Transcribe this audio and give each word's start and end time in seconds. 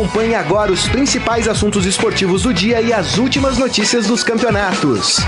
Acompanhe 0.00 0.34
agora 0.34 0.72
os 0.72 0.88
principais 0.88 1.46
assuntos 1.46 1.84
esportivos 1.84 2.44
do 2.44 2.54
dia 2.54 2.80
e 2.80 2.90
as 2.90 3.18
últimas 3.18 3.58
notícias 3.58 4.06
dos 4.06 4.24
campeonatos. 4.24 5.18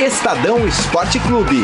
Estadão 0.00 0.66
Esporte 0.66 1.20
Clube. 1.20 1.62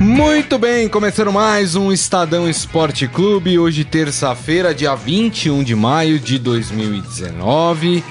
Muito 0.00 0.58
bem, 0.58 0.88
começando 0.88 1.32
mais 1.32 1.76
um 1.76 1.92
Estadão 1.92 2.50
Esporte 2.50 3.06
Clube, 3.06 3.60
hoje 3.60 3.84
terça-feira, 3.84 4.74
dia 4.74 4.96
21 4.96 5.62
de 5.62 5.76
maio 5.76 6.18
de 6.18 6.36
2019. 6.36 8.02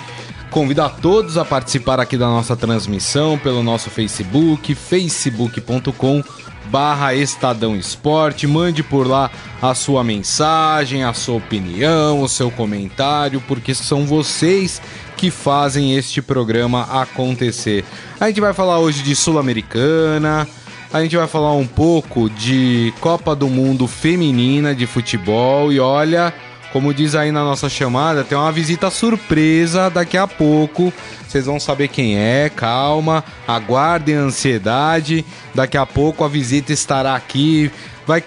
Convido 0.52 0.82
a 0.82 0.90
todos 0.90 1.38
a 1.38 1.46
participar 1.46 2.02
aqui 2.02 2.18
da 2.18 2.28
nossa 2.28 2.58
transmissão 2.58 3.38
pelo 3.38 3.64
nosso 3.64 3.90
Facebook, 3.90 4.76
facebook.com 4.76 6.22
barra 6.66 7.16
Estadão 7.16 7.74
Esporte. 7.74 8.46
Mande 8.46 8.84
por 8.84 9.08
lá 9.08 9.32
a 9.62 9.74
sua 9.74 10.04
mensagem, 10.04 11.06
a 11.06 11.14
sua 11.14 11.36
opinião, 11.36 12.22
o 12.22 12.28
seu 12.28 12.52
comentário, 12.52 13.42
porque 13.48 13.74
são 13.74 14.06
vocês 14.06 14.82
que 15.16 15.32
fazem 15.32 15.96
este 15.96 16.22
programa 16.22 16.82
acontecer. 17.02 17.86
A 18.20 18.28
gente 18.28 18.42
vai 18.42 18.54
falar 18.54 18.78
hoje 18.80 19.04
de 19.04 19.16
Sul-Americana, 19.16 20.46
a 20.92 21.02
gente 21.02 21.16
vai 21.16 21.28
falar 21.28 21.54
um 21.54 21.66
pouco 21.66 22.30
de 22.30 22.94
Copa 23.00 23.34
do 23.34 23.48
Mundo 23.48 23.88
Feminina 23.88 24.76
de 24.76 24.86
futebol 24.86 25.72
e 25.72 25.80
olha, 25.80 26.34
como 26.72 26.94
diz 26.94 27.16
aí 27.16 27.32
na 27.32 27.44
nossa 27.44 27.70
chamada, 27.70 28.24
tem 28.24 28.38
uma 28.38 28.52
visita 28.52 28.90
surpresa 28.90 29.90
daqui 29.90 30.18
a 30.18 30.28
pouco. 30.28 30.94
Vocês 31.28 31.46
vão 31.46 31.60
saber 31.60 31.88
quem 31.88 32.18
é, 32.18 32.50
calma, 32.50 33.24
aguardem 33.48 34.16
a 34.16 34.22
ansiedade. 34.22 35.26
Daqui 35.54 35.78
a 35.78 35.86
pouco 35.86 36.24
a 36.24 36.28
visita 36.28 36.72
estará 36.72 37.16
aqui, 37.16 37.72
vai 38.06 38.24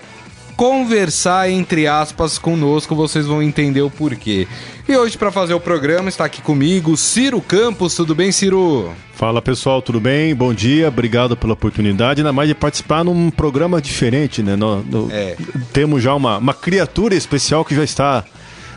conversar 0.56 1.50
entre 1.50 1.86
aspas 1.86 2.38
conosco, 2.38 2.94
vocês 2.94 3.26
vão 3.26 3.42
entender 3.42 3.82
o 3.82 3.90
porquê. 3.90 4.46
E 4.88 4.96
hoje 4.96 5.18
para 5.18 5.32
fazer 5.32 5.54
o 5.54 5.60
programa 5.60 6.08
está 6.08 6.24
aqui 6.24 6.40
comigo 6.40 6.96
Ciro 6.96 7.40
Campos, 7.40 7.94
tudo 7.94 8.14
bem, 8.14 8.30
Ciro? 8.30 8.92
Fala 9.14 9.40
pessoal, 9.40 9.80
tudo 9.80 10.00
bem? 10.00 10.34
Bom 10.34 10.52
dia, 10.52 10.88
obrigado 10.88 11.36
pela 11.36 11.54
oportunidade, 11.54 12.20
ainda 12.20 12.32
mais 12.32 12.48
de 12.48 12.54
participar 12.54 13.04
num 13.04 13.30
programa 13.30 13.80
diferente, 13.80 14.42
né? 14.42 14.54
No, 14.56 14.82
no, 14.82 15.08
é. 15.10 15.36
Temos 15.72 16.02
já 16.02 16.14
uma, 16.14 16.38
uma 16.38 16.54
criatura 16.54 17.14
especial 17.14 17.64
que 17.64 17.74
já 17.74 17.82
está 17.84 18.24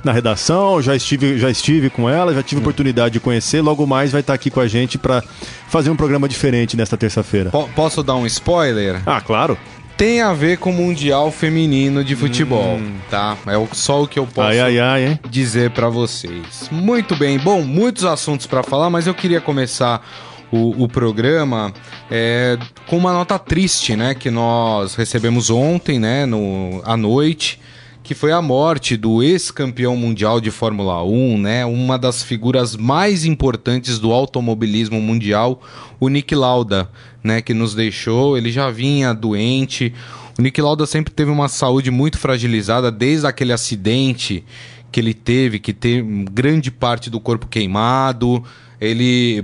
na 0.03 0.11
redação, 0.11 0.81
já 0.81 0.95
estive, 0.95 1.37
já 1.37 1.49
estive 1.49 1.89
com 1.89 2.09
ela, 2.09 2.33
já 2.33 2.43
tive 2.43 2.59
hum. 2.59 2.63
oportunidade 2.63 3.13
de 3.13 3.19
conhecer, 3.19 3.61
logo 3.61 3.85
mais 3.85 4.11
vai 4.11 4.21
estar 4.21 4.33
aqui 4.33 4.49
com 4.49 4.59
a 4.59 4.67
gente 4.67 4.97
para 4.97 5.23
fazer 5.67 5.89
um 5.89 5.95
programa 5.95 6.27
diferente 6.27 6.77
nesta 6.77 6.97
terça-feira. 6.97 7.51
Posso 7.75 8.03
dar 8.03 8.15
um 8.15 8.25
spoiler? 8.25 9.01
Ah, 9.05 9.21
claro 9.21 9.57
tem 9.97 10.21
a 10.21 10.31
ver 10.31 10.59
com 10.59 10.69
o 10.69 10.73
Mundial 10.73 11.31
Feminino 11.31 12.03
de 12.03 12.15
Futebol, 12.15 12.75
hum. 12.75 12.97
tá? 13.09 13.35
É 13.47 13.53
só 13.73 14.03
o 14.03 14.07
que 14.07 14.19
eu 14.19 14.27
posso 14.27 14.47
ai, 14.47 14.59
ai, 14.59 14.79
ai, 14.79 15.19
dizer 15.27 15.71
para 15.71 15.89
vocês. 15.89 16.69
Muito 16.71 17.15
bem, 17.15 17.39
bom, 17.39 17.63
muitos 17.63 18.05
assuntos 18.05 18.45
para 18.45 18.61
falar, 18.61 18.91
mas 18.91 19.07
eu 19.07 19.15
queria 19.15 19.41
começar 19.41 20.07
o, 20.51 20.83
o 20.83 20.87
programa 20.87 21.73
é, 22.11 22.57
com 22.85 22.95
uma 22.95 23.11
nota 23.11 23.39
triste, 23.39 23.95
né? 23.95 24.13
Que 24.13 24.29
nós 24.29 24.93
recebemos 24.93 25.49
ontem, 25.49 25.99
né? 25.99 26.27
No, 26.27 26.79
à 26.85 26.95
noite 26.95 27.59
que 28.07 28.15
foi 28.15 28.31
a 28.31 28.41
morte 28.41 28.95
do 28.95 29.21
ex-campeão 29.21 29.97
mundial 29.97 30.39
de 30.39 30.49
Fórmula 30.49 31.03
1, 31.03 31.37
né? 31.39 31.65
Uma 31.65 31.99
das 31.99 32.23
figuras 32.23 32.73
mais 32.73 33.25
importantes 33.25 33.99
do 33.99 34.13
automobilismo 34.13 35.01
mundial, 35.01 35.61
o 35.99 36.07
Nick 36.07 36.33
Lauda, 36.33 36.89
né, 37.21 37.41
que 37.41 37.53
nos 37.53 37.75
deixou, 37.75 38.37
ele 38.37 38.49
já 38.49 38.71
vinha 38.71 39.13
doente. 39.13 39.93
O 40.39 40.41
Nick 40.41 40.61
Lauda 40.61 40.85
sempre 40.85 41.13
teve 41.13 41.29
uma 41.29 41.49
saúde 41.49 41.91
muito 41.91 42.17
fragilizada 42.17 42.89
desde 42.89 43.27
aquele 43.27 43.51
acidente 43.51 44.41
que 44.89 45.01
ele 45.01 45.13
teve, 45.13 45.59
que 45.59 45.73
teve 45.73 46.23
grande 46.31 46.71
parte 46.71 47.09
do 47.09 47.19
corpo 47.19 47.45
queimado. 47.45 48.41
Ele 48.79 49.43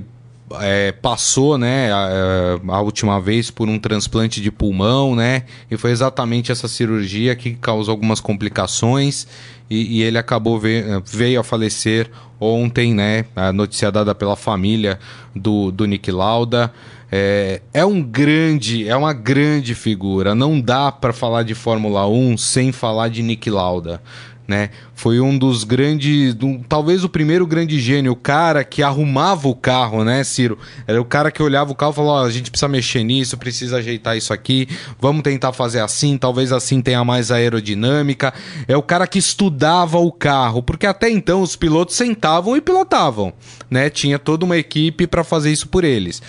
é, 0.61 0.91
passou, 0.91 1.57
né, 1.57 1.91
a, 1.91 2.59
a, 2.67 2.81
última 2.81 3.19
vez 3.19 3.49
por 3.49 3.67
um 3.67 3.79
transplante 3.79 4.41
de 4.41 4.51
pulmão, 4.51 5.15
né, 5.15 5.43
e 5.69 5.77
foi 5.77 5.91
exatamente 5.91 6.51
essa 6.51 6.67
cirurgia 6.67 7.35
que 7.35 7.55
causou 7.55 7.93
algumas 7.93 8.19
complicações 8.19 9.27
e, 9.69 9.99
e 9.99 10.03
ele 10.03 10.17
acabou 10.17 10.59
ve 10.59 10.83
veio 11.05 11.39
a 11.39 11.43
falecer 11.43 12.09
ontem, 12.39 12.93
né, 12.93 13.25
a 13.35 13.53
notícia 13.53 13.91
dada 13.91 14.13
pela 14.13 14.35
família 14.35 14.99
do, 15.35 15.71
do 15.71 15.85
Nick 15.85 16.11
Lauda. 16.11 16.73
É, 17.15 17.61
é 17.71 17.85
um 17.85 18.01
grande, 18.01 18.87
é 18.87 18.95
uma 18.95 19.13
grande 19.13 19.75
figura. 19.75 20.33
Não 20.33 20.59
dá 20.59 20.91
para 20.91 21.13
falar 21.13 21.43
de 21.43 21.53
Fórmula 21.53 22.07
1 22.07 22.37
sem 22.37 22.71
falar 22.71 23.07
de 23.09 23.21
Nick 23.21 23.51
Lauda 23.51 24.01
né? 24.47 24.69
Foi 24.93 25.19
um 25.19 25.37
dos 25.37 25.63
grandes, 25.63 26.35
um, 26.41 26.61
talvez 26.61 27.03
o 27.03 27.09
primeiro 27.09 27.47
grande 27.47 27.79
gênio, 27.79 28.11
o 28.11 28.15
cara 28.15 28.63
que 28.63 28.83
arrumava 28.83 29.47
o 29.47 29.55
carro, 29.55 30.03
né, 30.03 30.23
Ciro? 30.23 30.57
Era 30.85 31.01
o 31.01 31.05
cara 31.05 31.31
que 31.31 31.41
olhava 31.41 31.71
o 31.71 31.75
carro 31.75 31.91
e 31.91 31.95
falava: 31.95 32.23
oh, 32.23 32.25
a 32.25 32.31
gente 32.31 32.51
precisa 32.51 32.67
mexer 32.67 33.03
nisso, 33.03 33.37
precisa 33.37 33.77
ajeitar 33.77 34.17
isso 34.17 34.33
aqui, 34.33 34.67
vamos 34.99 35.23
tentar 35.23 35.53
fazer 35.53 35.79
assim, 35.79 36.17
talvez 36.17 36.51
assim 36.51 36.81
tenha 36.81 37.03
mais 37.03 37.31
aerodinâmica. 37.31 38.33
É 38.67 38.75
o 38.75 38.83
cara 38.83 39.07
que 39.07 39.19
estudava 39.19 39.97
o 39.97 40.11
carro, 40.11 40.61
porque 40.61 40.85
até 40.85 41.09
então 41.09 41.41
os 41.41 41.55
pilotos 41.55 41.95
sentavam 41.95 42.57
e 42.57 42.61
pilotavam, 42.61 43.33
né? 43.69 43.89
Tinha 43.89 44.19
toda 44.19 44.45
uma 44.45 44.57
equipe 44.57 45.07
para 45.07 45.23
fazer 45.23 45.51
isso 45.51 45.67
por 45.67 45.83
eles. 45.83 46.21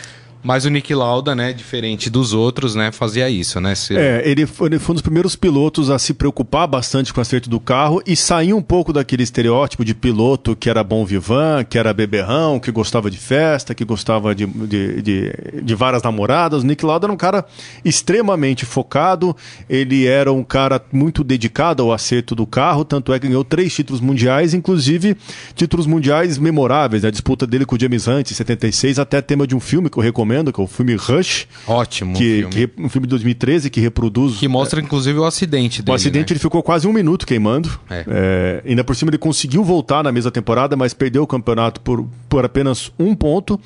Mas 0.45 0.67
o 0.67 0.69
Nick 0.69 0.95
Lauda, 0.95 1.35
né, 1.35 1.55
diferente 1.55 2.11
dos 2.11 2.35
outros, 2.35 2.75
né, 2.75 2.93
fazia 2.93 3.31
isso, 3.31 3.59
né? 3.63 3.75
Se... 3.75 3.97
É, 3.97 4.23
ele 4.29 4.45
foi, 4.45 4.69
ele 4.69 4.79
foi, 4.79 4.93
um 4.93 4.97
dos 4.97 5.03
primeiros 5.03 5.35
pilotos 5.35 5.89
a 5.89 5.99
se 5.99 6.13
preocupar 6.13 6.69
bastante 6.69 7.15
com 7.15 7.19
o 7.19 7.23
acerto 7.23 7.49
do 7.49 7.59
carro 7.59 8.03
e 8.07 8.15
sair 8.15 8.53
um 8.53 8.61
pouco 8.61 8.93
daquele 8.93 9.23
estereótipo 9.23 9.83
de 9.83 9.95
piloto 9.95 10.55
que 10.55 10.69
era 10.69 10.85
bom 10.85 11.03
vivan, 11.03 11.65
que 11.65 11.79
era 11.79 11.95
beberrão, 11.95 12.61
que 12.61 12.71
gostava 12.71 13.11
de 13.11 13.17
festa, 13.17 13.75
que 13.75 13.87
gostava 13.87 14.35
de, 14.35 14.45
de, 14.45 15.01
de, 15.01 15.33
de 15.63 15.75
várias 15.75 16.03
namoradas. 16.03 16.63
O 16.63 16.67
Nick 16.67 16.85
Lauda 16.85 17.07
era 17.07 17.13
um 17.13 17.17
cara 17.17 17.47
extremamente 17.83 18.67
focado, 18.67 19.35
ele 19.67 20.07
era 20.07 20.31
um 20.31 20.45
cara 20.45 20.79
muito 20.93 21.25
dedicado 21.25 21.83
ao 21.83 21.91
acerto 21.91 22.35
do 22.35 22.47
carro, 22.47 22.85
tanto 22.85 23.15
é 23.15 23.19
que 23.19 23.29
ganhou 23.29 23.45
três 23.45 23.75
títulos 23.75 24.03
mundiais, 24.03 24.53
inclusive 24.53 25.17
títulos 25.55 25.87
mundiais 25.87 26.37
memoráveis, 26.37 27.03
né? 27.03 27.09
a 27.09 27.11
disputa 27.11 27.47
dele 27.47 27.65
com 27.65 27.77
o 27.77 27.81
James 27.81 28.07
Hunt 28.07 28.31
em 28.31 28.35
76, 28.35 28.99
até 28.99 29.23
tema 29.23 29.47
de 29.47 29.57
um 29.57 29.61
filme 29.61 29.89
que 29.89 29.97
eu 29.97 30.03
recomendo 30.03 30.34
recomendo, 30.35 30.53
que 30.53 30.61
é 30.61 30.65
o 30.65 30.67
filme 30.67 30.95
Rush. 30.97 31.47
Ótimo. 31.67 32.17
Que, 32.17 32.41
filme. 32.41 32.51
que 32.51 32.71
um 32.79 32.89
filme 32.89 33.07
de 33.07 33.11
2013 33.11 33.71
que 33.71 33.81
reproduz. 33.81 34.37
Que 34.37 34.49
mostra, 34.49 34.81
inclusive, 34.81 35.19
o 35.19 35.25
acidente 35.25 35.83
dele. 35.83 35.93
O 35.93 35.95
acidente 35.95 36.33
né? 36.33 36.35
ele 36.35 36.41
ficou 36.41 36.63
quase 36.63 36.87
um 36.87 36.93
minuto 36.93 37.27
queimando. 37.27 37.71
É. 37.89 38.05
É, 38.09 38.63
ainda 38.67 38.83
por 38.83 38.97
cima 38.97 39.11
ele 39.11 39.19
conseguiu 39.19 39.63
voltar 39.63 40.03
na 40.03 40.11
mesma 40.11 40.31
temporada, 40.31 40.77
mas 40.77 40.93
perdeu 40.93 41.23
o 41.23 41.27
campeonato 41.27 41.81
por, 41.81 42.07
por 42.29 42.45
apenas 42.45 42.93
um 42.99 43.15
ponto. 43.15 43.61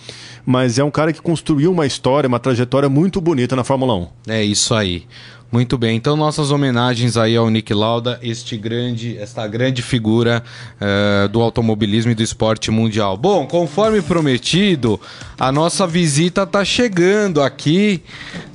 Mas 0.45 0.79
é 0.79 0.85
um 0.85 0.91
cara 0.91 1.13
que 1.13 1.21
construiu 1.21 1.73
uma 1.73 1.87
história, 1.87 2.29
uma 2.29 2.39
trajetória 2.39 2.89
muito 2.89 3.21
bonita 3.21 3.57
na 3.57 3.65
Fórmula 3.65 3.95
1. 3.95 4.09
É 4.29 4.45
isso 4.45 4.75
aí. 4.75 5.05
Muito 5.51 5.79
bem, 5.79 5.97
então 5.97 6.15
nossas 6.15 6.51
homenagens 6.51 7.17
aí 7.17 7.35
ao 7.35 7.49
Nick 7.49 7.73
Lauda, 7.73 8.19
este 8.23 8.55
grande, 8.55 9.17
esta 9.17 9.47
grande 9.47 9.81
figura 9.81 10.43
uh, 10.75 11.27
do 11.29 11.41
automobilismo 11.41 12.13
e 12.13 12.15
do 12.15 12.23
esporte 12.23 12.71
mundial. 12.71 13.17
Bom, 13.17 13.47
conforme 13.47 14.03
prometido, 14.03 15.01
a 15.39 15.51
nossa 15.51 15.87
visita 15.87 16.43
está 16.43 16.63
chegando 16.67 17.41
aqui, 17.41 18.03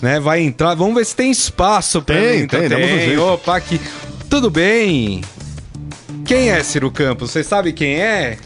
né? 0.03 0.19
Vai 0.19 0.41
entrar, 0.41 0.75
vamos 0.75 0.93
ver 0.93 1.05
se 1.05 1.15
tem 1.15 1.31
espaço 1.31 1.99
para 1.99 2.15
tem, 2.15 2.45
tem, 2.45 2.69
tem. 2.69 3.17
Opa, 3.17 3.57
aqui. 3.57 3.81
Tudo 4.29 4.51
bem? 4.51 5.21
Quem 6.25 6.51
é 6.51 6.61
Ciro 6.61 6.91
Campos? 6.91 7.31
Você 7.31 7.43
sabe 7.43 7.73
quem 7.73 7.95
é? 8.01 8.37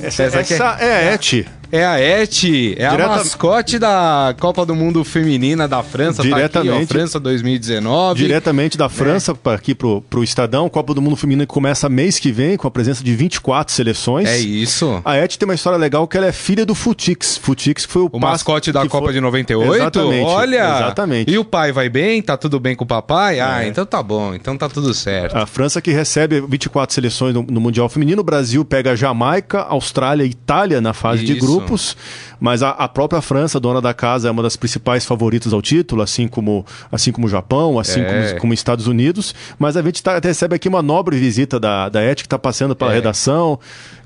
Essa, 0.00 0.24
essa 0.24 0.76
é, 0.80 0.86
é 0.86 1.08
a 1.08 1.14
Eti. 1.14 1.46
É 1.72 1.86
a 1.86 1.98
Et, 1.98 2.74
é 2.76 2.90
Direta... 2.90 3.04
a 3.04 3.16
mascote 3.16 3.78
da 3.78 4.34
Copa 4.38 4.66
do 4.66 4.74
Mundo 4.74 5.02
Feminina 5.04 5.66
da 5.66 5.82
França, 5.82 6.22
Diretamente, 6.22 6.52
tá 6.52 6.60
aqui, 6.60 6.68
ó, 6.68 6.86
França 6.86 7.18
2019. 7.18 8.22
Diretamente 8.22 8.76
da 8.76 8.90
França 8.90 9.32
é. 9.32 9.54
aqui 9.54 9.74
pro, 9.74 10.02
pro 10.02 10.22
Estadão, 10.22 10.68
Copa 10.68 10.92
do 10.92 11.00
Mundo 11.00 11.16
Feminina 11.16 11.46
que 11.46 11.52
começa 11.54 11.88
mês 11.88 12.18
que 12.18 12.30
vem, 12.30 12.58
com 12.58 12.68
a 12.68 12.70
presença 12.70 13.02
de 13.02 13.16
24 13.16 13.72
seleções. 13.72 14.28
É 14.28 14.38
isso. 14.38 15.00
A 15.02 15.16
Et 15.16 15.38
tem 15.38 15.48
uma 15.48 15.54
história 15.54 15.78
legal 15.78 16.06
que 16.06 16.18
ela 16.18 16.26
é 16.26 16.32
filha 16.32 16.66
do 16.66 16.74
Futix. 16.74 17.38
Futix 17.38 17.86
foi 17.86 18.02
o, 18.02 18.10
o 18.12 18.20
mascote 18.20 18.70
da 18.70 18.86
Copa 18.86 19.06
foi... 19.06 19.14
de 19.14 19.22
98? 19.22 19.74
Exatamente. 19.74 20.26
Olha! 20.26 20.76
Exatamente. 20.76 21.30
E 21.30 21.38
o 21.38 21.44
pai 21.44 21.72
vai 21.72 21.88
bem? 21.88 22.20
Tá 22.20 22.36
tudo 22.36 22.60
bem 22.60 22.76
com 22.76 22.84
o 22.84 22.86
papai? 22.86 23.40
Ah, 23.40 23.62
é. 23.62 23.64
Ah, 23.64 23.66
então 23.66 23.86
tá 23.86 24.02
bom, 24.02 24.34
então 24.34 24.58
tá 24.58 24.68
tudo 24.68 24.92
certo. 24.92 25.34
A 25.34 25.46
França 25.46 25.80
que 25.80 25.90
recebe 25.90 26.38
24 26.46 26.94
seleções 26.94 27.32
no, 27.32 27.42
no 27.42 27.62
Mundial 27.62 27.88
Feminino, 27.88 28.20
o 28.20 28.24
Brasil 28.24 28.62
pega 28.62 28.94
Jamaica, 28.94 29.62
Austrália 29.62 30.24
e 30.24 30.28
Itália 30.28 30.78
na 30.78 30.92
fase 30.92 31.24
isso. 31.24 31.32
de 31.32 31.40
grupos. 31.62 31.96
Mas 32.40 32.62
a, 32.62 32.70
a, 32.70 32.88
própria 32.88 33.20
França, 33.20 33.60
dona 33.60 33.80
da 33.80 33.94
casa, 33.94 34.28
é 34.28 34.30
uma 34.30 34.42
das 34.42 34.56
principais 34.56 35.04
favoritas 35.04 35.52
ao 35.52 35.62
título, 35.62 36.02
assim 36.02 36.26
como, 36.26 36.66
assim 36.90 37.12
como 37.12 37.26
o 37.26 37.30
Japão, 37.30 37.78
assim 37.78 38.00
é. 38.00 38.04
como, 38.04 38.40
como 38.40 38.54
Estados 38.54 38.86
Unidos. 38.86 39.34
Mas 39.58 39.76
a 39.76 39.82
gente 39.82 40.02
tá, 40.02 40.20
recebe 40.22 40.56
aqui 40.56 40.68
uma 40.68 40.82
nobre 40.82 41.16
visita 41.18 41.58
da, 41.60 41.88
da 41.88 42.02
Et, 42.02 42.16
que 42.16 42.26
está 42.26 42.38
passando 42.38 42.74
pela 42.74 42.92
é. 42.92 42.94
redação. 42.94 43.58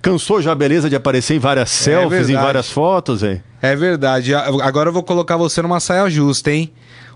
Cansou 0.02 0.40
já 0.42 0.52
a 0.52 0.54
beleza 0.54 0.88
de 0.88 0.96
aparecer 0.96 1.34
em 1.34 1.38
várias 1.38 1.70
é 1.70 1.84
selfies, 1.84 2.28
em 2.28 2.34
várias 2.34 2.70
fotos, 2.70 3.22
hein? 3.22 3.42
É 3.60 3.74
verdade. 3.74 4.34
Agora 4.34 4.90
eu 4.90 4.92
vou 4.92 5.02
colocar 5.02 5.36
você 5.36 5.62
numa 5.62 5.80
saia 5.80 6.08
justa, 6.08 6.50
hein? 6.50 6.72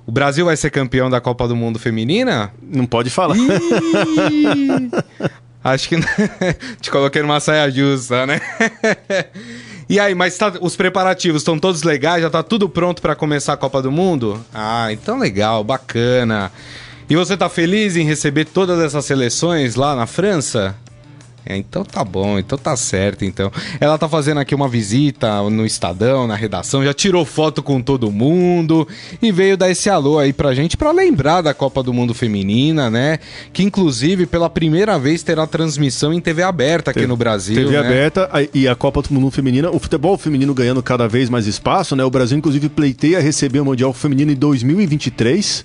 O 0.06 0.12
Brasil 0.12 0.44
vai 0.44 0.56
ser 0.56 0.70
campeão 0.70 1.08
da 1.10 1.20
Copa 1.20 1.46
do 1.46 1.54
Mundo 1.54 1.78
Feminina? 1.78 2.50
Não 2.62 2.86
pode 2.86 3.10
falar. 3.10 3.36
Acho 5.62 5.88
que 5.90 5.96
te 6.80 6.90
coloquei 6.90 7.20
numa 7.20 7.38
saia 7.38 7.70
justa, 7.70 8.26
né? 8.26 8.40
E 9.90 9.98
aí, 9.98 10.14
mas 10.14 10.38
tá, 10.38 10.52
os 10.60 10.76
preparativos 10.76 11.42
estão 11.42 11.58
todos 11.58 11.82
legais? 11.82 12.22
Já 12.22 12.30
tá 12.30 12.44
tudo 12.44 12.68
pronto 12.68 13.02
para 13.02 13.16
começar 13.16 13.54
a 13.54 13.56
Copa 13.56 13.82
do 13.82 13.90
Mundo? 13.90 14.40
Ah, 14.54 14.92
então 14.92 15.18
legal, 15.18 15.64
bacana. 15.64 16.52
E 17.08 17.16
você 17.16 17.36
tá 17.36 17.48
feliz 17.48 17.96
em 17.96 18.04
receber 18.04 18.44
todas 18.44 18.78
essas 18.78 19.04
seleções 19.04 19.74
lá 19.74 19.96
na 19.96 20.06
França? 20.06 20.76
É, 21.44 21.56
então 21.56 21.84
tá 21.84 22.04
bom, 22.04 22.38
então 22.38 22.58
tá 22.58 22.76
certo, 22.76 23.24
então. 23.24 23.50
Ela 23.80 23.96
tá 23.96 24.08
fazendo 24.08 24.38
aqui 24.38 24.54
uma 24.54 24.68
visita 24.68 25.42
no 25.50 25.64
Estadão, 25.64 26.26
na 26.26 26.34
redação, 26.34 26.84
já 26.84 26.92
tirou 26.92 27.24
foto 27.24 27.62
com 27.62 27.80
todo 27.80 28.10
mundo 28.10 28.86
e 29.22 29.32
veio 29.32 29.56
dar 29.56 29.70
esse 29.70 29.88
alô 29.88 30.18
aí 30.18 30.32
pra 30.32 30.54
gente 30.54 30.76
para 30.76 30.90
lembrar 30.90 31.40
da 31.40 31.54
Copa 31.54 31.82
do 31.82 31.92
Mundo 31.92 32.12
Feminina, 32.12 32.90
né? 32.90 33.18
Que 33.52 33.62
inclusive 33.62 34.26
pela 34.26 34.50
primeira 34.50 34.98
vez 34.98 35.22
terá 35.22 35.46
transmissão 35.46 36.12
em 36.12 36.20
TV 36.20 36.42
aberta 36.42 36.90
aqui 36.90 37.00
TV, 37.00 37.08
no 37.08 37.16
Brasil. 37.16 37.54
TV 37.54 37.70
né? 37.70 37.78
aberta 37.78 38.30
e 38.52 38.68
a 38.68 38.74
Copa 38.74 39.02
do 39.02 39.14
Mundo 39.14 39.30
Feminina, 39.30 39.70
o 39.70 39.78
futebol 39.78 40.16
feminino 40.18 40.52
ganhando 40.52 40.82
cada 40.82 41.08
vez 41.08 41.30
mais 41.30 41.46
espaço, 41.46 41.96
né? 41.96 42.04
O 42.04 42.10
Brasil 42.10 42.36
inclusive 42.36 42.68
pleiteia 42.68 43.20
receber 43.20 43.60
o 43.60 43.64
Mundial 43.64 43.92
Feminino 43.92 44.30
em 44.30 44.36
2023. 44.36 45.64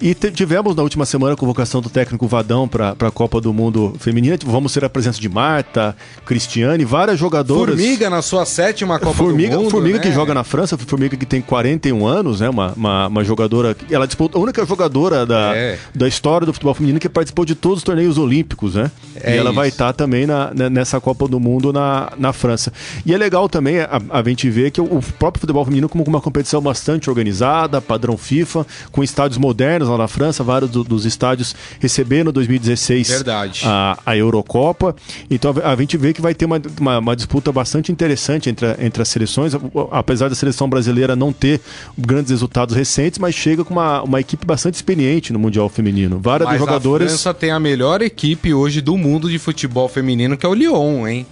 E 0.00 0.14
tivemos 0.14 0.76
na 0.76 0.82
última 0.82 1.06
semana 1.06 1.34
a 1.34 1.36
convocação 1.36 1.80
do 1.80 1.88
técnico 1.88 2.26
Vadão 2.26 2.68
para 2.68 2.94
a 2.98 3.10
Copa 3.10 3.40
do 3.40 3.52
Mundo 3.52 3.94
Feminina. 3.98 4.36
Vamos 4.44 4.72
ter 4.72 4.84
a 4.84 4.90
presença 4.90 5.20
de 5.20 5.28
Marta, 5.28 5.96
Cristiane, 6.24 6.84
várias 6.84 7.18
jogadoras. 7.18 7.76
Formiga 7.76 8.10
na 8.10 8.20
sua 8.20 8.44
sétima 8.44 8.98
Copa 8.98 9.14
Formiga, 9.14 9.56
do 9.56 9.62
Mundo. 9.62 9.70
Formiga 9.70 9.96
né? 9.96 10.02
que 10.02 10.12
joga 10.12 10.34
na 10.34 10.44
França, 10.44 10.76
Formiga 10.76 11.16
que 11.16 11.24
tem 11.24 11.40
41 11.40 12.06
anos, 12.06 12.40
né? 12.40 12.48
Uma, 12.48 12.72
uma, 12.76 13.06
uma 13.06 13.24
jogadora. 13.24 13.74
Ela 13.90 14.06
disputou, 14.06 14.40
a 14.40 14.44
única 14.44 14.64
jogadora 14.66 15.24
da, 15.24 15.56
é. 15.56 15.78
da 15.94 16.06
história 16.06 16.46
do 16.46 16.52
futebol 16.52 16.74
feminino 16.74 17.00
que 17.00 17.08
participou 17.08 17.44
de 17.44 17.54
todos 17.54 17.78
os 17.78 17.84
torneios 17.84 18.18
olímpicos, 18.18 18.74
né? 18.74 18.90
É 19.14 19.34
e 19.34 19.38
ela 19.38 19.50
isso. 19.50 19.56
vai 19.56 19.68
estar 19.68 19.86
tá 19.86 19.92
também 19.94 20.26
na, 20.26 20.52
nessa 20.70 21.00
Copa 21.00 21.26
do 21.26 21.40
Mundo 21.40 21.72
na, 21.72 22.12
na 22.18 22.32
França. 22.32 22.72
E 23.04 23.14
é 23.14 23.18
legal 23.18 23.48
também 23.48 23.80
a, 23.80 24.00
a 24.10 24.22
gente 24.22 24.50
ver 24.50 24.70
que 24.70 24.80
o, 24.80 24.84
o 24.84 25.02
próprio 25.02 25.40
futebol 25.40 25.64
feminino 25.64 25.88
como 25.88 26.04
uma 26.04 26.20
competição 26.20 26.60
bastante 26.60 27.08
organizada, 27.08 27.80
padrão 27.80 28.18
FIFA, 28.18 28.66
com 28.92 29.02
estádios 29.02 29.38
modernos 29.38 29.85
lá 29.88 29.98
na 29.98 30.08
França, 30.08 30.42
vários 30.42 30.70
do, 30.70 30.84
dos 30.84 31.04
estádios 31.04 31.54
receberam 31.80 32.32
2016 32.32 33.08
Verdade. 33.08 33.62
A, 33.64 33.98
a 34.04 34.16
Eurocopa. 34.16 34.94
Então 35.30 35.54
a, 35.62 35.72
a 35.72 35.76
gente 35.76 35.96
vê 35.96 36.12
que 36.12 36.20
vai 36.20 36.34
ter 36.34 36.44
uma, 36.44 36.60
uma, 36.80 36.98
uma, 36.98 37.16
disputa 37.16 37.50
bastante 37.52 37.90
interessante 37.90 38.50
entre, 38.50 38.66
entre 38.78 39.02
as 39.02 39.08
seleções, 39.08 39.52
apesar 39.90 40.28
da 40.28 40.34
seleção 40.34 40.68
brasileira 40.68 41.16
não 41.16 41.32
ter 41.32 41.60
grandes 41.96 42.30
resultados 42.30 42.74
recentes, 42.74 43.18
mas 43.18 43.34
chega 43.34 43.64
com 43.64 43.74
uma, 43.74 44.02
uma 44.02 44.20
equipe 44.20 44.46
bastante 44.46 44.74
experiente 44.74 45.32
no 45.32 45.38
Mundial 45.38 45.68
Feminino. 45.68 46.18
Várias 46.20 46.48
mas 46.48 46.58
jogadoras. 46.58 47.06
A 47.06 47.10
França 47.10 47.34
tem 47.34 47.50
a 47.50 47.60
melhor 47.60 48.02
equipe 48.02 48.52
hoje 48.52 48.80
do 48.80 48.96
mundo 48.96 49.30
de 49.30 49.38
futebol 49.38 49.88
feminino, 49.88 50.36
que 50.36 50.44
é 50.44 50.48
o 50.48 50.54
Lyon, 50.54 51.06
hein? 51.06 51.26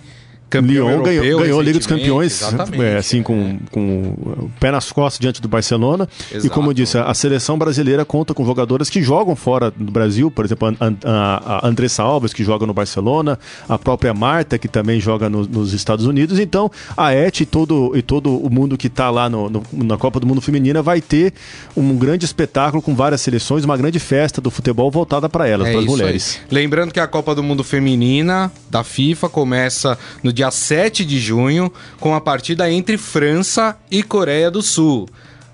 Campeão 0.54 0.88
Lyon 0.88 1.02
ganhou, 1.02 1.40
ganhou 1.40 1.60
a 1.60 1.62
Liga 1.62 1.78
dos 1.78 1.86
Campeões, 1.86 2.42
é, 2.80 2.96
assim, 2.96 3.22
com, 3.22 3.58
com 3.70 4.14
o 4.44 4.50
pé 4.60 4.70
nas 4.70 4.92
costas 4.92 5.18
diante 5.18 5.42
do 5.42 5.48
Barcelona. 5.48 6.08
Exato. 6.30 6.46
E 6.46 6.50
como 6.50 6.70
eu 6.70 6.74
disse, 6.74 6.96
a 6.96 7.12
seleção 7.14 7.58
brasileira 7.58 8.04
conta 8.04 8.32
com 8.32 8.44
jogadoras 8.44 8.88
que 8.88 9.02
jogam 9.02 9.34
fora 9.34 9.70
do 9.70 9.90
Brasil, 9.90 10.30
por 10.30 10.44
exemplo, 10.44 10.68
a, 10.68 10.92
a, 11.04 11.66
a 11.66 11.68
Andressa 11.68 12.02
Alves, 12.02 12.32
que 12.32 12.44
joga 12.44 12.66
no 12.66 12.74
Barcelona, 12.74 13.38
a 13.68 13.78
própria 13.78 14.14
Marta, 14.14 14.58
que 14.58 14.68
também 14.68 15.00
joga 15.00 15.28
no, 15.28 15.46
nos 15.46 15.72
Estados 15.72 16.06
Unidos. 16.06 16.38
Então, 16.38 16.70
a 16.96 17.12
ET 17.12 17.40
e 17.40 17.46
todo, 17.46 17.92
e 17.96 18.02
todo 18.02 18.36
o 18.36 18.50
mundo 18.50 18.76
que 18.76 18.86
está 18.86 19.10
lá 19.10 19.28
no, 19.28 19.50
no, 19.50 19.62
na 19.72 19.96
Copa 19.96 20.20
do 20.20 20.26
Mundo 20.26 20.40
Feminina 20.40 20.82
vai 20.82 21.00
ter 21.00 21.32
um 21.76 21.96
grande 21.96 22.24
espetáculo 22.24 22.82
com 22.82 22.94
várias 22.94 23.20
seleções, 23.20 23.64
uma 23.64 23.76
grande 23.76 23.98
festa 23.98 24.40
do 24.40 24.50
futebol 24.50 24.90
voltada 24.90 25.28
para 25.28 25.48
elas, 25.48 25.68
é 25.68 25.72
para 25.72 25.80
as 25.80 25.86
mulheres. 25.86 26.40
Aí. 26.42 26.46
Lembrando 26.50 26.92
que 26.92 27.00
a 27.00 27.06
Copa 27.06 27.34
do 27.34 27.42
Mundo 27.42 27.64
Feminina 27.64 28.52
da 28.70 28.84
FIFA 28.84 29.28
começa 29.28 29.98
no 30.22 30.32
dia 30.32 30.43
dia 30.44 30.50
7 30.50 31.04
de 31.04 31.18
junho, 31.18 31.72
com 31.98 32.14
a 32.14 32.20
partida 32.20 32.70
entre 32.70 32.98
França 32.98 33.76
e 33.90 34.02
Coreia 34.02 34.50
do 34.50 34.60
Sul. 34.60 35.08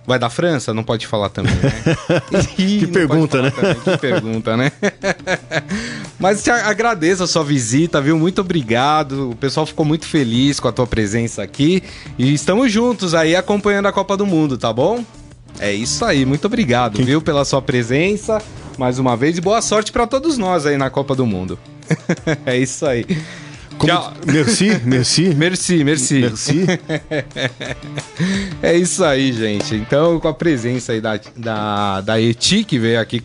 Vai 0.05 0.19
da 0.19 0.29
França? 0.29 0.75
Não 0.75 0.83
pode 0.83 1.07
falar 1.07 1.29
também, 1.29 1.55
né? 1.55 2.43
que 2.57 2.87
pergunta, 2.89 3.41
né? 3.41 3.51
Também. 3.51 3.75
Que 3.77 3.99
pergunta, 3.99 4.57
né? 4.57 4.73
Mas 6.19 6.43
te 6.43 6.51
agradeço 6.51 7.23
a 7.23 7.27
sua 7.29 7.45
visita, 7.45 8.01
viu? 8.01 8.19
Muito 8.19 8.41
obrigado. 8.41 9.31
O 9.31 9.37
pessoal 9.37 9.65
ficou 9.65 9.85
muito 9.85 10.07
feliz 10.07 10.59
com 10.59 10.67
a 10.67 10.73
tua 10.73 10.87
presença 10.87 11.43
aqui. 11.43 11.83
E 12.19 12.35
estamos 12.35 12.73
juntos 12.73 13.15
aí 13.15 13.37
acompanhando 13.37 13.87
a 13.87 13.93
Copa 13.93 14.17
do 14.17 14.27
Mundo, 14.27 14.59
tá 14.59 14.73
bom? 14.73 15.05
É 15.61 15.73
isso 15.73 16.05
aí. 16.05 16.25
Muito 16.25 16.47
obrigado, 16.47 16.97
Quem... 16.97 17.05
viu, 17.05 17.23
pela 17.23 17.45
sua 17.45 17.63
presença 17.63 18.43
mais 18.77 18.99
uma 18.99 19.17
vez. 19.17 19.39
E 19.39 19.41
boa 19.41 19.63
sorte 19.63 19.93
para 19.93 20.07
todos 20.07 20.39
nós 20.39 20.67
aí 20.67 20.77
na 20.77 20.91
Copa 20.91 21.15
do 21.15 21.27
Mundo. 21.27 21.57
é 22.45 22.57
isso 22.57 22.85
aí. 22.87 23.05
Como... 23.81 23.91
Tchau. 23.91 24.13
Merci, 24.27 24.79
merci. 24.85 25.35
Merci, 25.35 25.83
merci. 25.85 26.21
Merci. 26.21 26.67
é 28.63 28.77
isso 28.77 29.03
aí, 29.03 29.33
gente. 29.33 29.75
Então, 29.75 30.21
com 30.21 30.29
a 30.29 30.35
presença 30.35 30.93
aí 30.93 31.01
da, 31.01 31.19
da, 31.35 32.01
da 32.03 32.21
Eti, 32.21 32.63
que 32.63 32.79
veio 32.79 33.01
aqui 33.01 33.23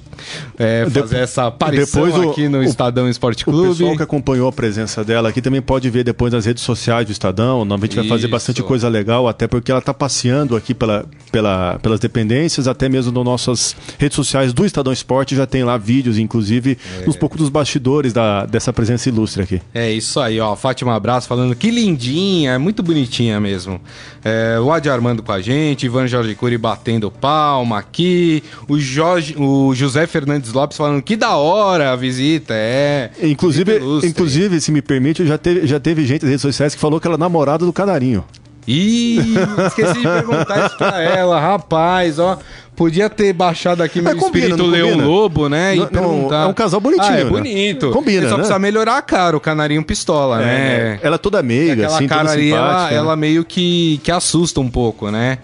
é, 0.57 0.88
fazer 0.90 1.18
essa 1.18 1.48
aparição 1.48 2.06
depois 2.06 2.30
aqui 2.30 2.48
no 2.48 2.60
o, 2.60 2.63
Estadão 2.63 3.10
Esporte 3.10 3.44
Clube. 3.44 3.68
O 3.68 3.72
pessoal 3.72 3.98
que 3.98 4.04
acompanhou 4.04 4.48
a 4.48 4.52
presença 4.52 5.04
dela 5.04 5.28
aqui 5.28 5.42
também 5.42 5.62
pode 5.62 5.90
ver 5.90 6.06
depois 6.06 6.31
nas 6.31 6.46
redes 6.46 6.63
sociais 6.63 7.06
do 7.06 7.12
Estadão. 7.12 7.62
A 7.69 7.78
gente 7.78 7.98
vai 7.98 8.08
fazer 8.08 8.30
bastante 8.30 8.63
coisa 8.63 8.88
legal, 8.88 9.28
até 9.28 9.48
porque 9.48 9.69
ela 9.69 9.80
está 9.80 9.94
passeando 9.94 10.56
aqui 10.56 10.74
pela, 10.74 11.06
pela, 11.34 11.78
pelas 11.81 12.00
dependências, 12.00 12.66
até 12.66 12.88
mesmo 12.88 13.12
nas 13.12 13.25
nossas 13.25 13.75
redes 14.00 14.16
sociais 14.16 14.54
do 14.54 14.66
Estadão 14.66 14.94
Esporte. 14.94 15.36
Já 15.36 15.46
tem 15.46 15.66
lá 15.66 15.78
vídeos, 15.78 16.18
inclusive, 16.18 16.78
é. 17.01 17.10
uns 17.10 17.18
poucos 17.18 17.38
dos 17.38 17.50
bastidores 17.50 18.13
da, 18.13 18.46
dessa 18.46 18.72
presença 18.72 19.10
ilustre 19.10 19.44
aqui. 19.44 19.62
É 19.74 19.92
isso 19.92 20.18
aí, 20.22 20.40
ó 20.40 20.45
ó, 20.46 20.56
Fátima 20.56 20.96
Abraço 20.96 21.28
falando 21.28 21.56
que 21.56 21.70
lindinha, 21.70 22.54
é 22.54 22.58
muito 22.58 22.82
bonitinha 22.82 23.40
mesmo. 23.40 23.80
É, 24.24 24.60
o 24.60 24.72
Adi 24.72 24.90
Armando 24.90 25.22
com 25.22 25.32
a 25.32 25.42
gente, 25.42 25.86
Ivan 25.86 26.08
Jorge 26.08 26.36
Cury 26.36 26.58
batendo 26.58 27.12
palma 27.12 27.80
aqui, 27.80 28.44
o, 28.68 28.80
Jorge, 28.80 29.36
o 29.38 29.74
José 29.76 30.08
Fernandes 30.08 30.54
Lopes 30.54 30.78
falando 30.78 31.02
que 31.02 31.16
da 31.16 31.36
hora 31.36 31.92
a 31.92 31.96
visita, 31.96 32.54
é. 32.56 33.12
Inclusive, 33.22 33.80
inclusive 34.04 34.62
se 34.62 34.72
me 34.72 34.82
permite, 34.82 35.26
já 35.26 35.38
teve, 35.38 35.68
já 35.68 35.80
teve 35.80 36.06
gente 36.06 36.22
nas 36.22 36.30
redes 36.30 36.42
sociais 36.42 36.76
que 36.76 36.82
falou 36.82 37.00
que 37.00 37.08
ela 37.08 37.16
é 37.16 37.20
namorada 37.20 37.66
do 37.66 37.74
Canarinho. 37.74 38.24
Ih, 38.68 39.20
esqueci 39.68 39.94
de 39.94 40.02
perguntar 40.02 40.66
isso 40.66 40.78
pra 40.78 41.02
ela, 41.02 41.40
rapaz, 41.40 42.18
ó. 42.18 42.40
Podia 42.75 43.10
ter 43.10 43.31
baixado 43.31 43.81
aqui 43.81 44.01
meu 44.01 44.16
combina, 44.18 44.48
espírito 44.48 44.69
Leão 44.69 44.98
Lobo, 44.98 45.48
né? 45.48 45.75
Não, 45.75 45.83
e 45.83 45.88
perguntar. 45.88 46.44
é 46.44 46.48
um 46.48 46.54
casal 46.54 46.81
bonitinho. 46.81 47.08
Ah, 47.08 47.20
é 47.20 47.24
né? 47.24 47.29
bonito. 47.29 47.91
Combina. 47.91 48.17
Ele 48.17 48.25
só 48.25 48.32
né? 48.32 48.38
precisa 48.38 48.60
melhorar 48.60 48.98
a 48.98 49.01
cara, 49.01 49.38
o 49.38 49.39
canarinho 49.39 49.84
pistola, 49.84 50.41
é, 50.41 50.46
né? 50.46 51.00
Ela 51.01 51.15
é 51.15 51.17
toda 51.17 51.41
meiga, 51.41 51.88
assim, 51.88 52.08
cara 52.08 52.32
ali, 52.32 52.51
ela, 52.51 52.89
né? 52.89 52.96
ela 52.96 53.15
meio 53.15 53.46
que, 53.46 54.01
que 54.03 54.12
assusta 54.12 54.60
um 54.60 54.70
pouco, 54.70 55.10
né? 55.10 55.38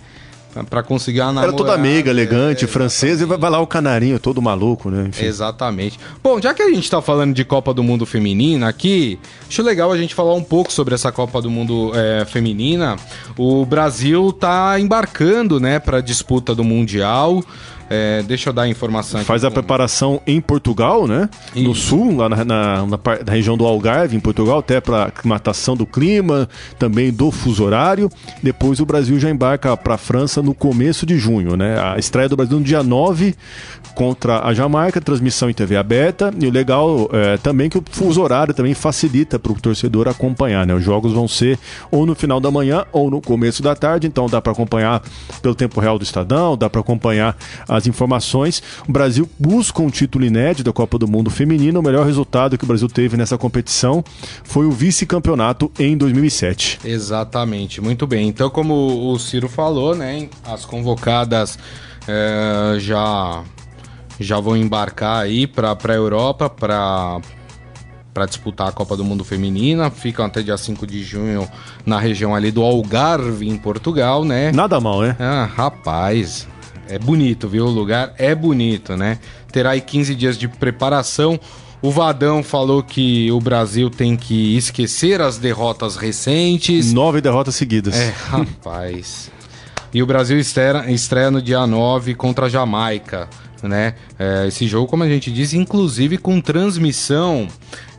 Para 0.70 0.84
conseguir 0.84 1.22
uma 1.22 1.28
namorada. 1.28 1.54
Era 1.54 1.58
toda 1.58 1.74
amiga, 1.74 2.10
elegante, 2.10 2.66
é, 2.66 2.68
francesa, 2.68 3.24
e 3.24 3.26
vai 3.26 3.50
lá 3.50 3.60
o 3.60 3.68
canarinho 3.68 4.20
todo 4.20 4.42
maluco, 4.42 4.90
né? 4.90 5.08
Enfim. 5.08 5.26
Exatamente. 5.26 6.00
Bom, 6.24 6.42
já 6.42 6.54
que 6.54 6.62
a 6.62 6.70
gente 6.70 6.90
tá 6.90 7.02
falando 7.02 7.34
de 7.34 7.44
Copa 7.44 7.74
do 7.74 7.84
Mundo 7.84 8.06
Feminina 8.06 8.68
aqui, 8.68 9.20
acho 9.48 9.64
legal 9.64 9.92
a 9.92 9.98
gente 9.98 10.14
falar 10.14 10.34
um 10.34 10.44
pouco 10.44 10.72
sobre 10.72 10.94
essa 10.94 11.12
Copa 11.12 11.42
do 11.42 11.50
Mundo 11.50 11.92
é, 11.94 12.26
Feminina. 12.26 12.98
O 13.38 13.66
Brasil 13.66 14.32
tá 14.34 14.80
embarcando, 14.80 15.60
né, 15.60 15.80
pra 15.80 16.02
disputa 16.02 16.54
do 16.54 16.64
Mundial. 16.64 17.44
É, 17.94 18.24
deixa 18.24 18.50
eu 18.50 18.54
dar 18.54 18.62
a 18.62 18.70
informação 18.70 19.22
Faz 19.26 19.44
a 19.44 19.52
preparação 19.52 20.22
em 20.26 20.40
Portugal, 20.40 21.06
né? 21.06 21.30
Isso. 21.54 21.64
No 21.68 21.76
sul, 21.76 22.16
lá 22.16 22.30
na, 22.30 22.38
na, 22.38 22.86
na, 22.86 23.00
na, 23.26 23.32
região 23.34 23.58
do 23.58 23.66
Algarve, 23.66 24.16
em 24.16 24.20
Portugal, 24.20 24.60
até 24.60 24.80
para 24.80 25.04
aclimatação 25.04 25.76
do 25.76 25.86
clima, 25.86 26.48
também 26.80 27.12
do 27.12 27.30
fuso 27.32 27.66
horário. 27.66 28.10
Depois 28.42 28.80
o 28.80 28.86
Brasil 28.86 29.20
já 29.20 29.30
embarca 29.30 29.76
para 29.76 29.96
a 29.96 29.98
França 29.98 30.42
no 30.42 30.54
começo 30.54 31.06
de 31.06 31.18
junho, 31.18 31.58
né? 31.58 31.78
A 31.82 31.98
estreia 32.00 32.30
do 32.30 32.38
Brasil 32.38 32.58
no 32.58 32.64
dia 32.64 32.82
9 32.82 33.36
contra 33.94 34.46
a 34.46 34.54
Jamaica, 34.54 35.02
transmissão 35.02 35.50
em 35.50 35.54
TV 35.54 35.76
aberta. 35.76 36.34
E 36.40 36.48
o 36.48 36.52
legal 36.52 37.10
é 37.12 37.38
também 37.38 37.70
que 37.70 37.78
o 37.78 37.84
fuso 37.92 38.22
horário 38.22 38.54
também 38.54 38.74
facilita 38.74 39.38
para 39.38 39.52
o 39.52 39.56
torcedor 39.56 40.08
acompanhar, 40.08 40.66
né? 40.66 40.74
Os 40.74 40.84
jogos 40.84 41.12
vão 41.12 41.28
ser 41.28 41.60
ou 41.92 42.06
no 42.06 42.16
final 42.16 42.40
da 42.40 42.50
manhã 42.50 42.86
ou 42.94 43.12
no 43.12 43.22
começo 43.22 43.62
da 43.62 43.76
tarde, 43.76 44.08
então 44.08 44.28
dá 44.28 44.42
para 44.42 44.54
acompanhar 44.54 45.02
pelo 45.42 45.54
tempo 45.54 45.80
real 45.82 45.98
do 46.00 46.04
Estadão, 46.04 46.56
dá 46.56 46.70
para 46.70 46.80
acompanhar 46.80 47.36
as 47.68 47.81
as 47.82 47.88
informações. 47.88 48.62
O 48.88 48.92
Brasil 48.92 49.30
busca 49.38 49.82
um 49.82 49.90
título 49.90 50.24
inédito 50.24 50.64
da 50.64 50.74
Copa 50.74 50.98
do 50.98 51.08
Mundo 51.08 51.30
Feminino. 51.30 51.80
O 51.80 51.84
melhor 51.84 52.06
resultado 52.06 52.58
que 52.58 52.64
o 52.64 52.68
Brasil 52.68 52.88
teve 52.88 53.18
nessa 53.18 53.38
competição 53.38 54.04
foi 54.44 54.66
o 54.66 54.72
vice-campeonato 54.72 55.72
em 55.78 55.98
2007. 55.98 56.80
Exatamente, 56.86 57.82
muito 57.82 58.08
bem. 58.08 58.28
Então, 58.28 58.50
como 58.50 59.12
o 59.12 59.20
Ciro 59.20 59.50
falou, 59.50 59.96
né, 59.96 60.30
as 60.46 60.66
convocadas 60.66 61.58
é, 62.08 62.80
já 62.80 63.44
já 64.20 64.40
vão 64.40 64.56
embarcar 64.56 65.24
aí 65.24 65.48
para 65.48 65.76
a 65.84 65.94
Europa 65.94 66.48
para 66.48 67.20
para 68.14 68.26
disputar 68.26 68.68
a 68.68 68.72
Copa 68.74 68.98
do 68.98 69.06
Mundo 69.06 69.24
Feminina. 69.24 69.90
Ficam 69.90 70.26
até 70.26 70.42
dia 70.42 70.58
5 70.58 70.86
de 70.86 71.02
junho 71.02 71.48
na 71.86 71.98
região 71.98 72.36
ali 72.36 72.52
do 72.52 72.62
Algarve, 72.62 73.48
em 73.48 73.58
Portugal, 73.58 74.26
né? 74.26 74.52
Nada 74.52 74.80
mal, 74.82 75.02
né? 75.02 75.16
Ah, 75.18 75.46
rapaz. 75.46 76.48
É 76.92 77.00
bonito, 77.00 77.48
viu? 77.48 77.66
O 77.66 77.70
lugar 77.70 78.14
é 78.18 78.36
bonito, 78.36 78.98
né? 78.98 79.18
Terá 79.52 79.72
aí 79.72 79.82
15 79.82 80.14
dias 80.14 80.38
de 80.38 80.48
preparação. 80.48 81.40
O 81.82 81.90
Vadão 81.90 82.44
falou 82.44 82.84
que 82.84 83.32
o 83.32 83.40
Brasil 83.40 83.90
tem 83.90 84.16
que 84.16 84.56
esquecer 84.58 85.22
as 85.22 85.38
derrotas 85.38 85.96
recentes. 85.96 86.92
Nove 86.94 87.22
derrotas 87.22 87.56
seguidas. 87.56 87.96
É, 87.96 88.14
rapaz. 88.28 89.32
e 89.94 90.04
o 90.04 90.06
Brasil 90.06 90.38
estreia, 90.38 90.92
estreia 90.92 91.32
no 91.32 91.42
dia 91.42 91.66
9 91.66 92.14
contra 92.14 92.46
a 92.48 92.50
Jamaica, 92.50 93.30
né? 93.64 93.96
É, 94.18 94.48
esse 94.48 94.68
jogo, 94.68 94.88
como 94.88 95.04
a 95.04 95.10
gente 95.10 95.32
disse, 95.32 95.58
inclusive 95.58 96.18
com 96.18 96.40
transmissão 96.42 97.48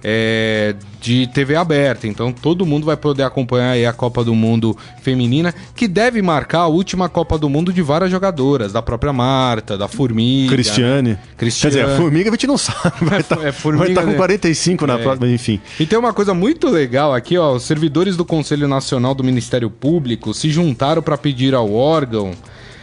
é, 0.04 0.74
de 1.00 1.26
TV 1.28 1.54
aberta. 1.54 2.06
Então 2.06 2.32
todo 2.32 2.66
mundo 2.66 2.84
vai 2.84 2.96
poder 2.96 3.22
acompanhar 3.22 3.76
a 3.88 3.92
Copa 3.92 4.24
do 4.24 4.34
Mundo 4.34 4.76
feminina, 5.00 5.54
que 5.74 5.86
deve 5.86 6.20
marcar 6.20 6.60
a 6.60 6.66
última 6.66 7.08
Copa 7.08 7.38
do 7.38 7.48
Mundo 7.48 7.72
de 7.72 7.82
várias 7.82 8.10
jogadoras, 8.10 8.72
da 8.72 8.82
própria 8.82 9.12
Marta, 9.12 9.78
da 9.78 9.88
Formiga. 9.88 10.52
Cristiane. 10.52 11.10
Né? 11.10 11.18
Cristiane. 11.36 11.74
Quer 11.74 11.80
dizer, 11.82 11.92
a 11.92 11.96
Formiga 11.96 12.30
a 12.30 12.32
gente 12.32 12.46
não 12.46 12.58
sabe. 12.58 12.92
Vai 13.02 13.20
estar 13.20 13.36
tá, 13.36 13.46
é, 13.46 13.52
tá 13.52 14.02
com 14.02 14.10
né? 14.10 14.14
45 14.14 14.86
na 14.86 14.94
é. 14.94 15.02
próxima, 15.02 15.28
enfim. 15.28 15.60
E 15.78 15.86
tem 15.86 15.98
uma 15.98 16.12
coisa 16.12 16.34
muito 16.34 16.68
legal 16.68 17.14
aqui, 17.14 17.38
ó. 17.38 17.54
Os 17.54 17.62
servidores 17.62 18.16
do 18.16 18.24
Conselho 18.24 18.66
Nacional 18.66 19.14
do 19.14 19.22
Ministério 19.22 19.70
Público 19.70 20.34
se 20.34 20.50
juntaram 20.50 21.02
para 21.02 21.16
pedir 21.16 21.54
ao 21.54 21.72
órgão 21.72 22.32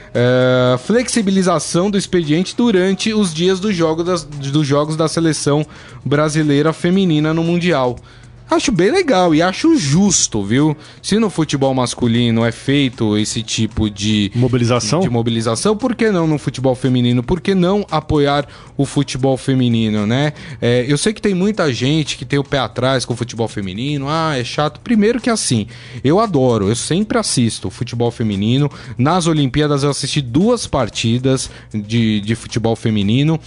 Uh, 0.09 0.77
flexibilização 0.79 1.91
do 1.91 1.97
expediente 1.97 2.55
durante 2.55 3.13
os 3.13 3.31
dias 3.31 3.59
jogo 3.71 4.03
dos 4.03 4.65
jogos 4.65 4.95
da 4.95 5.07
seleção 5.07 5.63
brasileira 6.03 6.73
feminina 6.73 7.33
no 7.33 7.43
Mundial. 7.43 7.95
Acho 8.49 8.71
bem 8.71 8.91
legal 8.91 9.35
e 9.35 9.41
acho 9.43 9.77
justo, 9.77 10.43
viu? 10.43 10.75
Se 11.03 11.19
no 11.19 11.29
futebol 11.29 11.71
masculino 11.73 12.43
é 12.43 12.51
feito 12.51 13.15
esse 13.15 13.43
tipo 13.43 13.89
de 13.89 14.31
mobilização, 14.33 15.01
de 15.01 15.09
mobilização, 15.09 15.77
por 15.77 15.95
que 15.95 16.09
não 16.09 16.25
no 16.25 16.39
futebol 16.39 16.73
feminino? 16.73 17.21
Por 17.21 17.41
que 17.41 17.53
não 17.53 17.85
apoiar 17.91 18.47
o 18.75 18.85
futebol 18.85 19.37
feminino, 19.37 20.07
né? 20.07 20.33
É, 20.59 20.83
eu 20.87 20.97
sei 20.97 21.13
que 21.13 21.21
tem 21.21 21.35
muita 21.35 21.71
gente 21.71 22.17
que 22.17 22.25
tem 22.25 22.39
o 22.39 22.43
pé 22.43 22.57
atrás 22.57 23.05
com 23.05 23.13
o 23.13 23.17
futebol 23.17 23.47
feminino. 23.47 24.07
Ah, 24.09 24.35
é 24.35 24.43
chato. 24.43 24.79
Primeiro 24.79 25.21
que 25.21 25.29
assim, 25.29 25.67
eu 26.03 26.19
adoro, 26.19 26.69
eu 26.69 26.75
sempre 26.75 27.19
assisto 27.19 27.69
futebol 27.69 28.09
feminino. 28.09 28.69
Nas 28.97 29.27
Olimpíadas 29.27 29.83
eu 29.83 29.91
assisti 29.91 30.21
duas 30.21 30.65
partidas 30.65 31.51
de, 31.71 32.19
de 32.21 32.35
futebol 32.35 32.75
feminino. 32.75 33.39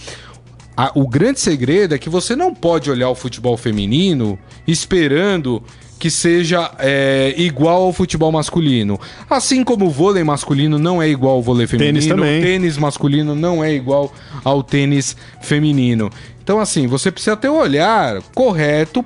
A, 0.75 0.91
o 0.95 1.07
grande 1.07 1.39
segredo 1.39 1.93
é 1.93 1.97
que 1.97 2.09
você 2.09 2.35
não 2.35 2.53
pode 2.53 2.89
olhar 2.89 3.09
o 3.09 3.15
futebol 3.15 3.55
feminino 3.55 4.37
esperando 4.67 5.63
que 5.99 6.09
seja 6.09 6.69
é, 6.79 7.33
igual 7.37 7.83
ao 7.83 7.93
futebol 7.93 8.31
masculino. 8.31 8.99
Assim 9.29 9.63
como 9.63 9.85
o 9.85 9.89
vôlei 9.89 10.23
masculino 10.23 10.77
não 10.77 11.01
é 11.01 11.07
igual 11.07 11.35
ao 11.35 11.41
vôlei 11.41 11.65
feminino, 11.65 11.99
tênis 11.99 12.07
também. 12.07 12.39
o 12.39 12.43
tênis 12.43 12.77
masculino 12.77 13.35
não 13.35 13.63
é 13.63 13.73
igual 13.73 14.13
ao 14.43 14.61
tênis 14.61 15.15
feminino. 15.41 16.09
Então, 16.43 16.59
assim, 16.59 16.87
você 16.87 17.09
precisa 17.09 17.37
ter 17.37 17.47
o 17.47 17.53
um 17.53 17.57
olhar 17.57 18.21
correto 18.35 19.05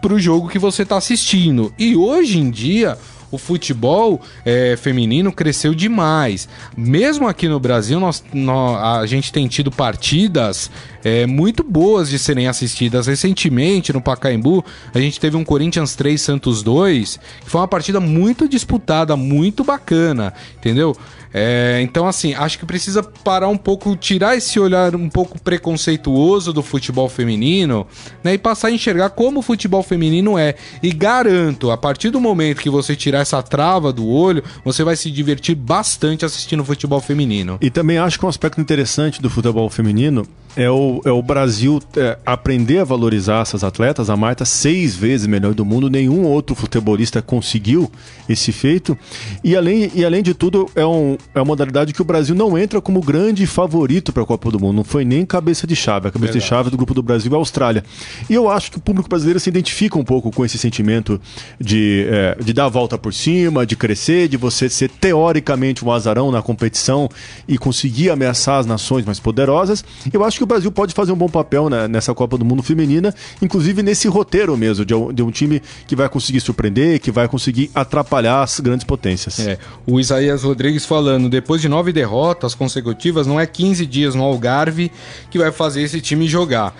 para 0.00 0.14
o 0.14 0.20
jogo 0.20 0.48
que 0.48 0.58
você 0.58 0.82
está 0.82 0.96
assistindo. 0.96 1.72
E 1.76 1.96
hoje 1.96 2.38
em 2.38 2.48
dia, 2.48 2.96
o 3.30 3.38
futebol 3.38 4.20
é, 4.44 4.76
feminino 4.76 5.32
cresceu 5.32 5.74
demais. 5.74 6.48
Mesmo 6.76 7.26
aqui 7.26 7.48
no 7.48 7.58
Brasil, 7.58 7.98
nós, 7.98 8.22
nós, 8.32 9.02
a 9.02 9.06
gente 9.06 9.32
tem 9.32 9.46
tido 9.48 9.70
partidas 9.70 10.70
é, 11.04 11.26
muito 11.26 11.62
boas 11.62 12.08
de 12.08 12.18
serem 12.18 12.48
assistidas. 12.48 13.06
Recentemente, 13.06 13.92
no 13.92 14.00
Pacaembu, 14.00 14.64
a 14.92 14.98
gente 14.98 15.20
teve 15.20 15.36
um 15.36 15.44
Corinthians 15.44 15.94
3 15.94 16.20
Santos 16.20 16.62
2, 16.62 17.20
que 17.44 17.50
foi 17.50 17.60
uma 17.60 17.68
partida 17.68 18.00
muito 18.00 18.48
disputada, 18.48 19.16
muito 19.16 19.62
bacana, 19.62 20.32
entendeu? 20.58 20.96
É, 21.32 21.80
então, 21.82 22.06
assim, 22.06 22.34
acho 22.34 22.58
que 22.58 22.64
precisa 22.64 23.02
parar 23.02 23.48
um 23.48 23.56
pouco, 23.56 23.94
tirar 23.96 24.36
esse 24.36 24.58
olhar 24.58 24.94
um 24.94 25.08
pouco 25.08 25.40
preconceituoso 25.40 26.52
do 26.52 26.62
futebol 26.62 27.08
feminino, 27.08 27.86
né? 28.22 28.34
E 28.34 28.38
passar 28.38 28.68
a 28.68 28.70
enxergar 28.70 29.10
como 29.10 29.40
o 29.40 29.42
futebol 29.42 29.82
feminino 29.82 30.38
é. 30.38 30.54
E 30.82 30.92
garanto, 30.92 31.70
a 31.70 31.76
partir 31.76 32.10
do 32.10 32.20
momento 32.20 32.60
que 32.60 32.70
você 32.70 32.96
tirar 32.96 33.20
essa 33.20 33.42
trava 33.42 33.92
do 33.92 34.06
olho, 34.06 34.42
você 34.64 34.82
vai 34.82 34.96
se 34.96 35.10
divertir 35.10 35.54
bastante 35.54 36.24
assistindo 36.24 36.64
futebol 36.64 37.00
feminino. 37.00 37.58
E 37.60 37.70
também 37.70 37.98
acho 37.98 38.18
que 38.18 38.26
um 38.26 38.28
aspecto 38.28 38.60
interessante 38.60 39.20
do 39.20 39.28
futebol 39.28 39.68
feminino 39.68 40.26
é 40.56 40.70
o, 40.70 41.02
é 41.04 41.10
o 41.10 41.22
Brasil 41.22 41.80
é, 41.96 42.18
aprender 42.24 42.78
a 42.78 42.84
valorizar 42.84 43.42
essas 43.42 43.62
atletas. 43.62 44.08
A 44.08 44.16
Marta, 44.16 44.44
seis 44.44 44.96
vezes 44.96 45.26
melhor 45.26 45.52
do 45.52 45.64
mundo, 45.64 45.90
nenhum 45.90 46.24
outro 46.24 46.54
futebolista 46.54 47.20
conseguiu 47.20 47.90
esse 48.26 48.50
feito. 48.52 48.96
E 49.44 49.54
além, 49.54 49.90
e 49.94 50.04
além 50.04 50.22
de 50.22 50.32
tudo, 50.32 50.68
é, 50.74 50.84
um, 50.84 51.15
é 51.34 51.38
uma 51.38 51.44
modalidade 51.44 51.92
que 51.92 52.02
o 52.02 52.04
Brasil 52.04 52.34
não 52.34 52.56
entra 52.56 52.80
como 52.80 53.00
grande 53.00 53.46
favorito 53.46 54.12
para 54.12 54.22
a 54.22 54.26
Copa 54.26 54.50
do 54.50 54.60
Mundo. 54.60 54.76
Não 54.76 54.84
foi 54.84 55.04
nem 55.04 55.24
cabeça 55.24 55.66
de 55.66 55.76
chave. 55.76 56.08
A 56.08 56.10
cabeça 56.10 56.32
Verdade. 56.32 56.44
de 56.44 56.48
chave 56.48 56.70
do 56.70 56.76
grupo 56.76 56.94
do 56.94 57.02
Brasil 57.02 57.32
é 57.32 57.34
a 57.34 57.38
Austrália. 57.38 57.84
E 58.28 58.34
eu 58.34 58.48
acho 58.50 58.70
que 58.70 58.78
o 58.78 58.80
público 58.80 59.08
brasileiro 59.08 59.38
se 59.40 59.48
identifica 59.48 59.98
um 59.98 60.04
pouco 60.04 60.30
com 60.30 60.44
esse 60.44 60.58
sentimento 60.58 61.20
de, 61.60 62.06
é, 62.08 62.36
de 62.42 62.52
dar 62.52 62.66
a 62.66 62.68
volta 62.68 62.98
por 62.98 63.12
cima, 63.12 63.66
de 63.66 63.76
crescer, 63.76 64.28
de 64.28 64.36
você 64.36 64.68
ser 64.68 64.90
teoricamente 64.90 65.84
um 65.84 65.92
azarão 65.92 66.30
na 66.30 66.42
competição 66.42 67.08
e 67.46 67.58
conseguir 67.58 68.10
ameaçar 68.10 68.58
as 68.58 68.66
nações 68.66 69.04
mais 69.04 69.20
poderosas. 69.20 69.84
Eu 70.12 70.24
acho 70.24 70.38
que 70.38 70.44
o 70.44 70.46
Brasil 70.46 70.70
pode 70.70 70.94
fazer 70.94 71.12
um 71.12 71.16
bom 71.16 71.28
papel 71.28 71.68
né, 71.68 71.88
nessa 71.88 72.14
Copa 72.14 72.38
do 72.38 72.44
Mundo 72.44 72.62
Feminina, 72.62 73.14
inclusive 73.40 73.82
nesse 73.82 74.08
roteiro 74.08 74.56
mesmo, 74.56 74.84
de 74.84 74.94
um, 74.94 75.12
de 75.12 75.22
um, 75.22 75.30
time 75.30 75.60
que 75.86 75.94
vai 75.94 76.08
conseguir 76.08 76.40
surpreender, 76.40 77.00
que 77.00 77.10
vai 77.10 77.28
conseguir 77.28 77.70
atrapalhar 77.74 78.42
as 78.42 78.60
grandes 78.60 78.84
potências. 78.84 79.38
É, 79.40 79.58
o 79.86 80.00
Isaías 80.00 80.42
Rodrigues 80.42 80.84
falando, 81.06 81.28
depois 81.28 81.62
de 81.62 81.68
nove 81.68 81.92
derrotas 81.92 82.52
consecutivas, 82.52 83.28
não 83.28 83.38
é 83.38 83.46
15 83.46 83.86
dias 83.86 84.16
no 84.16 84.24
Algarve 84.24 84.90
que 85.30 85.38
vai 85.38 85.52
fazer 85.52 85.82
esse 85.82 86.00
time 86.00 86.26
jogar. 86.26 86.74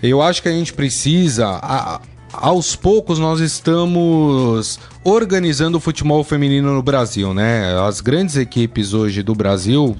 Eu 0.00 0.22
acho 0.22 0.40
que 0.40 0.48
a 0.48 0.52
gente 0.52 0.72
precisa. 0.72 1.48
A, 1.48 2.00
aos 2.32 2.76
poucos 2.76 3.18
nós 3.18 3.40
estamos 3.40 4.78
organizando 5.02 5.78
o 5.78 5.80
futebol 5.80 6.22
feminino 6.22 6.72
no 6.72 6.82
Brasil, 6.82 7.34
né? 7.34 7.76
As 7.80 8.00
grandes 8.00 8.36
equipes 8.36 8.94
hoje 8.94 9.20
do 9.20 9.34
Brasil 9.34 9.96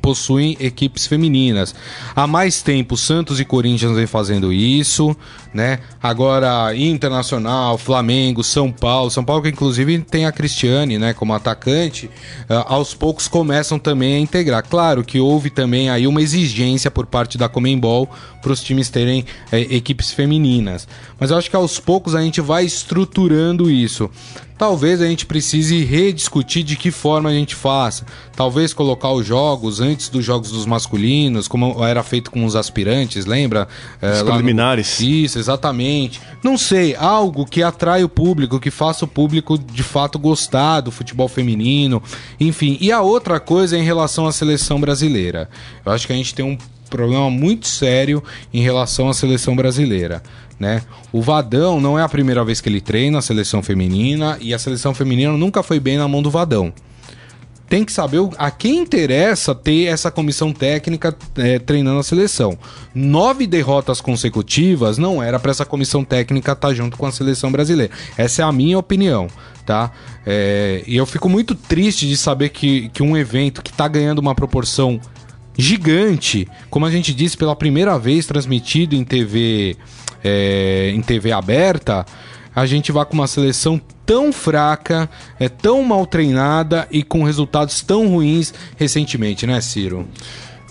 possuem 0.00 0.56
equipes 0.60 1.06
femininas. 1.06 1.74
Há 2.14 2.26
mais 2.26 2.62
tempo, 2.62 2.96
Santos 2.96 3.40
e 3.40 3.44
Corinthians 3.44 3.96
vem 3.96 4.06
fazendo 4.06 4.52
isso, 4.52 5.16
né? 5.52 5.80
Agora, 6.02 6.74
Internacional, 6.76 7.78
Flamengo, 7.78 8.42
São 8.42 8.70
Paulo. 8.70 9.10
São 9.10 9.24
Paulo, 9.24 9.42
que 9.42 9.48
inclusive 9.48 9.98
tem 10.00 10.26
a 10.26 10.32
Cristiane, 10.32 10.98
né, 10.98 11.14
como 11.14 11.32
atacante, 11.32 12.06
uh, 12.50 12.64
aos 12.66 12.94
poucos 12.94 13.28
começam 13.28 13.78
também 13.78 14.16
a 14.16 14.18
integrar. 14.18 14.64
Claro 14.68 15.04
que 15.04 15.20
houve 15.20 15.50
também 15.50 15.90
aí 15.90 16.06
uma 16.06 16.22
exigência 16.22 16.90
por 16.90 17.06
parte 17.06 17.38
da 17.38 17.48
Comembol 17.48 18.08
para 18.42 18.52
os 18.52 18.62
times 18.62 18.90
terem 18.90 19.24
é, 19.50 19.60
equipes 19.60 20.12
femininas. 20.12 20.86
Mas 21.18 21.30
eu 21.30 21.38
acho 21.38 21.48
que 21.48 21.56
aos 21.56 21.78
poucos 21.78 22.14
a 22.14 22.20
gente 22.20 22.40
vai 22.40 22.64
estruturando 22.64 23.70
isso. 23.70 24.10
Talvez 24.56 25.02
a 25.02 25.06
gente 25.06 25.26
precise 25.26 25.84
rediscutir 25.84 26.62
de 26.62 26.76
que 26.76 26.90
forma 26.90 27.28
a 27.28 27.32
gente 27.32 27.54
faça. 27.54 28.06
Talvez 28.36 28.72
colocar 28.72 29.10
os 29.10 29.26
jogos 29.26 29.80
antes 29.80 30.08
dos 30.08 30.24
jogos 30.24 30.52
dos 30.52 30.64
masculinos, 30.64 31.48
como 31.48 31.84
era 31.84 32.02
feito 32.02 32.30
com 32.30 32.44
os 32.44 32.54
aspirantes, 32.54 33.26
lembra? 33.26 33.66
É, 34.00 34.12
os 34.12 34.22
preliminares. 34.22 35.00
No... 35.00 35.06
Isso, 35.06 35.38
exatamente. 35.38 36.20
Não 36.42 36.56
sei, 36.56 36.94
algo 36.94 37.44
que 37.44 37.62
atrai 37.62 38.04
o 38.04 38.08
público, 38.08 38.60
que 38.60 38.70
faça 38.70 39.04
o 39.04 39.08
público 39.08 39.58
de 39.58 39.82
fato 39.82 40.18
gostar 40.18 40.80
do 40.80 40.92
futebol 40.92 41.28
feminino, 41.28 42.02
enfim. 42.38 42.78
E 42.80 42.92
a 42.92 43.00
outra 43.00 43.40
coisa 43.40 43.76
é 43.76 43.80
em 43.80 43.84
relação 43.84 44.26
à 44.26 44.32
seleção 44.32 44.80
brasileira. 44.80 45.48
Eu 45.84 45.92
acho 45.92 46.06
que 46.06 46.12
a 46.12 46.16
gente 46.16 46.34
tem 46.34 46.44
um 46.44 46.56
problema 46.88 47.28
muito 47.28 47.66
sério 47.66 48.22
em 48.52 48.62
relação 48.62 49.08
à 49.08 49.14
seleção 49.14 49.56
brasileira. 49.56 50.22
Né? 50.58 50.82
O 51.12 51.20
Vadão 51.20 51.80
não 51.80 51.98
é 51.98 52.02
a 52.02 52.08
primeira 52.08 52.44
vez 52.44 52.60
que 52.60 52.68
ele 52.68 52.80
treina 52.80 53.18
a 53.18 53.22
seleção 53.22 53.62
feminina 53.62 54.38
e 54.40 54.54
a 54.54 54.58
seleção 54.58 54.94
feminina 54.94 55.32
nunca 55.32 55.62
foi 55.62 55.80
bem 55.80 55.98
na 55.98 56.06
mão 56.06 56.22
do 56.22 56.30
Vadão. 56.30 56.72
Tem 57.68 57.84
que 57.84 57.92
saber 57.92 58.20
a 58.38 58.50
quem 58.50 58.78
interessa 58.78 59.54
ter 59.54 59.86
essa 59.86 60.10
comissão 60.10 60.52
técnica 60.52 61.16
é, 61.36 61.58
treinando 61.58 61.98
a 61.98 62.02
seleção. 62.02 62.56
Nove 62.94 63.46
derrotas 63.46 64.00
consecutivas 64.00 64.98
não 64.98 65.22
era 65.22 65.40
para 65.40 65.50
essa 65.50 65.64
comissão 65.64 66.04
técnica 66.04 66.52
estar 66.52 66.68
tá 66.68 66.74
junto 66.74 66.96
com 66.96 67.06
a 67.06 67.10
seleção 67.10 67.50
brasileira. 67.50 67.92
Essa 68.16 68.42
é 68.42 68.44
a 68.44 68.52
minha 68.52 68.78
opinião, 68.78 69.28
tá? 69.64 69.90
É, 70.26 70.84
e 70.86 70.94
eu 70.96 71.06
fico 71.06 71.28
muito 71.28 71.54
triste 71.54 72.06
de 72.06 72.16
saber 72.16 72.50
que, 72.50 72.90
que 72.90 73.02
um 73.02 73.16
evento 73.16 73.62
que 73.62 73.70
está 73.70 73.88
ganhando 73.88 74.18
uma 74.18 74.34
proporção 74.34 75.00
gigante, 75.56 76.48
como 76.70 76.86
a 76.86 76.90
gente 76.90 77.14
disse, 77.14 77.36
pela 77.36 77.54
primeira 77.54 77.98
vez 77.98 78.26
transmitido 78.26 78.94
em 78.94 79.04
TV, 79.04 79.76
é, 80.22 80.92
em 80.94 81.00
TV 81.00 81.32
aberta, 81.32 82.04
a 82.54 82.66
gente 82.66 82.92
vai 82.92 83.04
com 83.04 83.14
uma 83.14 83.26
seleção 83.26 83.80
tão 84.06 84.32
fraca, 84.32 85.08
é 85.38 85.48
tão 85.48 85.82
mal 85.82 86.06
treinada 86.06 86.86
e 86.90 87.02
com 87.02 87.24
resultados 87.24 87.80
tão 87.82 88.08
ruins 88.08 88.52
recentemente, 88.76 89.46
né, 89.46 89.60
Ciro? 89.60 90.06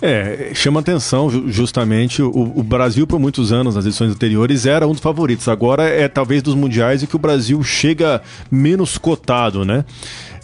É, 0.02 0.50
chama 0.54 0.80
atenção 0.80 1.30
justamente 1.50 2.20
o, 2.20 2.28
o, 2.30 2.62
Brasil 2.62 3.06
por 3.06 3.18
muitos 3.18 3.52
anos 3.52 3.74
nas 3.74 3.86
edições 3.86 4.10
anteriores 4.10 4.66
era 4.66 4.86
um 4.86 4.92
dos 4.92 5.00
favoritos. 5.00 5.48
Agora 5.48 5.84
é 5.84 6.08
talvez 6.08 6.42
dos 6.42 6.54
mundiais 6.54 7.02
e 7.02 7.06
que 7.06 7.16
o 7.16 7.18
Brasil 7.18 7.62
chega 7.62 8.20
menos 8.50 8.98
cotado, 8.98 9.64
né? 9.64 9.84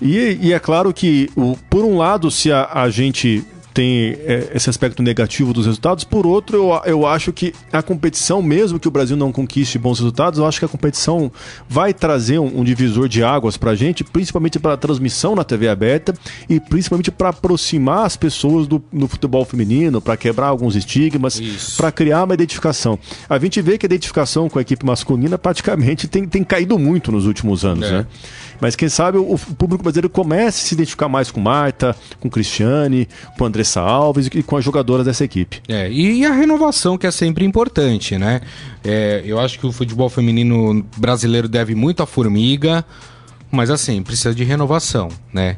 E, 0.00 0.38
e 0.40 0.52
é 0.54 0.58
claro 0.58 0.94
que 0.94 1.28
o, 1.36 1.58
por 1.68 1.84
um 1.84 1.98
lado 1.98 2.30
se 2.30 2.50
a, 2.50 2.70
a 2.72 2.88
gente 2.88 3.44
tem 3.72 4.16
é, 4.24 4.50
esse 4.54 4.68
aspecto 4.68 5.02
negativo 5.02 5.52
dos 5.52 5.66
resultados. 5.66 6.04
Por 6.04 6.26
outro, 6.26 6.56
eu, 6.56 6.82
eu 6.84 7.06
acho 7.06 7.32
que 7.32 7.52
a 7.72 7.82
competição, 7.82 8.42
mesmo 8.42 8.78
que 8.78 8.88
o 8.88 8.90
Brasil 8.90 9.16
não 9.16 9.32
conquiste 9.32 9.78
bons 9.78 9.98
resultados, 9.98 10.38
eu 10.38 10.46
acho 10.46 10.58
que 10.58 10.64
a 10.64 10.68
competição 10.68 11.30
vai 11.68 11.94
trazer 11.94 12.38
um, 12.38 12.60
um 12.60 12.64
divisor 12.64 13.08
de 13.08 13.22
águas 13.22 13.56
para 13.56 13.72
a 13.72 13.74
gente, 13.74 14.04
principalmente 14.04 14.58
para 14.58 14.74
a 14.74 14.76
transmissão 14.76 15.34
na 15.34 15.44
TV 15.44 15.68
aberta 15.68 16.14
e 16.48 16.58
principalmente 16.58 17.10
para 17.10 17.30
aproximar 17.30 18.06
as 18.06 18.16
pessoas 18.16 18.66
do, 18.66 18.82
do 18.92 19.08
futebol 19.08 19.44
feminino, 19.44 20.00
para 20.00 20.16
quebrar 20.16 20.48
alguns 20.48 20.74
estigmas, 20.76 21.40
para 21.76 21.92
criar 21.92 22.24
uma 22.24 22.34
identificação. 22.34 22.98
A 23.28 23.38
gente 23.38 23.60
vê 23.62 23.78
que 23.78 23.86
a 23.86 23.88
identificação 23.88 24.48
com 24.48 24.58
a 24.58 24.62
equipe 24.62 24.84
masculina 24.84 25.38
praticamente 25.38 26.08
tem, 26.08 26.26
tem 26.26 26.42
caído 26.44 26.78
muito 26.78 27.12
nos 27.12 27.26
últimos 27.26 27.64
anos, 27.64 27.86
é. 27.86 27.92
né? 27.92 28.06
Mas 28.60 28.76
quem 28.76 28.88
sabe 28.88 29.18
o, 29.18 29.38
público 29.38 29.82
brasileiro 29.82 30.10
comece 30.10 30.64
a 30.64 30.68
se 30.68 30.74
identificar 30.74 31.08
mais 31.08 31.30
com 31.30 31.40
Marta, 31.40 31.96
com 32.18 32.28
Cristiane, 32.28 33.08
com 33.38 33.44
Andressa 33.44 33.80
Alves 33.80 34.28
e 34.32 34.42
com 34.42 34.56
as 34.56 34.64
jogadoras 34.64 35.06
dessa 35.06 35.24
equipe. 35.24 35.62
É, 35.68 35.90
e 35.90 36.24
a 36.24 36.32
renovação 36.32 36.98
que 36.98 37.06
é 37.06 37.10
sempre 37.10 37.44
importante, 37.44 38.18
né? 38.18 38.40
É, 38.84 39.22
eu 39.24 39.38
acho 39.40 39.58
que 39.58 39.66
o 39.66 39.72
futebol 39.72 40.08
feminino 40.08 40.84
brasileiro 40.96 41.48
deve 41.48 41.74
muito 41.74 42.02
à 42.02 42.06
formiga, 42.06 42.84
mas 43.50 43.70
assim, 43.70 44.02
precisa 44.02 44.34
de 44.34 44.44
renovação, 44.44 45.08
né? 45.32 45.56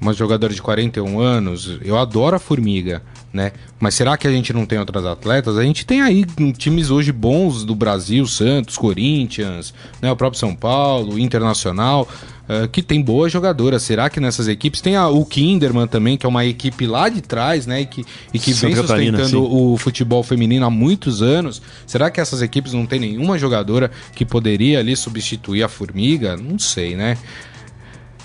Uma 0.00 0.12
jogadora 0.12 0.54
de 0.54 0.62
41 0.62 1.18
anos, 1.18 1.78
eu 1.82 1.98
adoro 1.98 2.36
a 2.36 2.38
formiga, 2.38 3.02
né? 3.32 3.52
Mas 3.80 3.94
será 3.94 4.16
que 4.16 4.26
a 4.26 4.30
gente 4.30 4.52
não 4.52 4.64
tem 4.64 4.78
outras 4.78 5.04
atletas? 5.04 5.58
A 5.58 5.62
gente 5.62 5.84
tem 5.84 6.00
aí 6.00 6.24
times 6.56 6.90
hoje 6.90 7.10
bons 7.10 7.64
do 7.64 7.74
Brasil, 7.74 8.26
Santos, 8.26 8.76
Corinthians, 8.76 9.74
né? 10.00 10.10
o 10.10 10.16
próprio 10.16 10.38
São 10.38 10.54
Paulo, 10.54 11.18
Internacional 11.18 12.08
uh, 12.48 12.66
que 12.68 12.82
tem 12.82 13.02
boas 13.02 13.30
jogadoras. 13.30 13.82
Será 13.82 14.08
que 14.08 14.18
nessas 14.18 14.48
equipes 14.48 14.80
tem 14.80 14.96
a, 14.96 15.08
o 15.08 15.24
Kinderman 15.24 15.86
também, 15.86 16.16
que 16.16 16.24
é 16.24 16.28
uma 16.28 16.44
equipe 16.44 16.86
lá 16.86 17.08
de 17.08 17.20
trás, 17.20 17.66
né? 17.66 17.82
E 17.82 17.86
que, 17.86 18.04
e 18.32 18.38
que 18.38 18.52
vem 18.52 18.74
Catarina, 18.74 19.18
sustentando 19.18 19.46
sim. 19.46 19.56
o 19.56 19.76
futebol 19.76 20.22
feminino 20.22 20.64
há 20.64 20.70
muitos 20.70 21.20
anos. 21.22 21.60
Será 21.86 22.10
que 22.10 22.20
essas 22.20 22.40
equipes 22.40 22.72
não 22.72 22.86
tem 22.86 22.98
nenhuma 22.98 23.38
jogadora 23.38 23.90
que 24.14 24.24
poderia 24.24 24.78
ali 24.78 24.96
substituir 24.96 25.62
a 25.62 25.68
Formiga? 25.68 26.36
Não 26.36 26.58
sei, 26.58 26.96
né? 26.96 27.18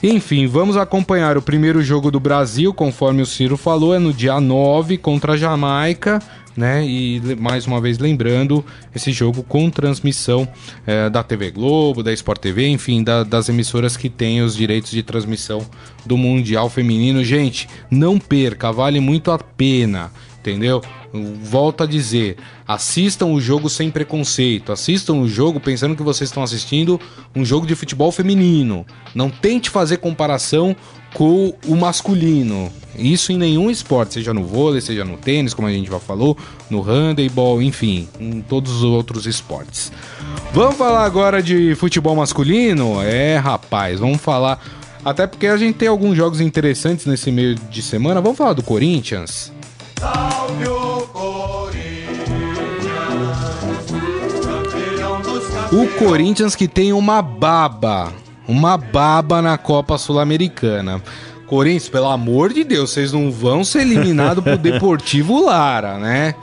Enfim, 0.06 0.46
vamos 0.48 0.76
acompanhar 0.76 1.38
o 1.38 1.42
primeiro 1.42 1.82
jogo 1.82 2.12
do 2.12 2.20
Brasil, 2.20 2.74
conforme 2.74 3.22
o 3.22 3.26
Ciro 3.26 3.56
falou, 3.56 3.96
é 3.96 4.00
no 4.00 4.12
dia 4.12 4.42
9 4.42 4.98
contra 4.98 5.32
a 5.32 5.38
Jamaica 5.38 6.20
né? 6.56 6.86
E 6.86 7.20
mais 7.40 7.66
uma 7.66 7.82
vez 7.82 7.98
lembrando, 7.98 8.64
esse 8.96 9.12
jogo 9.12 9.44
com 9.44 9.70
transmissão 9.70 10.48
é, 10.86 11.10
da 11.10 11.24
TV 11.24 11.52
Globo, 11.52 12.04
da 12.04 12.14
Sport 12.14 12.40
TV, 12.40 12.68
enfim, 12.68 13.04
da, 13.04 13.24
das 13.24 13.50
emissoras 13.50 13.98
que 13.98 14.10
têm 14.10 14.42
os 14.42 14.56
direitos 14.56 14.92
de 14.92 15.04
transmissão 15.04 15.66
do 16.06 16.16
Mundial 16.16 16.70
Feminino. 16.70 17.24
Gente, 17.24 17.68
não 17.90 18.20
perca, 18.20 18.72
vale 18.72 19.00
muito 19.00 19.32
a 19.32 19.38
pena, 19.38 20.12
entendeu? 20.50 20.82
Volto 21.42 21.84
a 21.84 21.86
dizer, 21.86 22.38
assistam 22.68 23.28
o 23.28 23.40
jogo 23.40 23.70
sem 23.70 23.90
preconceito, 23.90 24.72
assistam 24.72 25.14
o 25.14 25.28
jogo 25.28 25.60
pensando 25.60 25.96
que 25.96 26.04
vocês 26.04 26.30
estão 26.30 26.44
assistindo 26.44 27.00
um 27.34 27.46
jogo 27.46 27.66
de 27.66 27.76
futebol 27.76 28.12
feminino. 28.12 28.86
Não 29.16 29.30
tente 29.30 29.70
fazer 29.70 29.98
comparação 29.98 30.76
com 31.14 31.54
o 31.68 31.76
masculino. 31.76 32.72
Isso 32.98 33.32
em 33.32 33.38
nenhum 33.38 33.72
esporte, 33.72 34.16
seja 34.16 34.34
no 34.34 34.44
vôlei, 34.44 34.82
seja 34.82 35.06
no 35.06 35.18
tênis, 35.18 35.54
como 35.54 35.68
a 35.68 35.72
gente 35.72 35.90
já 35.90 36.00
falou, 36.00 36.38
no 36.70 36.82
handebol, 36.82 37.62
enfim, 37.62 38.08
em 38.20 38.42
todos 38.42 38.72
os 38.72 38.84
outros 38.84 39.26
esportes. 39.26 39.92
Vamos 40.52 40.76
falar 40.76 41.06
agora 41.06 41.42
de 41.42 41.74
futebol 41.76 42.16
masculino? 42.16 43.02
É, 43.02 43.38
rapaz, 43.38 44.00
vamos 44.00 44.22
falar. 44.22 44.60
Até 45.06 45.28
porque 45.28 45.48
a 45.48 45.58
gente 45.58 45.76
tem 45.76 45.88
alguns 45.88 46.16
jogos 46.18 46.42
interessantes 46.42 47.06
nesse 47.06 47.32
meio 47.32 47.56
de 47.56 47.82
semana. 47.82 48.22
Vamos 48.22 48.38
falar 48.38 48.54
do 48.54 48.64
Corinthians? 48.64 49.53
Salve 50.04 50.68
o 50.68 51.08
Corinthians! 51.14 52.28
O 55.72 55.88
Corinthians 55.98 56.56
que 56.58 56.68
tem 56.68 56.92
uma 56.92 57.22
baba 57.22 58.12
uma 58.46 58.78
baba 58.78 59.42
na 59.42 59.58
Copa 59.58 59.98
Sul-Americana. 59.98 61.02
Corinthians, 61.48 61.88
pelo 61.88 62.10
amor 62.10 62.52
de 62.52 62.66
Deus, 62.66 62.92
vocês 62.92 63.13
não 63.13 63.32
vão 63.32 63.63
ser 63.63 63.84
eliminados 63.84 64.44
pro 64.44 64.58
Deportivo 64.60 65.46
Lara, 65.46 65.98
né? 65.98 66.36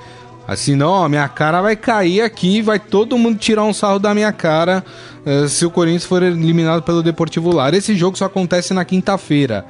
Assim, 0.48 0.74
não, 0.74 1.06
minha 1.08 1.28
cara 1.28 1.60
vai 1.60 1.76
cair 1.76 2.22
aqui, 2.22 2.62
vai 2.62 2.78
todo 2.78 3.18
mundo 3.18 3.38
tirar 3.38 3.64
um 3.64 3.72
sarro 3.72 3.98
da 3.98 4.14
minha 4.14 4.32
cara 4.32 4.82
uh, 5.24 5.46
se 5.46 5.66
o 5.66 5.70
Corinthians 5.70 6.06
for 6.06 6.22
eliminado 6.22 6.82
pelo 6.82 7.02
Deportivo 7.02 7.54
Lara. 7.54 7.76
Esse 7.76 7.94
jogo 7.94 8.16
só 8.16 8.24
acontece 8.24 8.72
na 8.72 8.84
quinta-feira. 8.84 9.64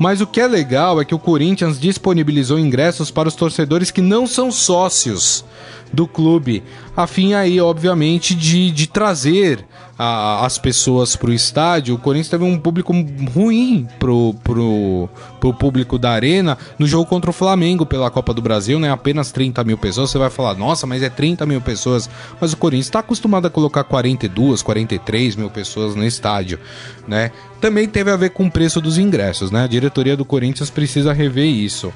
Mas 0.00 0.22
o 0.22 0.26
que 0.26 0.40
é 0.40 0.46
legal 0.46 0.98
é 0.98 1.04
que 1.04 1.14
o 1.14 1.18
Corinthians 1.18 1.78
disponibilizou 1.78 2.58
ingressos 2.58 3.10
para 3.10 3.28
os 3.28 3.34
torcedores 3.34 3.90
que 3.90 4.00
não 4.00 4.26
são 4.26 4.50
sócios 4.50 5.44
do 5.92 6.08
clube, 6.08 6.62
a 6.96 7.06
fim 7.06 7.34
aí, 7.34 7.60
obviamente, 7.60 8.34
de, 8.34 8.70
de 8.70 8.86
trazer 8.86 9.62
a, 10.02 10.46
as 10.46 10.56
pessoas 10.56 11.14
para 11.14 11.28
o 11.28 11.32
estádio. 11.32 11.94
O 11.94 11.98
Corinthians 11.98 12.30
teve 12.30 12.42
um 12.42 12.58
público 12.58 12.90
ruim 13.34 13.86
pro, 13.98 14.34
pro, 14.42 15.10
pro 15.38 15.52
público 15.52 15.98
da 15.98 16.10
Arena 16.10 16.56
no 16.78 16.86
jogo 16.86 17.04
contra 17.04 17.28
o 17.28 17.34
Flamengo 17.34 17.84
pela 17.84 18.10
Copa 18.10 18.32
do 18.32 18.40
Brasil, 18.40 18.80
né? 18.80 18.90
Apenas 18.90 19.30
30 19.30 19.62
mil 19.62 19.76
pessoas. 19.76 20.08
Você 20.08 20.16
vai 20.16 20.30
falar, 20.30 20.54
nossa, 20.54 20.86
mas 20.86 21.02
é 21.02 21.10
30 21.10 21.44
mil 21.44 21.60
pessoas. 21.60 22.08
Mas 22.40 22.54
o 22.54 22.56
Corinthians 22.56 22.86
está 22.86 23.00
acostumado 23.00 23.46
a 23.46 23.50
colocar 23.50 23.84
42, 23.84 24.62
43 24.62 25.36
mil 25.36 25.50
pessoas 25.50 25.94
no 25.94 26.04
estádio, 26.06 26.58
né? 27.06 27.30
Também 27.60 27.86
teve 27.86 28.10
a 28.10 28.16
ver 28.16 28.30
com 28.30 28.46
o 28.46 28.50
preço 28.50 28.80
dos 28.80 28.96
ingressos, 28.96 29.50
né? 29.50 29.64
A 29.64 29.66
diretoria 29.66 30.16
do 30.16 30.24
Corinthians 30.24 30.70
precisa 30.70 31.12
rever 31.12 31.44
isso. 31.44 31.92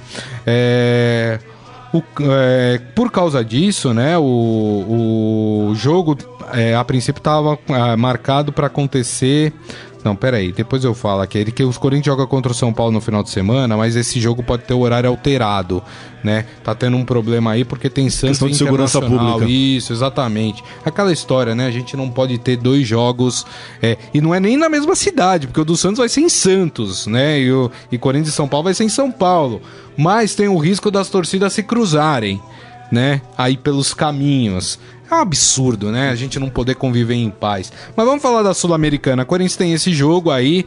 É. 0.47 1.39
O, 1.95 2.03
é, 2.23 2.81
por 2.93 3.09
causa 3.09 3.45
disso, 3.45 3.95
né, 3.95 4.19
o, 4.19 5.69
o 5.71 5.75
jogo 5.77 6.19
é, 6.53 6.75
a 6.75 6.85
princípio 6.85 7.21
estava 7.21 7.57
é, 7.69 7.95
marcado 7.95 8.53
para 8.53 8.67
acontecer 8.67 9.53
não, 10.05 10.15
peraí, 10.15 10.53
depois 10.53 10.85
eu 10.85 10.95
falo 10.95 11.23
aqui. 11.23 11.51
Que 11.51 11.65
os 11.65 11.79
Corinthians 11.79 12.07
jogam 12.07 12.27
contra 12.27 12.53
o 12.53 12.55
São 12.55 12.75
Paulo 12.75 12.93
no 12.93 13.01
final 13.01 13.23
de 13.23 13.31
semana, 13.31 13.75
mas 13.75 13.97
esse 13.97 14.21
jogo 14.21 14.43
pode 14.43 14.65
ter 14.65 14.75
o 14.75 14.81
horário 14.81 15.09
alterado, 15.09 15.83
né? 16.23 16.45
Tá 16.63 16.75
tendo 16.75 16.95
um 16.99 17.05
problema 17.07 17.53
aí 17.53 17.65
porque 17.65 17.89
tem 17.89 18.11
Santos 18.11 18.39
Questão 18.39 18.49
de 18.49 18.57
segurança 18.57 19.01
pública. 19.01 19.47
Isso, 19.49 19.95
exatamente. 19.95 20.63
Aquela 20.85 21.11
história, 21.11 21.55
né? 21.55 21.67
A 21.67 21.71
gente 21.71 21.97
não 21.97 22.11
pode 22.11 22.37
ter 22.37 22.59
dois 22.59 22.87
jogos. 22.87 23.47
É, 23.81 23.97
e 24.13 24.21
não 24.21 24.35
é 24.35 24.39
nem 24.39 24.59
na 24.59 24.69
mesma 24.69 24.95
cidade, 24.95 25.47
porque 25.47 25.61
o 25.61 25.65
do 25.65 25.75
Santos 25.75 25.99
vai 25.99 26.09
ser 26.11 26.21
em 26.21 26.29
Santos, 26.29 27.07
né? 27.07 27.41
E 27.41 27.51
o 27.51 27.71
e 27.91 27.97
Corinthians 27.97 28.35
e 28.35 28.37
São 28.37 28.47
Paulo 28.47 28.65
vai 28.65 28.75
ser 28.75 28.85
em 28.85 28.91
São 28.91 29.11
Paulo. 29.11 29.63
Mas 29.97 30.35
tem 30.35 30.49
o 30.49 30.59
risco 30.59 30.91
das 30.91 31.09
torcidas 31.09 31.55
se 31.55 31.63
cruzarem 31.63 32.43
né? 32.95 33.21
Aí 33.37 33.57
pelos 33.57 33.93
caminhos. 33.93 34.79
É 35.11 35.15
um 35.15 35.19
absurdo, 35.19 35.93
né? 35.93 36.09
A 36.09 36.15
gente 36.15 36.39
não 36.39 36.49
poder 36.49 36.77
conviver 36.77 37.15
em 37.15 37.29
paz. 37.29 37.71
Mas 37.95 38.07
vamos 38.07 38.23
falar 38.23 38.43
da 38.43 38.55
Sul-Americana. 38.55 39.25
Corinthians 39.25 39.57
tem 39.57 39.73
esse 39.75 39.93
jogo 39.93 40.31
aí. 40.31 40.65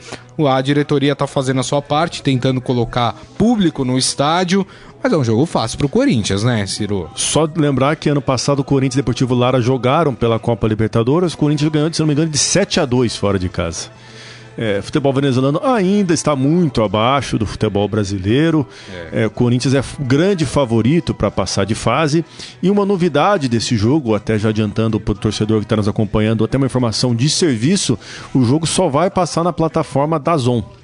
A 0.48 0.62
diretoria 0.62 1.16
tá 1.16 1.26
fazendo 1.26 1.60
a 1.60 1.64
sua 1.64 1.82
parte, 1.82 2.22
tentando 2.22 2.62
colocar 2.62 3.16
público 3.38 3.84
no 3.84 3.98
estádio. 3.98 4.66
Mas 5.02 5.12
é 5.12 5.18
um 5.18 5.24
jogo 5.24 5.46
fácil 5.46 5.78
pro 5.80 5.90
Corinthians, 5.90 6.44
né, 6.44 6.66
Ciro? 6.68 7.10
Só 7.16 7.50
lembrar 7.56 7.96
que 7.96 8.10
ano 8.10 8.22
passado 8.22 8.60
o 8.60 8.64
Corinthians 8.64 8.96
e 8.96 8.98
Deportivo 8.98 9.34
Lara 9.34 9.60
jogaram 9.60 10.14
pela 10.14 10.38
Copa 10.38 10.68
Libertadores. 10.68 11.34
O 11.34 11.38
Corinthians 11.38 11.72
ganhou, 11.72 11.92
se 11.92 12.00
não 12.00 12.08
me 12.08 12.14
engano, 12.14 12.30
de 12.30 12.38
7 12.38 12.80
a 12.80 12.86
2 12.86 13.16
fora 13.16 13.40
de 13.40 13.50
casa. 13.50 13.90
É, 14.58 14.82
futebol 14.82 15.14
venezuelano 15.14 15.62
ainda 15.64 16.14
está 16.14 16.36
muito 16.36 16.82
abaixo 16.82 17.38
do 17.38 17.46
futebol 17.46 17.88
brasileiro. 17.88 18.66
É. 18.92 19.24
É, 19.24 19.28
o 19.28 19.30
Corinthians 19.30 19.76
é 19.76 19.84
grande 20.00 20.46
favorito 20.46 21.14
para 21.14 21.30
passar 21.30 21.66
de 21.66 21.76
fase. 21.76 22.26
E 22.62 22.70
uma 22.70 22.86
novidade 22.86 23.48
desse 23.48 23.78
jogo, 23.78 24.16
até 24.16 24.40
já 24.40 24.50
adiantando 24.50 25.00
para 25.00 25.12
o 25.12 25.16
torcedor 25.16 25.60
que 25.60 25.66
está 25.66 25.76
nos 25.76 25.88
acompanhando, 25.88 26.44
até 26.44 26.58
uma 26.58 26.66
informação 26.66 27.16
de 27.16 27.30
serviço: 27.30 28.00
o 28.34 28.44
jogo 28.44 28.66
só 28.66 28.90
vai 28.90 29.12
passar 29.12 29.44
na 29.44 29.54
plataforma 29.54 30.20
da 30.20 30.36
Zon 30.38 30.77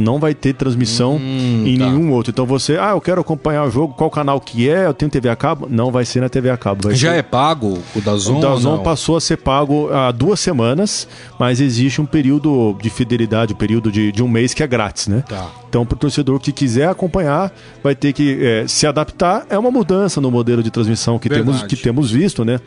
não 0.00 0.18
vai 0.18 0.34
ter 0.34 0.54
transmissão 0.54 1.16
hum, 1.16 1.64
em 1.66 1.78
tá. 1.78 1.86
nenhum 1.86 2.12
outro. 2.12 2.30
Então 2.30 2.46
você, 2.46 2.76
ah, 2.78 2.90
eu 2.90 3.00
quero 3.00 3.20
acompanhar 3.20 3.64
o 3.64 3.70
jogo, 3.70 3.94
qual 3.94 4.10
canal 4.10 4.40
que 4.40 4.68
é? 4.68 4.86
Eu 4.86 4.94
tenho 4.94 5.10
TV 5.10 5.28
a 5.28 5.36
cabo? 5.36 5.66
Não 5.70 5.90
vai 5.90 6.04
ser 6.04 6.20
na 6.20 6.28
TV 6.28 6.50
a 6.50 6.56
cabo. 6.56 6.90
Já 6.94 7.12
ser... 7.12 7.18
é 7.18 7.22
pago 7.22 7.78
o 7.94 8.00
Dazon? 8.00 8.38
O 8.38 8.40
Dazon 8.40 8.78
passou 8.78 9.16
a 9.16 9.20
ser 9.20 9.38
pago 9.38 9.90
há 9.92 10.10
duas 10.12 10.40
semanas, 10.40 11.08
mas 11.38 11.60
existe 11.60 12.00
um 12.00 12.06
período 12.06 12.76
de 12.80 12.90
fidelidade, 12.90 13.52
um 13.52 13.56
período 13.56 13.90
de, 13.90 14.12
de 14.12 14.22
um 14.22 14.28
mês 14.28 14.54
que 14.54 14.62
é 14.62 14.66
grátis, 14.66 15.08
né? 15.08 15.24
Tá. 15.28 15.50
Então, 15.68 15.84
para 15.84 15.96
o 15.96 15.98
torcedor 15.98 16.40
que 16.40 16.50
quiser 16.50 16.88
acompanhar, 16.88 17.52
vai 17.82 17.94
ter 17.94 18.12
que 18.14 18.38
é, 18.42 18.66
se 18.66 18.86
adaptar. 18.86 19.46
É 19.50 19.58
uma 19.58 19.70
mudança 19.70 20.20
no 20.20 20.30
modelo 20.30 20.62
de 20.62 20.70
transmissão 20.70 21.18
que, 21.18 21.28
temos, 21.28 21.62
que 21.62 21.76
temos 21.76 22.10
visto, 22.10 22.44
né? 22.44 22.58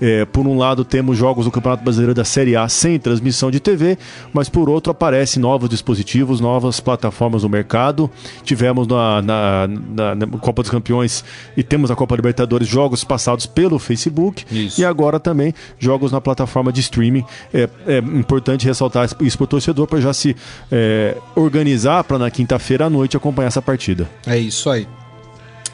É, 0.00 0.24
por 0.24 0.46
um 0.46 0.58
lado, 0.58 0.84
temos 0.84 1.16
jogos 1.16 1.44
do 1.44 1.50
Campeonato 1.50 1.84
Brasileiro 1.84 2.14
da 2.14 2.24
Série 2.24 2.56
A 2.56 2.68
sem 2.68 2.98
transmissão 2.98 3.50
de 3.50 3.60
TV, 3.60 3.96
mas 4.32 4.48
por 4.48 4.68
outro, 4.68 4.90
aparecem 4.90 5.40
novos 5.40 5.68
dispositivos, 5.68 6.40
novas 6.40 6.67
plataformas 6.78 7.42
no 7.42 7.48
mercado. 7.48 8.10
Tivemos 8.44 8.86
na, 8.86 9.22
na, 9.22 9.68
na, 9.68 10.14
na 10.14 10.26
Copa 10.38 10.62
dos 10.62 10.70
Campeões 10.70 11.24
e 11.56 11.62
temos 11.62 11.88
na 11.88 11.96
Copa 11.96 12.14
Libertadores 12.16 12.68
jogos 12.68 13.04
passados 13.04 13.46
pelo 13.46 13.78
Facebook 13.78 14.44
isso. 14.50 14.80
e 14.80 14.84
agora 14.84 15.20
também 15.20 15.54
jogos 15.78 16.12
na 16.12 16.20
plataforma 16.20 16.72
de 16.72 16.80
streaming. 16.80 17.24
É, 17.54 17.68
é 17.86 17.98
importante 17.98 18.66
ressaltar 18.66 19.08
isso 19.20 19.36
para 19.38 19.44
o 19.44 19.46
torcedor 19.46 19.86
para 19.86 20.00
já 20.00 20.12
se 20.12 20.36
é, 20.70 21.16
organizar 21.34 22.04
para 22.04 22.18
na 22.18 22.30
quinta 22.30 22.48
quinta-feira 22.48 22.86
à 22.86 22.90
noite 22.90 23.16
acompanhar 23.16 23.48
essa 23.48 23.60
partida. 23.60 24.08
É 24.26 24.38
isso 24.38 24.70
aí. 24.70 24.88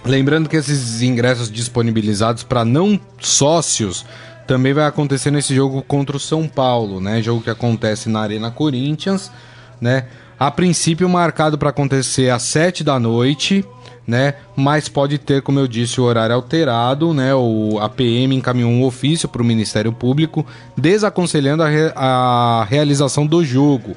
Lembrando 0.05 0.49
que 0.49 0.57
esses 0.57 1.01
ingressos 1.01 1.51
disponibilizados 1.51 2.43
para 2.43 2.65
não 2.65 3.01
sócios 3.21 4.05
também 4.47 4.75
vai 4.75 4.87
acontecer 4.87 5.31
nesse 5.31 5.55
jogo 5.55 5.83
contra 5.83 6.17
o 6.17 6.21
São 6.21 6.47
Paulo, 6.47 7.01
né? 7.01 7.23
Jogo 7.23 7.41
que 7.41 7.49
acontece 7.49 8.11
na 8.11 8.21
Arena 8.21 8.51
Corinthians, 8.51 9.31
né? 9.81 10.07
A 10.45 10.51
princípio 10.51 11.09
marcado 11.09 11.57
para 11.57 11.71
acontecer 11.71 12.29
às 12.29 12.43
7 12.43 12.85
da 12.85 13.01
noite, 13.01 13.65
né? 14.07 14.35
Mas 14.57 14.89
pode 14.89 15.19
ter, 15.19 15.43
como 15.43 15.59
eu 15.59 15.67
disse, 15.67 16.01
o 16.01 16.05
horário 16.05 16.35
alterado, 16.35 17.13
né? 17.15 17.35
O 17.35 17.79
a 17.81 17.89
PM 17.89 18.35
encaminhou 18.35 18.71
um 18.71 18.85
ofício 18.85 19.29
para 19.29 19.43
o 19.43 19.45
Ministério 19.45 19.93
Público 19.93 20.47
desaconselhando 20.77 21.63
a, 21.63 21.69
re, 21.69 21.93
a 21.95 22.67
realização 22.69 23.27
do 23.27 23.45
jogo. 23.45 23.97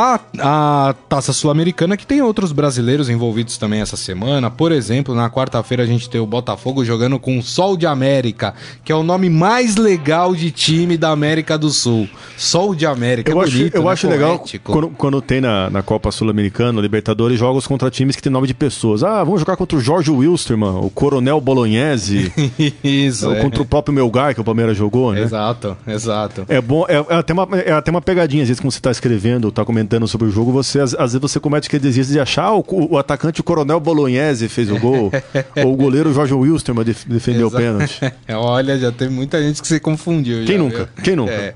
a, 0.00 0.20
a 0.38 0.94
Taça 1.08 1.32
Sul-Americana, 1.32 1.96
que 1.96 2.06
tem 2.06 2.22
outros 2.22 2.52
brasileiros 2.52 3.10
envolvidos 3.10 3.58
também 3.58 3.80
essa 3.80 3.96
semana. 3.96 4.48
Por 4.48 4.70
exemplo, 4.70 5.12
na 5.12 5.28
quarta-feira 5.28 5.82
a 5.82 5.86
gente 5.86 6.08
tem 6.08 6.20
o 6.20 6.26
Botafogo 6.26 6.84
jogando 6.84 7.18
com 7.18 7.36
o 7.36 7.42
Sol 7.42 7.76
de 7.76 7.84
América, 7.84 8.54
que 8.84 8.92
é 8.92 8.94
o 8.94 9.02
nome 9.02 9.28
mais 9.28 9.74
legal 9.74 10.36
de 10.36 10.52
time 10.52 10.96
da 10.96 11.10
América 11.10 11.58
do 11.58 11.70
Sul. 11.70 12.08
Sol 12.36 12.76
de 12.76 12.86
América. 12.86 13.32
Eu 13.32 13.42
é 13.42 13.44
bonito, 13.44 13.66
acho, 13.66 13.76
eu 13.76 13.82
né? 13.82 13.90
acho 13.90 14.08
legal 14.08 14.44
quando, 14.62 14.88
quando, 14.90 15.20
tem 15.20 15.40
na, 15.40 15.68
na 15.68 15.82
Copa 15.82 16.12
Sul-Americana, 16.12 16.80
Libertadores, 16.80 17.36
jogos 17.36 17.66
contra 17.66 17.90
times 17.90 18.14
que 18.14 18.22
tem 18.22 18.30
nome 18.30 18.46
de 18.46 18.54
pessoas. 18.54 19.02
Ah, 19.02 19.24
vamos 19.24 19.40
jogar 19.40 19.56
contra 19.56 19.76
o 19.76 19.80
Jorge 19.80 20.12
Wilstermann, 20.12 20.76
o 20.76 20.90
Coronel 20.90 21.40
Bolognese. 21.40 22.32
Isso. 22.84 23.32
É. 23.32 23.42
Contra 23.42 23.62
o 23.62 23.66
próprio 23.66 23.92
Melgar, 23.92 24.32
que 24.32 24.40
o 24.40 24.44
Palmeiras 24.44 24.76
jogou, 24.76 25.12
né? 25.12 25.22
Exato, 25.22 25.76
exato. 25.88 26.46
É 26.48 26.60
bom, 26.60 26.86
é, 26.88 26.98
é, 26.98 27.16
até, 27.16 27.32
uma, 27.32 27.48
é 27.58 27.72
até 27.72 27.90
uma 27.90 28.00
pegadinha, 28.00 28.44
às 28.44 28.48
vezes, 28.48 28.60
quando 28.60 28.70
você 28.70 28.78
está 28.78 28.92
escrevendo, 28.92 29.48
está 29.48 29.64
comentando 29.64 29.87
comentando 29.88 30.06
sobre 30.06 30.28
o 30.28 30.30
jogo, 30.30 30.52
você 30.52 30.80
às, 30.80 30.94
às 30.94 31.12
vezes 31.12 31.20
você 31.20 31.40
comete 31.40 31.66
aquele 31.66 31.82
desiste 31.82 32.12
de 32.12 32.20
achar 32.20 32.52
o, 32.52 32.64
o, 32.68 32.98
atacante 32.98 33.40
o 33.40 33.44
Coronel 33.44 33.80
Bolognese 33.80 34.48
fez 34.48 34.70
o 34.70 34.78
gol, 34.78 35.10
ou 35.64 35.72
o 35.72 35.76
goleiro 35.76 36.12
Jorge 36.12 36.34
Wilstermann 36.34 36.84
def, 36.84 37.06
defendeu 37.06 37.48
o 37.48 37.50
pênalti. 37.50 38.00
Olha, 38.28 38.78
já 38.78 38.92
tem 38.92 39.08
muita 39.08 39.42
gente 39.42 39.62
que 39.62 39.66
se 39.66 39.80
confundiu. 39.80 40.44
Quem 40.44 40.56
já, 40.56 40.62
nunca? 40.62 40.76
Viu? 40.76 41.04
Quem 41.04 41.16
nunca? 41.16 41.32
É. 41.32 41.54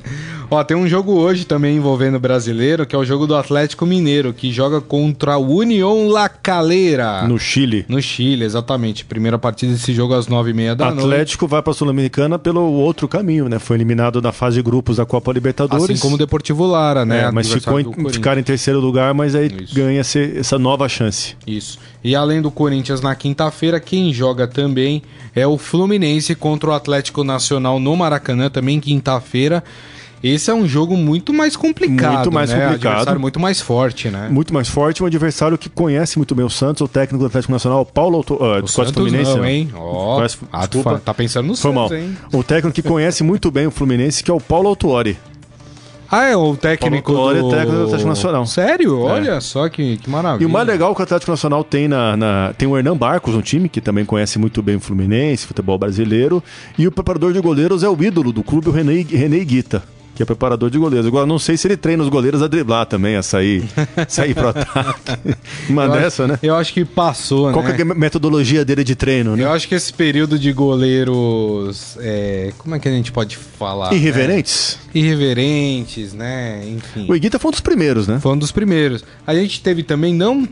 Ó, 0.50 0.62
tem 0.62 0.76
um 0.76 0.86
jogo 0.86 1.12
hoje 1.12 1.46
também 1.46 1.78
envolvendo 1.78 2.16
o 2.16 2.20
brasileiro, 2.20 2.84
que 2.84 2.94
é 2.94 2.98
o 2.98 3.04
jogo 3.06 3.26
do 3.26 3.34
Atlético 3.34 3.86
Mineiro, 3.86 4.34
que 4.34 4.52
joga 4.52 4.82
contra 4.82 5.38
o 5.38 5.56
União 5.56 6.08
La 6.08 6.28
Calera. 6.28 7.26
No 7.26 7.38
Chile. 7.38 7.86
No 7.88 8.02
Chile, 8.02 8.44
exatamente. 8.44 9.02
Primeira 9.02 9.38
partida 9.38 9.72
desse 9.72 9.94
jogo 9.94 10.12
às 10.12 10.26
nove 10.26 10.50
e 10.50 10.54
meia 10.54 10.76
da 10.76 10.88
Atlético 10.88 11.06
noite. 11.06 11.14
Atlético 11.14 11.48
vai 11.48 11.62
para 11.62 11.70
a 11.70 11.74
Sul-Americana 11.74 12.38
pelo 12.38 12.60
outro 12.60 13.08
caminho, 13.08 13.48
né? 13.48 13.58
Foi 13.58 13.78
eliminado 13.78 14.20
na 14.20 14.30
fase 14.30 14.56
de 14.56 14.62
grupos 14.62 14.98
da 14.98 15.06
Copa 15.06 15.32
Libertadores. 15.32 15.84
Assim 15.84 15.98
como 15.98 16.16
o 16.16 16.18
Deportivo 16.18 16.66
Lara, 16.66 17.06
né? 17.06 17.22
É, 17.22 17.30
mas 17.30 17.50
ficou 17.50 17.80
em, 17.80 17.90
ficar 18.22 18.38
em 18.38 18.42
terceiro 18.42 18.78
lugar, 18.78 19.12
mas 19.12 19.34
aí 19.34 19.50
Isso. 19.62 19.74
ganha 19.74 20.00
essa 20.00 20.58
nova 20.58 20.88
chance. 20.88 21.36
Isso. 21.44 21.78
E 22.04 22.14
além 22.14 22.40
do 22.40 22.50
Corinthians 22.50 23.00
na 23.00 23.14
quinta-feira, 23.14 23.80
quem 23.80 24.12
joga 24.12 24.46
também 24.46 25.02
é 25.34 25.46
o 25.46 25.58
Fluminense 25.58 26.34
contra 26.34 26.70
o 26.70 26.72
Atlético 26.72 27.24
Nacional 27.24 27.80
no 27.80 27.96
Maracanã, 27.96 28.48
também 28.48 28.78
quinta-feira. 28.80 29.62
Esse 30.22 30.52
é 30.52 30.54
um 30.54 30.68
jogo 30.68 30.96
muito 30.96 31.32
mais 31.32 31.56
complicado. 31.56 32.14
Muito 32.14 32.32
mais 32.32 32.50
né? 32.50 32.66
complicado. 32.66 32.92
Adversário 32.92 33.20
muito 33.20 33.40
mais 33.40 33.60
forte, 33.60 34.08
né? 34.08 34.28
Muito 34.30 34.54
mais 34.54 34.68
forte. 34.68 35.02
Um 35.02 35.06
adversário 35.06 35.58
que 35.58 35.68
conhece 35.68 36.16
muito 36.16 36.32
bem 36.32 36.44
o 36.44 36.50
Santos, 36.50 36.80
o 36.80 36.86
técnico 36.86 37.18
do 37.18 37.26
Atlético 37.26 37.52
Nacional, 37.52 37.84
Paulo 37.84 38.18
Auto... 38.18 38.34
uh, 38.34 38.62
o 38.62 38.68
Santos 38.68 38.92
Fluminense. 38.92 39.34
Não, 39.34 39.44
hein? 39.44 39.68
Oh, 39.74 40.18
ah, 40.52 40.68
tá 41.04 41.12
pensando 41.12 41.48
no 41.48 41.56
Foi 41.56 41.72
Santos, 41.72 41.90
mal. 41.90 41.98
hein? 41.98 42.16
O 42.32 42.44
técnico 42.44 42.72
que 42.72 42.82
conhece 42.82 43.24
muito 43.24 43.50
bem 43.50 43.66
o 43.66 43.72
Fluminense, 43.72 44.22
que 44.22 44.30
é 44.30 44.34
o 44.34 44.40
Paulo 44.40 44.68
Autuori. 44.68 45.18
Ah, 46.14 46.26
é 46.26 46.36
o 46.36 46.54
técnico 46.54 47.14
Paulo 47.14 47.40
do... 47.40 47.48
técnico 47.48 47.72
do 47.72 47.84
Atlético 47.84 48.08
Nacional. 48.10 48.44
Sério? 48.44 49.08
É. 49.08 49.12
Olha 49.12 49.40
só 49.40 49.66
que, 49.70 49.96
que 49.96 50.10
maravilha. 50.10 50.42
E 50.42 50.46
o 50.46 50.50
mais 50.50 50.66
legal 50.66 50.92
é 50.92 50.94
que 50.94 51.00
o 51.00 51.04
Atlético 51.04 51.30
Nacional 51.30 51.64
tem 51.64 51.88
na, 51.88 52.14
na, 52.18 52.54
tem 52.58 52.68
o 52.68 52.76
Hernan 52.76 52.94
Barcos, 52.94 53.34
um 53.34 53.40
time 53.40 53.66
que 53.66 53.80
também 53.80 54.04
conhece 54.04 54.38
muito 54.38 54.62
bem 54.62 54.76
o 54.76 54.80
Fluminense, 54.80 55.46
futebol 55.46 55.78
brasileiro, 55.78 56.44
e 56.78 56.86
o 56.86 56.92
preparador 56.92 57.32
de 57.32 57.40
goleiros 57.40 57.82
é 57.82 57.88
o 57.88 57.96
ídolo 58.02 58.30
do 58.30 58.42
clube, 58.42 58.68
o 58.68 58.72
René, 58.72 59.06
René 59.08 59.38
Guita 59.38 59.82
que 60.22 60.24
é 60.24 60.26
preparador 60.26 60.70
de 60.70 60.78
goleiros. 60.78 61.06
Agora, 61.06 61.26
não 61.26 61.38
sei 61.38 61.56
se 61.56 61.66
ele 61.66 61.76
treina 61.76 62.02
os 62.02 62.08
goleiros 62.08 62.42
a 62.42 62.46
driblar 62.46 62.86
também, 62.86 63.16
a 63.16 63.22
sair, 63.22 63.64
sair 64.08 64.34
pro 64.34 64.48
ataque. 64.48 65.34
Uma 65.68 65.84
eu 65.84 65.92
dessa, 65.92 66.24
acho, 66.24 66.32
né? 66.32 66.38
Eu 66.42 66.54
acho 66.54 66.72
que 66.72 66.84
passou, 66.84 67.50
Qual 67.52 67.64
né? 67.64 67.72
Qual 67.72 67.88
é 67.88 67.92
a 67.92 67.94
metodologia 67.94 68.64
dele 68.64 68.84
de 68.84 68.94
treino, 68.94 69.36
né? 69.36 69.44
Eu 69.44 69.52
acho 69.52 69.68
que 69.68 69.74
esse 69.74 69.92
período 69.92 70.38
de 70.38 70.52
goleiros. 70.52 71.96
É, 72.00 72.52
como 72.58 72.74
é 72.74 72.78
que 72.78 72.88
a 72.88 72.92
gente 72.92 73.10
pode 73.10 73.36
falar? 73.36 73.92
Irreverentes? 73.92 74.78
Né? 74.86 75.00
Irreverentes, 75.00 76.12
né? 76.12 76.62
Enfim. 76.66 77.06
O 77.08 77.16
Iguita 77.16 77.38
foi 77.38 77.48
um 77.48 77.52
dos 77.52 77.60
primeiros, 77.60 78.06
né? 78.06 78.20
Foi 78.20 78.32
um 78.32 78.38
dos 78.38 78.52
primeiros. 78.52 79.04
A 79.26 79.34
gente 79.34 79.60
teve 79.60 79.82
também, 79.82 80.14
não 80.14 80.48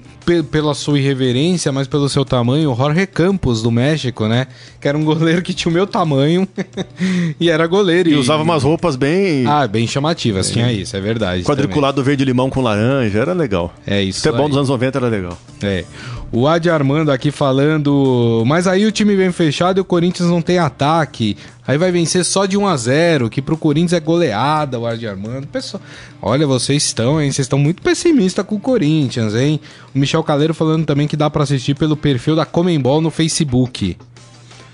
pela 0.51 0.75
sua 0.75 0.99
irreverência, 0.99 1.73
mas 1.73 1.89
pelo 1.89 2.09
seu 2.09 2.25
tamanho, 2.25 2.71
o 2.71 2.77
Jorge 2.77 3.07
Campos, 3.07 3.63
do 3.63 3.71
México, 3.71 4.29
né? 4.29 4.47
Que 4.81 4.87
era 4.87 4.97
um 4.97 5.05
goleiro 5.05 5.43
que 5.43 5.53
tinha 5.53 5.71
o 5.71 5.75
meu 5.75 5.87
tamanho 5.87 6.47
e 7.41 7.51
era 7.51 7.67
goleiro. 7.67 8.09
E, 8.09 8.13
e 8.13 8.17
usava 8.17 8.43
umas 8.43 8.63
roupas 8.63 8.97
bem. 8.97 9.47
Ah, 9.47 9.60
bem 9.69 9.87
chamativas, 9.87 10.51
é. 10.51 10.53
tinha 10.53 10.73
isso, 10.73 10.97
é 10.97 11.01
verdade. 11.01 11.45
Quadriculado 11.45 12.03
verde-limão 12.03 12.51
com 12.51 12.61
laranja, 12.61 13.19
era 13.19 13.33
legal. 13.33 13.73
É 13.87 14.03
isso. 14.03 14.27
Até 14.27 14.37
bom 14.37 14.49
dos 14.49 14.57
anos 14.57 14.69
90 14.69 14.99
era 14.99 15.09
legal. 15.09 15.39
É. 15.63 15.85
O 16.33 16.47
Adi 16.47 16.71
Armando 16.71 17.11
aqui 17.11 17.33
falando, 17.33 18.45
mas 18.47 18.69
aí 18.69 18.87
o 18.87 18.93
time 18.93 19.17
vem 19.17 19.33
fechado 19.33 19.79
e 19.79 19.81
o 19.81 19.85
Corinthians 19.85 20.29
não 20.29 20.41
tem 20.41 20.59
ataque. 20.59 21.37
Aí 21.67 21.77
vai 21.77 21.91
vencer 21.91 22.25
só 22.25 22.47
de 22.47 22.57
1 22.57 22.67
a 22.67 22.77
0 22.77 23.31
que 23.31 23.43
pro 23.43 23.57
Corinthians 23.57 23.93
é 23.93 24.01
goleada, 24.01 24.79
o 24.79 24.87
Adi 24.87 25.09
Armando. 25.09 25.49
Pessoal, 25.49 25.83
olha, 26.23 26.47
vocês 26.47 26.85
estão, 26.85 27.21
hein? 27.21 27.33
Vocês 27.33 27.47
estão 27.47 27.59
muito 27.59 27.83
pessimistas 27.83 28.47
com 28.47 28.57
o 28.57 28.61
Corinthians, 28.61 29.35
hein? 29.35 29.61
O 29.95 29.99
Michel 29.99 30.23
Caleiro 30.23 30.55
falando 30.55 30.85
também 30.85 31.09
que 31.09 31.17
dá 31.17 31.29
para 31.29 31.43
assistir 31.43 31.75
pelo 31.75 31.97
perfil 31.97 32.37
da 32.37 32.45
Comembol 32.45 33.01
no 33.01 33.11
Facebook. 33.11 33.97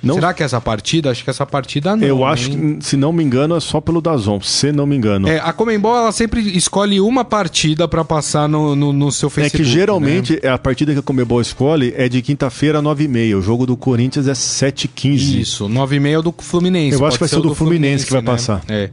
Não... 0.07 0.15
Será 0.15 0.33
que 0.33 0.43
essa 0.43 0.61
partida? 0.61 1.11
Acho 1.11 1.25
que 1.25 1.31
essa 1.31 1.45
partida 1.45 1.97
não. 1.97 2.07
Eu 2.07 2.25
acho 2.25 2.51
hein? 2.51 2.79
que, 2.79 2.87
se 2.87 2.97
não 2.97 3.13
me 3.13 3.23
engano, 3.23 3.57
é 3.57 3.61
só 3.61 3.81
pelo 3.81 4.01
Dazon, 4.01 4.41
se 4.41 4.73
não 4.73 4.87
me 4.87 4.97
engano. 4.97 5.29
É, 5.29 5.39
a 5.39 5.53
Comembol 5.53 5.97
ela 5.97 6.13
sempre 6.13 6.41
escolhe 6.57 7.01
uma 7.01 7.25
partida 7.25 7.89
para 7.89 8.05
passar 8.05 8.49
no, 8.49 8.77
no, 8.77 8.93
no, 8.93 9.13
seu 9.13 9.29
Facebook. 9.29 9.63
É 9.63 9.65
que 9.65 9.71
geralmente 9.71 10.41
né? 10.43 10.51
A 10.51 10.59
partida 10.59 10.93
que 10.93 10.99
a 10.99 11.03
Comembol 11.03 11.41
escolhe 11.41 11.93
é 11.97 12.09
de 12.09 12.23
quinta-feira, 12.23 12.81
9h30. 12.81 13.37
O 13.37 13.43
jogo 13.43 13.67
do 13.67 13.77
Corinthians 13.77 14.29
é 14.29 14.33
7h15. 14.33 15.41
Isso, 15.41 15.69
9h30 15.69 16.09
é 16.09 16.19
o 16.19 16.23
do 16.23 16.35
Fluminense. 16.39 16.99
Eu 16.99 17.07
acho 17.07 17.17
que 17.17 17.21
vai 17.21 17.29
ser 17.29 17.37
o 17.37 17.43
do, 17.43 17.49
do 17.49 17.55
Fluminense, 17.55 18.07
Fluminense, 18.07 18.07
que 18.07 18.13
vai 18.13 18.23
né? 18.23 18.27
passar. 18.27 18.63
É. 18.69 18.91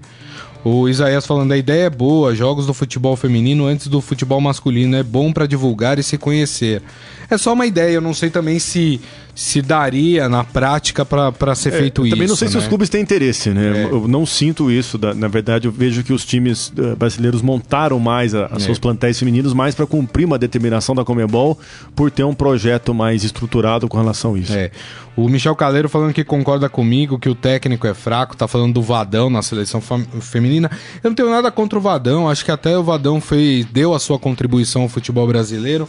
O 0.63 0.87
Isaías 0.87 1.25
falando, 1.25 1.51
a 1.51 1.57
ideia 1.57 1.83
é 1.83 1.89
boa, 1.89 2.33
jogos 2.33 2.65
do 2.65 2.73
futebol 2.73 3.17
feminino 3.17 3.65
antes 3.65 3.87
do 3.87 3.99
futebol 3.99 4.39
masculino, 4.39 4.95
é 4.95 5.03
bom 5.03 5.33
para 5.33 5.45
divulgar 5.45 5.99
e 5.99 6.03
se 6.03 6.17
conhecer. 6.17 6.81
É 7.29 7.37
só 7.37 7.51
uma 7.51 7.65
ideia, 7.65 7.95
eu 7.95 8.01
não 8.01 8.13
sei 8.13 8.29
também 8.29 8.59
se 8.59 9.01
se 9.35 9.61
daria 9.61 10.29
na 10.29 10.43
prática 10.43 11.03
para 11.03 11.55
ser 11.55 11.73
é, 11.73 11.77
feito 11.77 12.05
isso. 12.05 12.15
Também 12.15 12.27
não 12.27 12.35
sei 12.35 12.47
né? 12.47 12.51
se 12.51 12.57
os 12.57 12.67
clubes 12.67 12.87
têm 12.87 13.01
interesse, 13.01 13.49
né? 13.49 13.83
É. 13.83 13.85
Eu 13.85 14.07
não 14.07 14.25
sinto 14.25 14.71
isso. 14.71 14.99
Na 15.15 15.27
verdade, 15.27 15.67
eu 15.67 15.71
vejo 15.71 16.03
que 16.03 16.13
os 16.13 16.23
times 16.23 16.71
eh, 16.77 16.95
brasileiros 16.95 17.41
montaram 17.41 17.99
mais 17.99 18.35
a, 18.35 18.45
a 18.51 18.57
é. 18.57 18.59
seus 18.59 18.77
plantéis 18.77 19.17
femininos 19.17 19.53
mais 19.53 19.73
para 19.73 19.87
cumprir 19.87 20.25
uma 20.25 20.37
determinação 20.37 20.93
da 20.93 21.03
Comebol 21.03 21.57
por 21.95 22.11
ter 22.11 22.23
um 22.23 22.33
projeto 22.33 22.93
mais 22.93 23.23
estruturado 23.23 23.87
com 23.87 23.97
relação 23.97 24.35
a 24.35 24.39
isso. 24.39 24.53
É. 24.53 24.69
O 25.15 25.27
Michel 25.27 25.55
Caleiro 25.55 25.89
falando 25.89 26.13
que 26.13 26.23
concorda 26.23 26.69
comigo 26.69 27.19
que 27.19 27.29
o 27.29 27.35
técnico 27.35 27.87
é 27.87 27.93
fraco, 27.93 28.35
tá 28.35 28.47
falando 28.47 28.73
do 28.73 28.81
Vadão 28.81 29.29
na 29.29 29.41
seleção 29.41 29.81
feminina. 30.21 30.69
Eu 31.03 31.09
não 31.09 31.15
tenho 31.15 31.29
nada 31.29 31.51
contra 31.51 31.77
o 31.77 31.81
Vadão, 31.81 32.29
acho 32.29 32.45
que 32.45 32.51
até 32.51 32.77
o 32.77 32.83
Vadão 32.83 33.21
fez, 33.21 33.65
deu 33.65 33.93
a 33.93 33.99
sua 33.99 34.17
contribuição 34.19 34.83
ao 34.83 34.89
futebol 34.89 35.27
brasileiro. 35.27 35.87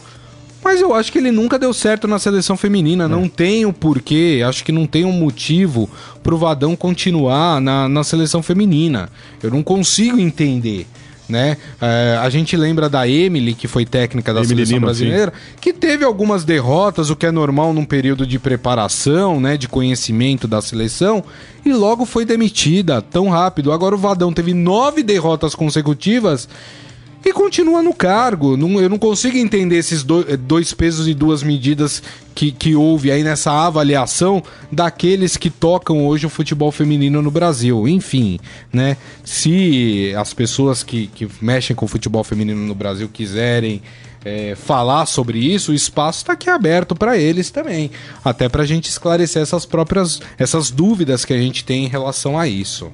Mas 0.65 0.81
eu 0.81 0.95
acho 0.95 1.11
que 1.11 1.19
ele 1.19 1.29
nunca 1.29 1.59
deu 1.59 1.71
certo 1.71 2.07
na 2.07 2.17
seleção 2.17 2.57
feminina. 2.57 3.03
É. 3.03 3.07
Não 3.07 3.29
tem 3.29 3.67
o 3.67 3.69
um 3.69 3.71
porquê, 3.71 4.41
acho 4.43 4.63
que 4.63 4.71
não 4.71 4.87
tem 4.87 5.05
um 5.05 5.11
motivo 5.11 5.87
pro 6.23 6.39
Vadão 6.39 6.75
continuar 6.75 7.61
na, 7.61 7.87
na 7.87 8.03
seleção 8.03 8.41
feminina. 8.41 9.07
Eu 9.43 9.51
não 9.51 9.61
consigo 9.61 10.19
entender. 10.19 10.87
né? 11.29 11.57
É, 11.79 12.17
a 12.19 12.27
gente 12.31 12.57
lembra 12.57 12.89
da 12.89 13.07
Emily, 13.07 13.53
que 13.53 13.67
foi 13.67 13.85
técnica 13.85 14.33
da 14.33 14.39
Emily 14.39 14.55
seleção 14.55 14.77
Lima, 14.77 14.87
brasileira, 14.87 15.31
sim. 15.31 15.57
que 15.61 15.71
teve 15.71 16.03
algumas 16.03 16.43
derrotas, 16.43 17.11
o 17.11 17.15
que 17.15 17.27
é 17.27 17.31
normal 17.31 17.71
num 17.71 17.85
período 17.85 18.25
de 18.25 18.39
preparação, 18.39 19.39
né? 19.39 19.57
De 19.57 19.67
conhecimento 19.67 20.47
da 20.47 20.63
seleção, 20.63 21.23
e 21.63 21.71
logo 21.73 22.05
foi 22.05 22.25
demitida 22.25 23.03
tão 23.03 23.29
rápido. 23.29 23.71
Agora 23.71 23.93
o 23.93 23.99
Vadão 23.99 24.33
teve 24.33 24.51
nove 24.51 25.03
derrotas 25.03 25.53
consecutivas 25.53 26.49
e 27.25 27.33
continua 27.33 27.81
no 27.81 27.91
cargo. 27.91 28.55
Não, 28.55 28.79
eu 28.79 28.87
não 28.87 28.99
consigo 28.99 29.35
entender 29.35 29.77
esses 29.77 30.03
do, 30.03 30.37
dois 30.37 30.73
pesos 30.73 31.07
e 31.07 31.13
duas 31.15 31.41
medidas 31.41 32.03
que, 32.35 32.51
que 32.51 32.75
houve 32.75 33.11
aí 33.11 33.23
nessa 33.23 33.51
avaliação 33.51 34.43
daqueles 34.71 35.35
que 35.35 35.49
tocam 35.49 36.05
hoje 36.05 36.27
o 36.27 36.29
futebol 36.29 36.71
feminino 36.71 37.23
no 37.23 37.31
Brasil. 37.31 37.87
Enfim, 37.87 38.39
né? 38.71 38.95
Se 39.23 40.13
as 40.15 40.35
pessoas 40.35 40.83
que, 40.83 41.07
que 41.07 41.27
mexem 41.41 41.75
com 41.75 41.85
o 41.85 41.89
futebol 41.89 42.23
feminino 42.23 42.61
no 42.61 42.75
Brasil 42.75 43.09
quiserem 43.11 43.81
é, 44.23 44.55
falar 44.55 45.07
sobre 45.07 45.39
isso, 45.39 45.71
o 45.71 45.75
espaço 45.75 46.19
está 46.19 46.33
aqui 46.33 46.49
aberto 46.49 46.95
para 46.95 47.17
eles 47.17 47.49
também, 47.49 47.91
até 48.23 48.49
para 48.49 48.63
a 48.63 48.65
gente 48.65 48.89
esclarecer 48.89 49.41
essas 49.41 49.65
próprias 49.65 50.19
essas 50.37 50.71
dúvidas 50.71 51.23
que 51.23 51.33
a 51.33 51.37
gente 51.37 51.63
tem 51.63 51.85
em 51.85 51.87
relação 51.87 52.37
a 52.37 52.47
isso. 52.47 52.91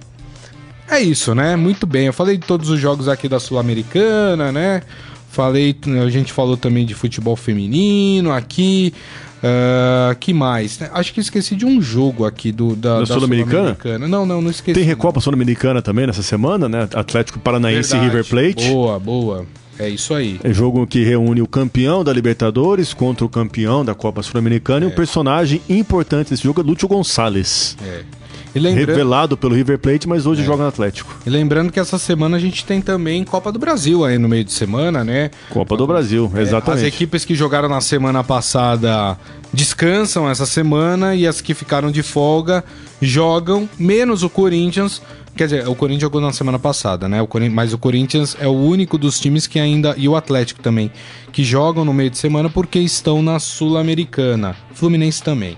É 0.92 1.00
isso, 1.00 1.34
né? 1.34 1.56
Muito 1.56 1.88
bem. 1.88 2.08
Eu 2.08 2.14
falei 2.14 2.38
de 2.38 2.46
todos 2.46 2.70
os 2.70 2.78
jogos 2.78 3.08
aqui 3.08 3.30
da 3.30 3.40
Sul-Americana, 3.40 4.52
né? 4.52 4.82
Falei, 5.30 5.74
a 6.06 6.10
gente 6.10 6.34
falou 6.34 6.58
também 6.58 6.86
de 6.86 6.94
futebol 6.94 7.38
feminino 7.38 8.34
aqui. 8.34 8.94
Uh, 9.42 10.14
que 10.20 10.34
mais? 10.34 10.80
Acho 10.94 11.14
que 11.14 11.22
esqueci 11.22 11.56
de 11.56 11.66
um 11.66 11.82
jogo 11.82 12.26
aqui 12.26 12.52
do, 12.52 12.76
da, 12.76 13.00
da, 13.00 13.06
Sul-Americana. 13.06 13.78
Sul 13.82 14.00
não, 14.08 14.26
não, 14.26 14.42
não 14.42 14.52
esqueci. 14.52 14.78
Tem 14.78 14.84
Recopa 14.84 15.22
Sul-Americana 15.22 15.82
também 15.82 16.06
nessa 16.06 16.22
semana, 16.22 16.68
né? 16.68 16.88
Atlético 16.94 17.40
Paranaense 17.40 17.92
Verdade. 17.92 18.06
e 18.06 18.10
River 18.10 18.30
Plate. 18.30 18.70
Boa, 18.70 19.00
boa. 19.00 19.46
É 19.80 19.88
isso 19.88 20.14
aí. 20.14 20.40
É 20.44 20.54
jogo 20.54 20.86
que 20.86 21.04
reúne 21.04 21.42
o 21.42 21.48
campeão 21.48 22.04
da 22.04 22.12
Libertadores 22.12 22.94
contra 22.94 23.26
o 23.26 23.30
campeão 23.30 23.84
da 23.84 23.96
Copa 23.96 24.22
Sul-Americana 24.22 24.86
é. 24.86 24.90
e 24.90 24.92
um 24.92 24.96
personagem 24.96 25.62
importante 25.70 26.30
desse 26.30 26.44
jogo 26.44 26.60
é 26.62 26.64
Lúcio 26.64 26.88
Gonçalves. 26.88 27.78
É. 27.82 28.21
Lembrando... 28.60 28.88
Revelado 28.88 29.38
pelo 29.38 29.56
River 29.56 29.80
Plate, 29.80 30.08
mas 30.08 30.26
hoje 30.26 30.42
é. 30.42 30.46
joga 30.46 30.64
no 30.64 30.70
Atlético. 30.70 31.16
E 31.26 31.30
lembrando 31.30 31.72
que 31.72 31.80
essa 31.80 31.98
semana 31.98 32.38
a 32.38 32.40
gente 32.40 32.66
tem 32.66 32.82
também 32.82 33.24
Copa 33.24 33.52
do 33.52 33.60
Brasil 33.60 34.04
aí 34.04 34.18
no 34.18 34.28
meio 34.28 34.44
de 34.44 34.52
semana, 34.52 35.04
né? 35.04 35.32
Copa 35.50 35.78
do 35.78 35.88
Brasil, 35.88 36.32
é, 36.36 36.42
exatamente. 36.42 36.86
As 36.86 36.94
equipes 36.94 37.24
que 37.24 37.34
jogaram 37.34 37.70
na 37.70 37.82
semana 37.82 38.24
passada 38.24 39.18
descansam 39.54 40.30
essa 40.30 40.46
semana 40.46 41.16
e 41.16 41.28
as 41.28 41.42
que 41.42 41.54
ficaram 41.54 41.92
de 41.92 42.04
folga 42.04 42.64
jogam, 43.02 43.70
menos 43.80 44.24
o 44.24 44.30
Corinthians. 44.30 45.02
Quer 45.36 45.46
dizer, 45.46 45.68
o 45.68 45.76
Corinthians 45.76 46.02
jogou 46.02 46.20
na 46.20 46.34
semana 46.34 46.60
passada, 46.60 47.08
né? 47.08 47.22
O 47.22 47.28
mas 47.50 47.74
o 47.74 47.78
Corinthians 47.78 48.36
é 48.40 48.48
o 48.48 48.52
único 48.52 48.98
dos 48.98 49.20
times 49.20 49.48
que 49.48 49.60
ainda. 49.60 49.96
E 49.98 50.08
o 50.08 50.16
Atlético 50.16 50.62
também, 50.62 50.92
que 51.32 51.44
jogam 51.44 51.86
no 51.86 51.94
meio 51.94 52.10
de 52.10 52.18
semana 52.18 52.50
porque 52.50 52.80
estão 52.80 53.22
na 53.22 53.40
Sul-Americana. 53.40 54.56
Fluminense 54.74 55.24
também. 55.24 55.58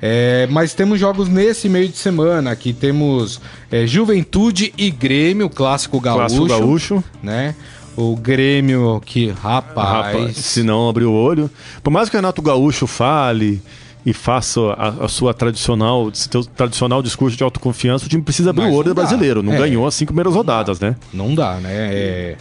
É, 0.00 0.46
mas 0.50 0.74
temos 0.74 0.98
jogos 0.98 1.28
nesse 1.28 1.68
meio 1.68 1.88
de 1.88 1.96
semana. 1.96 2.50
Aqui 2.50 2.72
temos 2.72 3.40
é, 3.70 3.86
Juventude 3.86 4.72
e 4.76 4.90
Grêmio, 4.90 5.48
clássico 5.50 6.00
gaúcho. 6.00 6.18
Clássico 6.18 6.46
gaúcho. 6.46 7.04
Né? 7.22 7.54
O 7.96 8.16
Grêmio 8.16 9.00
que, 9.04 9.30
rapaz... 9.30 9.88
rapaz. 9.88 10.36
Se 10.36 10.62
não 10.62 10.88
abrir 10.88 11.04
o 11.04 11.12
olho. 11.12 11.50
Por 11.82 11.90
mais 11.90 12.08
que 12.08 12.16
o 12.16 12.18
Renato 12.18 12.40
Gaúcho 12.40 12.86
fale 12.86 13.60
e 14.06 14.12
faça 14.12 14.60
a, 14.60 15.04
a, 15.04 15.08
sua 15.08 15.34
tradicional, 15.34 16.08
seu 16.14 16.44
tradicional 16.44 17.02
discurso 17.02 17.36
de 17.36 17.42
autoconfiança, 17.42 18.06
o 18.06 18.08
time 18.08 18.22
precisa 18.22 18.50
abrir 18.50 18.62
Mas 18.66 18.72
o 18.72 18.76
olho 18.76 18.88
do 18.90 18.94
brasileiro. 18.94 19.42
Não 19.42 19.54
é. 19.54 19.58
ganhou 19.58 19.86
as 19.86 19.94
cinco 19.94 20.12
primeiras 20.12 20.34
rodadas, 20.34 20.78
né? 20.78 20.94
Não 21.12 21.34
dá, 21.34 21.54
né? 21.56 21.70
É 21.72 22.36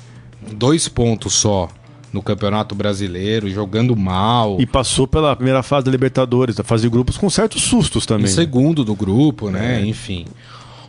dois 0.53 0.87
pontos 0.87 1.33
só 1.33 1.69
no 2.11 2.21
Campeonato 2.21 2.73
Brasileiro, 2.73 3.49
jogando 3.49 3.95
mal. 3.95 4.57
E 4.59 4.65
passou 4.65 5.07
pela 5.07 5.35
primeira 5.35 5.61
fase 5.61 5.85
da 5.85 5.91
Libertadores, 5.91 6.55
da 6.55 6.63
fase 6.63 6.83
de 6.83 6.89
grupos, 6.89 7.17
com 7.17 7.29
certos 7.29 7.61
sustos 7.63 8.05
também. 8.05 8.25
Em 8.25 8.29
segundo 8.29 8.83
do 8.83 8.95
grupo, 8.95 9.49
né? 9.49 9.81
É. 9.81 9.85
Enfim. 9.85 10.25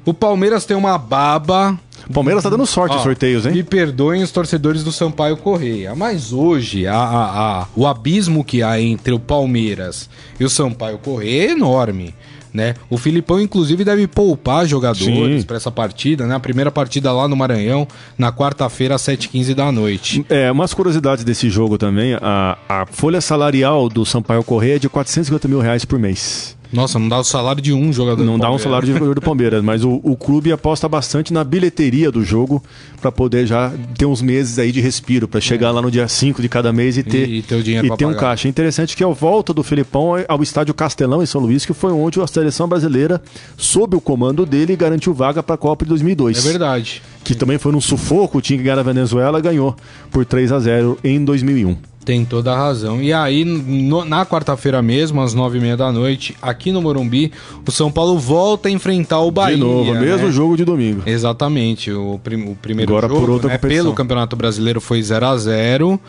O 0.05 0.15
Palmeiras 0.15 0.65
tem 0.65 0.77
uma 0.77 0.97
baba. 0.97 1.79
O 2.09 2.13
Palmeiras 2.13 2.43
tá 2.43 2.49
dando 2.49 2.65
sorte 2.65 2.97
em 2.97 3.03
sorteios, 3.03 3.45
hein? 3.45 3.53
Me 3.53 3.63
perdoem 3.63 4.23
os 4.23 4.31
torcedores 4.31 4.83
do 4.83 4.91
Sampaio 4.91 5.37
Correia, 5.37 5.95
mas 5.95 6.33
hoje 6.33 6.87
a, 6.87 6.97
a, 6.97 7.61
a, 7.61 7.67
o 7.77 7.87
abismo 7.87 8.43
que 8.43 8.63
há 8.63 8.81
entre 8.81 9.13
o 9.13 9.19
Palmeiras 9.19 10.09
e 10.41 10.45
o 10.45 10.49
Sampaio 10.49 10.99
Correia 10.99 11.49
é 11.49 11.51
enorme 11.51 12.15
né? 12.59 12.75
O 12.91 12.99
Filipão, 12.99 13.41
inclusive, 13.41 13.85
deve 13.85 14.09
poupar 14.09 14.67
jogadores 14.67 15.45
para 15.45 15.57
essa 15.57 15.71
partida, 15.71 16.27
né? 16.27 16.35
A 16.35 16.41
primeira 16.41 16.73
partida 16.73 17.13
lá 17.13 17.29
no 17.29 17.37
Maranhão, 17.37 17.87
na 18.19 18.33
quarta-feira, 18.33 18.97
às 18.97 19.03
7h15 19.03 19.55
da 19.55 19.71
noite. 19.71 20.27
É, 20.29 20.51
umas 20.51 20.75
curiosidades 20.75 21.23
desse 21.23 21.49
jogo 21.49 21.79
também. 21.79 22.15
A, 22.21 22.59
a 22.69 22.87
folha 22.87 23.21
salarial 23.21 23.89
do 23.89 24.05
Sampaio 24.05 24.43
Correia 24.43 24.75
é 24.75 24.79
de 24.81 24.89
450 24.89 25.47
mil 25.47 25.61
reais 25.61 25.85
por 25.85 26.01
mês. 26.01 26.58
Nossa, 26.73 26.99
não 26.99 27.09
dá 27.09 27.19
o 27.19 27.25
salário 27.25 27.63
de 27.63 27.73
um 27.73 27.93
jogador 27.93 28.25
Não 28.25 28.39
dá 28.39 28.51
um 28.51 28.59
salário 28.59 28.87
de 28.87 28.93
jogador 28.93 29.15
do 29.15 29.23
Palmeiras, 29.23 29.63
mas 29.63 29.85
o, 29.85 30.01
o 30.03 30.17
clube 30.17 30.53
aposta 30.53 30.89
bastante 30.89 31.33
na 31.33 31.43
bilheteria 31.43 32.11
do 32.11 32.23
jogo 32.23 32.63
para 33.01 33.11
poder 33.11 33.47
já 33.47 33.73
ter 33.97 34.05
uns 34.05 34.21
meses 34.21 34.59
aí 34.59 34.71
de 34.71 34.81
respiro, 34.81 35.27
para 35.27 35.41
chegar 35.41 35.69
é. 35.69 35.71
lá 35.73 35.83
no 35.83 35.91
dia 35.91 36.07
5 36.07 36.43
de 36.43 36.49
cada 36.49 36.73
mês 36.73 36.99
e 36.99 37.03
ter, 37.03 37.29
e, 37.29 37.39
e 37.39 37.43
ter, 37.43 37.55
o 37.55 37.63
dinheiro 37.63 37.87
e 37.87 37.97
ter 37.97 38.05
um 38.05 38.15
caixa. 38.15 38.49
É 38.49 38.51
interessante 38.51 38.97
que 38.97 39.03
é 39.03 39.07
a 39.07 39.11
volta 39.11 39.55
do 39.55 39.63
Felipão 39.63 40.13
ao 40.29 40.43
estádio 40.43 40.75
Castelão 40.75 41.23
em 41.23 41.27
São 41.27 41.41
Luís, 41.41 41.65
que 41.65 41.73
foi 41.73 41.93
onde 41.93 42.21
a 42.21 42.27
seleção 42.27 42.69
brasileira, 42.69 43.23
sob 43.57 43.97
o 43.97 44.01
comando 44.01 44.45
dele, 44.45 44.77
garantiu 44.77 45.15
vaga 45.15 45.43
para 45.43 45.55
a 45.55 45.59
Copa 45.59 45.85
de 45.85 45.89
2002. 45.91 46.39
É 46.39 46.51
verdade. 46.51 47.03
Que 47.25 47.35
também 47.35 47.59
foi 47.59 47.73
num 47.73 47.81
sufoco, 47.81 48.39
o 48.39 48.41
time 48.41 48.59
que 48.59 48.65
ganhar 48.65 48.79
a 48.79 48.83
Venezuela 48.83 49.41
ganhou 49.41 49.75
por 50.11 50.25
3 50.25 50.53
a 50.53 50.59
0 50.59 50.99
em 51.03 51.25
2001. 51.25 51.77
Tem 52.09 52.25
toda 52.25 52.55
a 52.55 52.57
razão. 52.57 53.03
E 53.03 53.13
aí, 53.13 53.45
no, 53.45 54.03
na 54.03 54.25
quarta-feira 54.25 54.81
mesmo, 54.81 55.21
às 55.21 55.35
nove 55.35 55.59
e 55.59 55.61
meia 55.61 55.77
da 55.77 55.93
noite, 55.93 56.35
aqui 56.41 56.73
no 56.73 56.81
Morumbi, 56.81 57.31
o 57.67 57.71
São 57.71 57.93
Paulo 57.93 58.19
volta 58.19 58.71
a 58.71 58.73
enfrentar 58.73 59.21
o 59.21 59.31
Bahia. 59.31 59.59
De 59.59 59.63
novo, 59.63 59.93
né? 59.93 60.01
mesmo 60.01 60.33
jogo 60.33 60.57
de 60.57 60.65
domingo. 60.65 61.03
Exatamente. 61.05 61.93
O, 61.93 62.19
prim, 62.25 62.51
o 62.51 62.55
primeiro 62.55 62.91
Agora 62.91 63.09
jogo, 63.09 63.21
por 63.21 63.31
outra 63.31 63.51
né, 63.51 63.59
pelo 63.59 63.93
Campeonato 63.93 64.37
Brasileiro 64.37 64.81
foi 64.81 65.03
0 65.03 65.27
a 65.27 65.37
0 65.37 66.01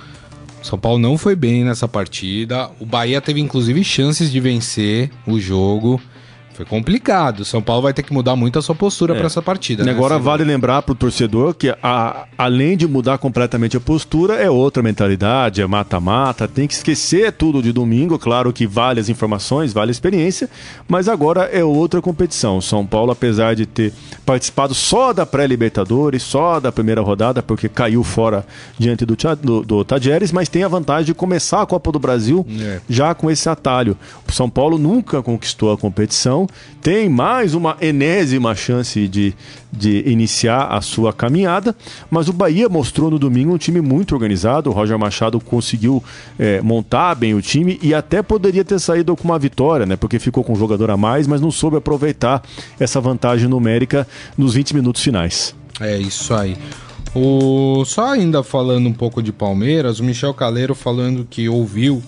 São 0.63 0.79
Paulo 0.79 0.99
não 0.99 1.17
foi 1.17 1.35
bem 1.35 1.65
nessa 1.65 1.85
partida. 1.85 2.69
O 2.79 2.85
Bahia 2.85 3.19
teve 3.19 3.41
inclusive 3.41 3.83
chances 3.83 4.31
de 4.31 4.39
vencer 4.39 5.11
o 5.27 5.37
jogo. 5.37 5.99
Foi 6.59 6.65
complicado. 6.65 7.45
São 7.45 7.61
Paulo 7.61 7.83
vai 7.83 7.93
ter 7.93 8.03
que 8.03 8.11
mudar 8.11 8.35
muito 8.35 8.59
a 8.59 8.61
sua 8.61 8.75
postura 8.75 9.13
é. 9.13 9.17
para 9.17 9.27
essa 9.27 9.41
partida. 9.41 9.85
Né? 9.85 9.91
Agora 9.91 10.19
vale 10.19 10.43
lembrar 10.43 10.81
para 10.81 10.91
o 10.91 10.95
torcedor 10.95 11.53
que 11.53 11.73
a, 11.81 12.25
além 12.37 12.75
de 12.75 12.85
mudar 12.85 13.17
completamente 13.17 13.77
a 13.77 13.79
postura, 13.79 14.33
é 14.33 14.49
outra 14.49 14.83
mentalidade, 14.83 15.61
é 15.61 15.65
mata-mata. 15.65 16.49
Tem 16.49 16.67
que 16.67 16.73
esquecer 16.73 17.31
tudo 17.31 17.63
de 17.63 17.71
domingo. 17.71 18.19
Claro 18.19 18.51
que 18.51 18.67
vale 18.67 18.99
as 18.99 19.07
informações, 19.07 19.71
vale 19.71 19.91
a 19.91 19.93
experiência, 19.93 20.49
mas 20.85 21.07
agora 21.07 21.43
é 21.43 21.63
outra 21.63 22.01
competição. 22.01 22.59
São 22.59 22.85
Paulo, 22.85 23.13
apesar 23.13 23.55
de 23.55 23.65
ter 23.65 23.93
participado 24.25 24.73
só 24.73 25.13
da 25.13 25.25
pré-Libertadores, 25.25 26.23
só 26.23 26.59
da 26.59 26.73
primeira 26.73 26.99
rodada, 26.99 27.41
porque 27.41 27.69
caiu 27.69 28.03
fora 28.03 28.45
diante 28.77 29.05
do, 29.05 29.15
do, 29.15 29.61
do 29.63 29.85
Tajeres, 29.85 30.33
mas 30.33 30.49
tem 30.49 30.65
a 30.65 30.67
vantagem 30.67 31.05
de 31.05 31.13
começar 31.13 31.61
a 31.61 31.65
Copa 31.65 31.89
do 31.89 31.99
Brasil 31.99 32.45
é. 32.59 32.81
já 32.89 33.15
com 33.15 33.31
esse 33.31 33.47
atalho. 33.47 33.95
O 34.27 34.31
São 34.33 34.49
Paulo 34.49 34.77
nunca 34.77 35.23
conquistou 35.23 35.71
a 35.71 35.77
competição 35.77 36.48
tem 36.81 37.09
mais 37.09 37.53
uma 37.53 37.77
enésima 37.81 38.55
chance 38.55 39.07
de, 39.07 39.33
de 39.71 40.03
iniciar 40.09 40.67
a 40.67 40.81
sua 40.81 41.11
caminhada, 41.11 41.75
mas 42.09 42.29
o 42.29 42.33
Bahia 42.33 42.69
mostrou 42.69 43.11
no 43.11 43.19
domingo 43.19 43.53
um 43.53 43.57
time 43.57 43.81
muito 43.81 44.13
organizado. 44.13 44.69
O 44.69 44.73
Roger 44.73 44.97
Machado 44.97 45.39
conseguiu 45.39 46.03
é, 46.37 46.61
montar 46.61 47.15
bem 47.15 47.33
o 47.33 47.41
time 47.41 47.79
e 47.81 47.93
até 47.93 48.21
poderia 48.21 48.63
ter 48.63 48.79
saído 48.79 49.15
com 49.15 49.25
uma 49.25 49.39
vitória, 49.39 49.85
né? 49.85 49.95
Porque 49.95 50.19
ficou 50.19 50.43
com 50.43 50.53
um 50.53 50.55
jogador 50.55 50.89
a 50.91 50.97
mais, 50.97 51.27
mas 51.27 51.41
não 51.41 51.51
soube 51.51 51.77
aproveitar 51.77 52.41
essa 52.79 53.01
vantagem 53.01 53.47
numérica 53.47 54.07
nos 54.37 54.53
20 54.53 54.75
minutos 54.75 55.01
finais. 55.01 55.55
É 55.79 55.97
isso 55.97 56.33
aí. 56.33 56.57
O... 57.15 57.83
Só 57.85 58.13
ainda 58.13 58.43
falando 58.43 58.87
um 58.87 58.93
pouco 58.93 59.21
de 59.21 59.31
Palmeiras, 59.31 59.99
o 59.99 60.03
Michel 60.03 60.33
Caleiro 60.33 60.75
falando 60.75 61.25
que 61.29 61.49
ouviu 61.49 62.03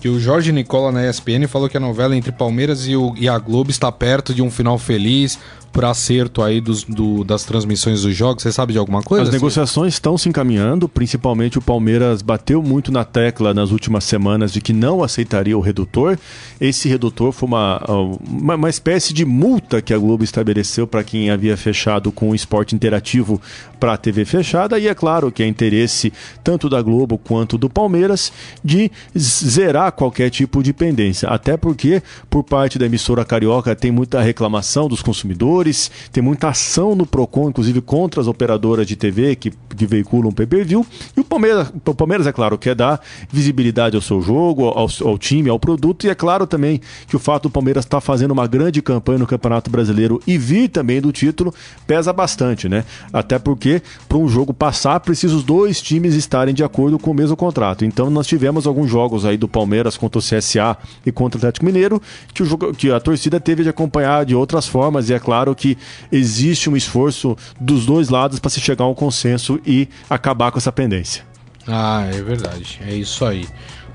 que 0.00 0.08
o 0.08 0.20
Jorge 0.20 0.52
Nicola 0.52 0.92
na 0.92 1.08
ESPN 1.08 1.46
falou 1.48 1.68
que 1.68 1.76
a 1.76 1.80
novela 1.80 2.16
entre 2.16 2.32
Palmeiras 2.32 2.86
e, 2.86 2.96
o, 2.96 3.14
e 3.16 3.28
a 3.28 3.38
Globo 3.38 3.70
está 3.70 3.90
perto 3.90 4.34
de 4.34 4.42
um 4.42 4.50
final 4.50 4.78
feliz 4.78 5.38
por 5.76 5.84
acerto 5.84 6.42
aí 6.42 6.58
dos, 6.58 6.84
do, 6.84 7.22
das 7.22 7.44
transmissões 7.44 8.00
dos 8.00 8.16
jogos? 8.16 8.42
Você 8.42 8.50
sabe 8.50 8.72
de 8.72 8.78
alguma 8.78 9.02
coisa? 9.02 9.24
As 9.24 9.30
negociações 9.30 9.92
estão 9.92 10.16
se 10.16 10.26
encaminhando, 10.26 10.88
principalmente 10.88 11.58
o 11.58 11.60
Palmeiras 11.60 12.22
bateu 12.22 12.62
muito 12.62 12.90
na 12.90 13.04
tecla 13.04 13.52
nas 13.52 13.70
últimas 13.70 14.04
semanas 14.04 14.50
de 14.50 14.62
que 14.62 14.72
não 14.72 15.02
aceitaria 15.02 15.56
o 15.56 15.60
redutor. 15.60 16.18
Esse 16.58 16.88
redutor 16.88 17.30
foi 17.30 17.46
uma, 17.46 17.84
uma, 18.26 18.54
uma 18.54 18.70
espécie 18.70 19.12
de 19.12 19.26
multa 19.26 19.82
que 19.82 19.92
a 19.92 19.98
Globo 19.98 20.24
estabeleceu 20.24 20.86
para 20.86 21.04
quem 21.04 21.28
havia 21.28 21.58
fechado 21.58 22.10
com 22.10 22.30
o 22.30 22.34
esporte 22.34 22.74
interativo 22.74 23.38
para 23.78 23.92
a 23.92 23.96
TV 23.98 24.24
fechada, 24.24 24.78
e 24.78 24.88
é 24.88 24.94
claro 24.94 25.30
que 25.30 25.42
é 25.42 25.46
interesse 25.46 26.10
tanto 26.42 26.70
da 26.70 26.80
Globo 26.80 27.18
quanto 27.18 27.58
do 27.58 27.68
Palmeiras 27.68 28.32
de 28.64 28.90
zerar 29.16 29.92
qualquer 29.92 30.30
tipo 30.30 30.62
de 30.62 30.72
pendência. 30.72 31.28
Até 31.28 31.54
porque, 31.58 32.02
por 32.30 32.42
parte 32.42 32.78
da 32.78 32.86
emissora 32.86 33.26
carioca, 33.26 33.76
tem 33.76 33.90
muita 33.90 34.22
reclamação 34.22 34.88
dos 34.88 35.02
consumidores, 35.02 35.65
tem 36.12 36.22
muita 36.22 36.48
ação 36.48 36.94
no 36.94 37.06
PROCON, 37.06 37.48
inclusive 37.48 37.80
contra 37.80 38.20
as 38.20 38.26
operadoras 38.26 38.86
de 38.86 38.96
TV 38.96 39.36
que, 39.36 39.50
que 39.50 39.86
veiculam 39.86 40.32
pay-per-view. 40.32 40.84
E 41.16 41.20
o 41.20 41.24
Palmeiras, 41.24 41.72
o 41.84 41.94
Palmeiras, 41.94 42.26
é 42.26 42.32
claro, 42.32 42.58
quer 42.58 42.74
dar 42.74 43.00
visibilidade 43.30 43.96
ao 43.96 44.02
seu 44.02 44.20
jogo, 44.20 44.64
ao, 44.66 44.88
ao 45.04 45.18
time, 45.18 45.48
ao 45.48 45.58
produto. 45.58 46.06
E 46.06 46.10
é 46.10 46.14
claro 46.14 46.46
também 46.46 46.80
que 47.06 47.16
o 47.16 47.18
fato 47.18 47.44
do 47.44 47.50
Palmeiras 47.50 47.84
estar 47.84 47.98
tá 47.98 48.00
fazendo 48.00 48.30
uma 48.32 48.46
grande 48.46 48.82
campanha 48.82 49.18
no 49.18 49.26
Campeonato 49.26 49.70
Brasileiro 49.70 50.20
e 50.26 50.36
vir 50.36 50.68
também 50.68 51.00
do 51.00 51.12
título 51.12 51.54
pesa 51.86 52.12
bastante, 52.12 52.68
né? 52.68 52.84
Até 53.12 53.38
porque, 53.38 53.82
para 54.08 54.18
um 54.18 54.28
jogo 54.28 54.52
passar, 54.52 55.00
precisa 55.00 55.34
os 55.34 55.42
dois 55.42 55.80
times 55.80 56.14
estarem 56.14 56.54
de 56.54 56.64
acordo 56.64 56.98
com 56.98 57.10
o 57.10 57.14
mesmo 57.14 57.36
contrato. 57.36 57.84
Então, 57.84 58.10
nós 58.10 58.26
tivemos 58.26 58.66
alguns 58.66 58.90
jogos 58.90 59.24
aí 59.24 59.36
do 59.36 59.48
Palmeiras 59.48 59.96
contra 59.96 60.18
o 60.18 60.22
CSA 60.22 60.76
e 61.04 61.12
contra 61.12 61.38
o 61.38 61.40
Atlético 61.40 61.64
Mineiro 61.64 62.00
que, 62.32 62.42
o 62.42 62.74
que 62.74 62.90
a 62.90 63.00
torcida 63.00 63.40
teve 63.40 63.62
de 63.62 63.68
acompanhar 63.68 64.24
de 64.24 64.34
outras 64.34 64.66
formas. 64.66 65.08
E 65.08 65.14
é 65.14 65.18
claro 65.18 65.54
que 65.56 65.76
existe 66.12 66.68
um 66.70 66.76
esforço 66.76 67.36
dos 67.60 67.86
dois 67.86 68.08
lados 68.08 68.38
para 68.38 68.50
se 68.50 68.60
chegar 68.60 68.84
a 68.84 68.88
um 68.88 68.94
consenso 68.94 69.60
e 69.66 69.88
acabar 70.08 70.52
com 70.52 70.58
essa 70.58 70.70
pendência. 70.70 71.24
Ah, 71.66 72.08
é 72.12 72.22
verdade. 72.22 72.80
É 72.86 72.94
isso 72.94 73.24
aí. 73.24 73.44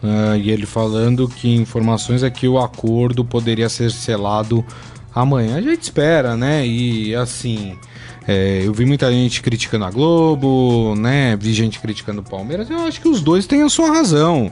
Uh, 0.04 0.36
e 0.36 0.50
ele 0.50 0.66
falando 0.66 1.30
que 1.30 1.56
informações 1.56 2.24
é 2.24 2.30
que 2.30 2.48
o 2.48 2.58
acordo 2.58 3.24
poderia 3.24 3.70
ser 3.70 3.92
selado 3.92 4.66
amanhã. 5.14 5.58
A 5.58 5.62
gente 5.62 5.84
espera, 5.84 6.36
né? 6.36 6.66
E 6.66 7.16
assim. 7.16 7.78
É, 8.28 8.62
eu 8.64 8.72
vi 8.72 8.86
muita 8.86 9.12
gente 9.12 9.42
criticando 9.42 9.84
a 9.84 9.90
Globo, 9.90 10.94
né? 10.96 11.36
Vi 11.36 11.54
gente 11.54 11.80
criticando 11.80 12.22
o 12.22 12.24
Palmeiras. 12.24 12.70
Eu 12.70 12.80
acho 12.80 13.02
que 13.02 13.08
os 13.08 13.20
dois 13.20 13.48
têm 13.48 13.64
a 13.64 13.70
sua 13.70 13.90
razão. 13.90 14.52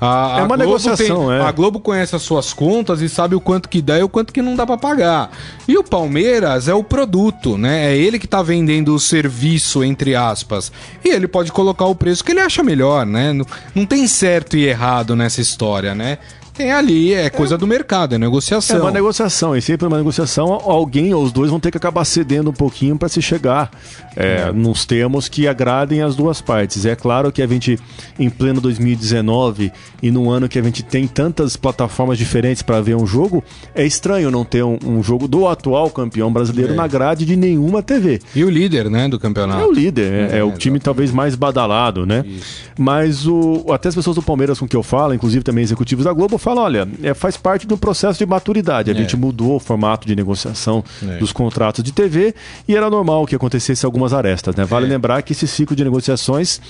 A, 0.00 0.36
é 0.38 0.42
uma 0.42 0.56
Globo 0.56 0.64
negociação, 0.64 1.26
tem, 1.26 1.36
é. 1.36 1.40
A 1.42 1.52
Globo 1.52 1.80
conhece 1.80 2.16
as 2.16 2.22
suas 2.22 2.54
contas 2.54 3.02
e 3.02 3.08
sabe 3.08 3.34
o 3.34 3.40
quanto 3.40 3.68
que 3.68 3.82
dá 3.82 3.98
e 3.98 4.02
o 4.02 4.08
quanto 4.08 4.32
que 4.32 4.40
não 4.40 4.56
dá 4.56 4.66
para 4.66 4.78
pagar. 4.78 5.30
E 5.68 5.76
o 5.76 5.84
Palmeiras 5.84 6.66
é 6.66 6.74
o 6.74 6.82
produto, 6.82 7.58
né? 7.58 7.92
É 7.92 7.96
ele 7.96 8.18
que 8.18 8.26
tá 8.26 8.42
vendendo 8.42 8.94
o 8.94 8.98
serviço, 8.98 9.84
entre 9.84 10.16
aspas. 10.16 10.72
E 11.04 11.08
ele 11.10 11.28
pode 11.28 11.52
colocar 11.52 11.84
o 11.84 11.94
preço 11.94 12.24
que 12.24 12.32
ele 12.32 12.40
acha 12.40 12.62
melhor, 12.62 13.04
né? 13.04 13.34
Não, 13.34 13.46
não 13.74 13.84
tem 13.84 14.06
certo 14.06 14.56
e 14.56 14.64
errado 14.64 15.14
nessa 15.14 15.42
história, 15.42 15.94
né? 15.94 16.18
Tem 16.60 16.72
ali, 16.72 17.14
é 17.14 17.30
coisa 17.30 17.54
é, 17.54 17.58
do 17.58 17.66
mercado, 17.66 18.14
é 18.14 18.18
negociação. 18.18 18.76
É 18.76 18.80
uma 18.82 18.90
negociação, 18.90 19.56
e 19.56 19.62
sempre 19.62 19.86
uma 19.86 19.96
negociação, 19.96 20.52
alguém 20.52 21.14
ou 21.14 21.22
os 21.22 21.32
dois 21.32 21.50
vão 21.50 21.58
ter 21.58 21.70
que 21.70 21.76
acabar 21.76 22.04
cedendo 22.04 22.50
um 22.50 22.52
pouquinho 22.52 22.98
para 22.98 23.08
se 23.08 23.22
chegar 23.22 23.70
é, 24.16 24.48
é. 24.48 24.52
nos 24.52 24.84
termos 24.84 25.28
que 25.28 25.48
agradem 25.48 26.02
as 26.02 26.14
duas 26.14 26.40
partes. 26.40 26.84
É 26.84 26.94
claro 26.94 27.32
que 27.32 27.42
a 27.42 27.46
gente, 27.46 27.78
em 28.18 28.28
pleno 28.28 28.60
2019 28.60 29.72
e 30.02 30.10
num 30.10 30.30
ano 30.30 30.48
que 30.48 30.58
a 30.58 30.62
gente 30.62 30.82
tem 30.82 31.06
tantas 31.06 31.56
plataformas 31.56 32.18
diferentes 32.18 32.62
para 32.62 32.80
ver 32.80 32.96
um 32.96 33.06
jogo, 33.06 33.42
é 33.74 33.84
estranho 33.84 34.30
não 34.30 34.44
ter 34.44 34.62
um, 34.62 34.78
um 34.84 35.02
jogo 35.02 35.26
do 35.26 35.48
atual 35.48 35.90
campeão 35.90 36.32
brasileiro 36.32 36.72
é. 36.72 36.76
na 36.76 36.86
grade 36.86 37.24
de 37.24 37.36
nenhuma 37.36 37.82
TV. 37.82 38.20
E 38.34 38.44
o 38.44 38.50
líder, 38.50 38.90
né, 38.90 39.08
do 39.08 39.18
campeonato. 39.18 39.62
É 39.62 39.66
o 39.66 39.72
líder, 39.72 40.30
é, 40.32 40.38
é 40.38 40.44
o 40.44 40.52
time 40.52 40.78
talvez 40.78 41.10
mais 41.10 41.34
badalado, 41.34 42.04
né? 42.04 42.24
Isso. 42.26 42.70
Mas 42.78 43.26
o, 43.26 43.64
até 43.72 43.88
as 43.88 43.94
pessoas 43.94 44.16
do 44.16 44.22
Palmeiras 44.22 44.58
com 44.58 44.68
que 44.68 44.76
eu 44.76 44.82
falo, 44.82 45.14
inclusive 45.14 45.42
também 45.42 45.64
executivos 45.64 46.04
da 46.04 46.12
Globo, 46.12 46.36
fala, 46.50 46.62
olha, 46.62 46.88
é, 47.02 47.14
faz 47.14 47.36
parte 47.36 47.66
do 47.66 47.78
processo 47.78 48.18
de 48.18 48.26
maturidade. 48.26 48.90
A 48.90 48.94
é. 48.94 48.96
gente 48.96 49.16
mudou 49.16 49.56
o 49.56 49.60
formato 49.60 50.06
de 50.06 50.14
negociação 50.16 50.84
é. 51.02 51.16
dos 51.18 51.32
contratos 51.32 51.82
de 51.82 51.92
TV 51.92 52.34
e 52.66 52.76
era 52.76 52.90
normal 52.90 53.26
que 53.26 53.34
acontecesse 53.34 53.86
algumas 53.86 54.12
arestas. 54.12 54.54
Né? 54.54 54.64
Vale 54.64 54.86
é. 54.86 54.88
lembrar 54.88 55.22
que 55.22 55.32
esse 55.32 55.46
ciclo 55.46 55.76
de 55.76 55.84
negociações 55.84 56.60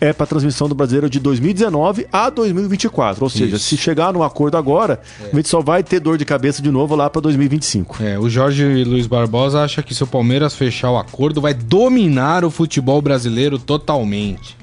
é 0.00 0.12
para 0.12 0.24
a 0.24 0.26
transmissão 0.26 0.68
do 0.68 0.74
Brasileiro 0.74 1.08
de 1.08 1.20
2019 1.20 2.06
a 2.12 2.30
2024. 2.30 3.22
Ou 3.22 3.30
seja, 3.30 3.56
Isso. 3.56 3.66
se 3.66 3.76
chegar 3.76 4.12
no 4.12 4.22
acordo 4.22 4.56
agora, 4.56 5.00
é. 5.20 5.30
a 5.32 5.36
gente 5.36 5.48
só 5.48 5.60
vai 5.60 5.82
ter 5.82 6.00
dor 6.00 6.18
de 6.18 6.24
cabeça 6.24 6.60
de 6.60 6.70
novo 6.70 6.94
lá 6.94 7.08
para 7.08 7.20
2025. 7.22 8.02
É, 8.02 8.18
o 8.18 8.28
Jorge 8.28 8.84
Luiz 8.84 9.06
Barbosa 9.06 9.62
acha 9.62 9.82
que 9.82 9.94
se 9.94 10.02
o 10.02 10.06
Palmeiras 10.06 10.54
fechar 10.54 10.90
o 10.90 10.98
acordo, 10.98 11.40
vai 11.40 11.54
dominar 11.54 12.44
o 12.44 12.50
futebol 12.50 13.00
brasileiro 13.00 13.58
totalmente. 13.58 14.56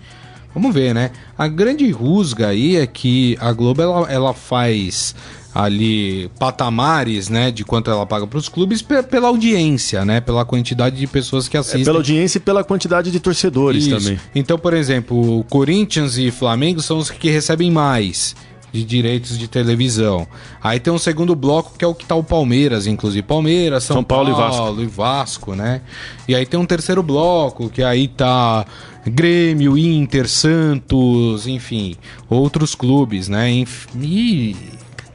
Vamos 0.56 0.74
ver, 0.74 0.96
né? 0.96 1.12
A 1.38 1.50
grande 1.50 1.92
rusga 1.92 2.48
aí 2.48 2.78
é 2.78 2.88
que 2.88 3.38
a 3.42 3.52
Globo 3.52 3.82
ela, 3.82 4.10
ela 4.10 4.34
faz 4.34 5.14
ali 5.54 6.30
patamares, 6.38 7.30
né, 7.30 7.50
de 7.50 7.64
quanto 7.64 7.90
ela 7.90 8.06
paga 8.06 8.28
para 8.28 8.38
os 8.38 8.50
clubes 8.50 8.82
pela 8.82 9.30
audiência, 9.30 10.04
né, 10.04 10.20
pela 10.20 10.44
quantidade 10.44 10.98
de 10.98 11.08
pessoas 11.08 11.48
que 11.48 11.56
assistem. 11.56 11.82
É 11.82 11.86
pela 11.86 12.00
audiência 12.00 12.38
e 12.40 12.42
pela 12.42 12.62
quantidade 12.62 13.10
de 13.10 13.20
torcedores 13.22 13.86
Isso. 13.86 13.98
também. 13.98 14.20
Então, 14.34 14.60
por 14.60 14.74
exemplo, 14.74 15.46
Corinthians 15.50 16.18
e 16.18 16.30
Flamengo 16.30 16.82
são 16.82 16.98
os 16.98 17.10
que 17.10 17.30
recebem 17.30 17.72
mais 17.72 18.36
de 18.76 18.84
direitos 18.84 19.38
de 19.38 19.48
televisão. 19.48 20.28
Aí 20.62 20.80
tem 20.80 20.92
um 20.92 20.98
segundo 20.98 21.34
bloco 21.36 21.78
que 21.78 21.86
é 21.86 21.88
o 21.88 21.96
que 21.96 22.06
tá 22.06 22.16
o 22.16 22.24
Palmeiras, 22.24 22.86
inclusive 22.86 23.24
Palmeiras, 23.24 23.84
São, 23.84 23.98
São 23.98 24.04
Paulo, 24.04 24.32
Paulo, 24.36 24.44
e 24.44 24.52
Vasco. 24.52 24.82
e 24.82 24.86
Vasco, 24.86 25.56
né? 25.56 25.82
E 26.28 26.36
aí 26.36 26.46
tem 26.46 26.60
um 26.60 26.66
terceiro 26.66 27.02
bloco 27.02 27.70
que 27.70 27.82
aí 27.82 28.08
tá 28.08 28.66
Grêmio, 29.06 29.78
Inter, 29.78 30.28
Santos, 30.28 31.48
enfim, 31.48 31.96
outros 32.30 32.76
clubes, 32.76 33.30
né? 33.30 33.66
E 33.96 34.56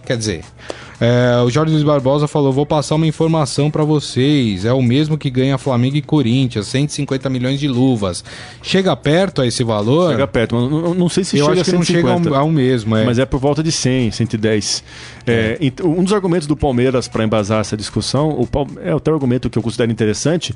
quer 0.07 0.17
dizer, 0.17 0.45
é, 1.01 1.41
o 1.43 1.49
Jorge 1.49 1.73
Luiz 1.73 1.83
Barbosa 1.83 2.29
falou: 2.29 2.53
vou 2.53 2.67
passar 2.67 2.95
uma 2.95 3.07
informação 3.07 3.71
para 3.71 3.83
vocês. 3.83 4.67
É 4.67 4.73
o 4.73 4.83
mesmo 4.83 5.17
que 5.17 5.31
ganha 5.31 5.57
Flamengo 5.57 5.97
e 5.97 6.03
Corinthians, 6.03 6.67
150 6.67 7.31
milhões 7.31 7.59
de 7.59 7.67
luvas. 7.67 8.23
Chega 8.63 8.95
perto 8.95 9.41
a 9.41 9.47
esse 9.47 9.65
valor? 9.65 10.11
Chega 10.11 10.27
perto, 10.27 10.57
mas 10.57 10.71
não, 10.71 10.95
não 10.95 11.09
sei 11.09 11.25
se 11.25 11.39
Eu 11.39 11.47
chega 11.47 11.61
acho 11.63 11.71
que 11.71 11.77
não 11.77 11.83
chega 11.83 12.13
ao, 12.13 12.35
ao 12.35 12.51
mesmo. 12.51 12.95
É. 12.95 13.05
Mas 13.05 13.19
é 13.19 13.25
por 13.25 13.41
volta 13.41 13.63
de 13.63 13.73
100, 13.73 14.11
110. 14.11 14.85
É, 15.27 15.59
é. 15.61 15.87
Um 15.87 16.05
dos 16.05 16.13
argumentos 16.13 16.47
do 16.47 16.57
Palmeiras 16.57 17.09
para 17.09 17.25
embasar 17.25 17.61
essa 17.61 17.77
discussão, 17.77 18.29
o, 18.31 18.49
é 18.83 18.93
até 18.93 19.11
o 19.11 19.15
argumento 19.15 19.49
que 19.49 19.59
eu 19.59 19.63
considero 19.63 19.91
interessante, 19.91 20.55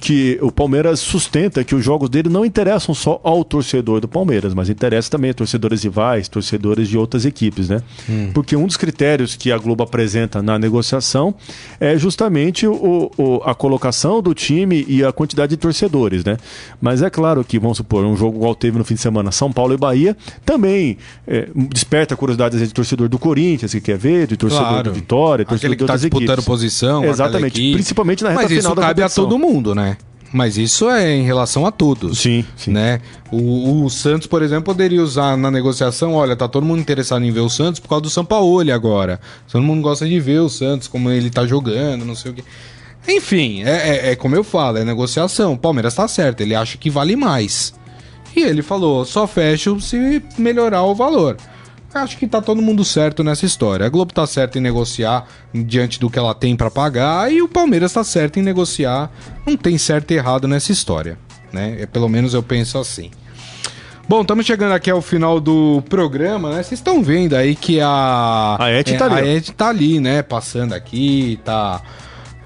que 0.00 0.38
o 0.40 0.50
Palmeiras 0.50 1.00
sustenta 1.00 1.62
que 1.64 1.74
os 1.74 1.84
jogos 1.84 2.08
dele 2.08 2.30
não 2.30 2.44
interessam 2.44 2.94
só 2.94 3.20
ao 3.22 3.44
torcedor 3.44 4.00
do 4.00 4.08
Palmeiras, 4.08 4.54
mas 4.54 4.70
interessa 4.70 5.10
também 5.10 5.30
a 5.30 5.34
torcedores 5.34 5.82
rivais, 5.82 6.28
torcedores 6.28 6.88
de 6.88 6.96
outras 6.96 7.26
equipes, 7.26 7.68
né? 7.68 7.82
Hum. 8.08 8.30
Porque 8.32 8.56
um 8.56 8.66
dos 8.66 8.76
critérios 8.76 9.36
que 9.36 9.52
a 9.52 9.58
Globo 9.58 9.81
apresenta 9.82 10.42
na 10.42 10.58
negociação 10.58 11.34
é 11.80 11.96
justamente 11.96 12.66
o, 12.66 13.10
o, 13.16 13.42
a 13.44 13.54
colocação 13.54 14.22
do 14.22 14.34
time 14.34 14.84
e 14.88 15.04
a 15.04 15.12
quantidade 15.12 15.50
de 15.50 15.56
torcedores, 15.56 16.24
né? 16.24 16.36
Mas 16.80 17.02
é 17.02 17.10
claro 17.10 17.44
que, 17.44 17.58
vamos 17.58 17.76
supor, 17.76 18.04
um 18.04 18.16
jogo 18.16 18.36
igual 18.36 18.54
teve 18.54 18.78
no 18.78 18.84
fim 18.84 18.94
de 18.94 19.00
semana, 19.00 19.32
São 19.32 19.52
Paulo 19.52 19.74
e 19.74 19.76
Bahia, 19.76 20.16
também 20.44 20.96
é, 21.26 21.48
desperta 21.54 22.14
a 22.14 22.16
curiosidade 22.16 22.58
de 22.58 22.72
torcedor 22.72 23.08
do 23.08 23.18
Corinthians, 23.18 23.72
que 23.72 23.80
quer 23.80 23.98
ver, 23.98 24.26
de 24.26 24.36
torcedor 24.36 24.68
claro. 24.68 24.90
do 24.90 24.94
Vitória, 24.94 25.44
torcedor 25.44 25.72
Aquele 25.72 25.76
que 25.76 25.82
está 25.82 25.96
disputando 25.96 26.28
equipes. 26.30 26.44
posição. 26.44 27.04
Exatamente, 27.04 27.72
principalmente 27.72 28.22
na 28.22 28.30
reta 28.30 28.42
Mas 28.42 28.52
final 28.52 28.72
isso 28.72 28.80
cabe 28.80 29.02
a 29.02 29.08
todo 29.08 29.38
mundo, 29.38 29.74
né? 29.74 29.96
Mas 30.32 30.56
isso 30.56 30.88
é 30.88 31.14
em 31.14 31.24
relação 31.24 31.66
a 31.66 31.70
todos. 31.70 32.20
Sim, 32.20 32.44
sim. 32.56 32.70
Né? 32.70 33.00
O, 33.30 33.84
o, 33.84 33.90
Santos, 33.90 34.26
por 34.26 34.42
exemplo, 34.42 34.64
poderia 34.64 35.02
usar 35.02 35.36
na 35.36 35.50
negociação: 35.50 36.14
olha, 36.14 36.34
tá 36.34 36.48
todo 36.48 36.64
mundo 36.64 36.80
interessado 36.80 37.22
em 37.24 37.30
ver 37.30 37.40
o 37.40 37.50
Santos 37.50 37.80
por 37.80 37.88
causa 37.88 38.02
do 38.02 38.10
Sampaoli 38.10 38.72
agora. 38.72 39.20
Todo 39.50 39.62
mundo 39.62 39.82
gosta 39.82 40.08
de 40.08 40.18
ver 40.18 40.40
o 40.40 40.48
Santos, 40.48 40.88
como 40.88 41.10
ele 41.10 41.28
tá 41.28 41.46
jogando, 41.46 42.04
não 42.04 42.14
sei 42.14 42.30
o 42.30 42.34
quê. 42.34 42.44
Enfim, 43.06 43.62
é, 43.64 43.70
é, 44.08 44.10
é 44.12 44.16
como 44.16 44.34
eu 44.34 44.42
falo, 44.42 44.78
é 44.78 44.84
negociação. 44.84 45.52
O 45.52 45.58
Palmeiras 45.58 45.94
tá 45.94 46.08
certo, 46.08 46.40
ele 46.40 46.54
acha 46.54 46.78
que 46.78 46.88
vale 46.88 47.14
mais. 47.14 47.74
E 48.34 48.40
ele 48.40 48.62
falou: 48.62 49.04
só 49.04 49.26
fecho 49.26 49.78
se 49.80 50.22
melhorar 50.38 50.82
o 50.84 50.94
valor. 50.94 51.36
Acho 51.94 52.16
que 52.16 52.26
tá 52.26 52.40
todo 52.40 52.62
mundo 52.62 52.84
certo 52.84 53.22
nessa 53.22 53.44
história. 53.44 53.84
A 53.84 53.88
Globo 53.88 54.14
tá 54.14 54.26
certa 54.26 54.58
em 54.58 54.62
negociar 54.62 55.26
diante 55.52 56.00
do 56.00 56.08
que 56.08 56.18
ela 56.18 56.34
tem 56.34 56.56
para 56.56 56.70
pagar 56.70 57.30
e 57.30 57.42
o 57.42 57.48
Palmeiras 57.48 57.92
tá 57.92 58.02
certo 58.02 58.38
em 58.38 58.42
negociar. 58.42 59.10
Não 59.46 59.56
tem 59.56 59.76
certo 59.76 60.10
e 60.12 60.14
errado 60.14 60.48
nessa 60.48 60.72
história, 60.72 61.18
né? 61.52 61.76
É, 61.80 61.86
pelo 61.86 62.08
menos 62.08 62.32
eu 62.32 62.42
penso 62.42 62.78
assim. 62.78 63.10
Bom, 64.08 64.22
estamos 64.22 64.44
chegando 64.46 64.72
aqui 64.72 64.90
ao 64.90 65.00
final 65.02 65.38
do 65.38 65.82
programa, 65.88 66.50
né? 66.50 66.56
Vocês 66.62 66.80
estão 66.80 67.02
vendo 67.02 67.34
aí 67.34 67.54
que 67.54 67.80
a. 67.80 68.56
A 68.58 68.72
Ed 68.72 68.96
tá 68.96 69.04
é, 69.04 69.08
ali. 69.08 69.28
A 69.28 69.34
Ed 69.34 69.52
tá 69.52 69.68
ali, 69.68 70.00
né? 70.00 70.22
Passando 70.22 70.72
aqui, 70.72 71.38
tá. 71.44 71.80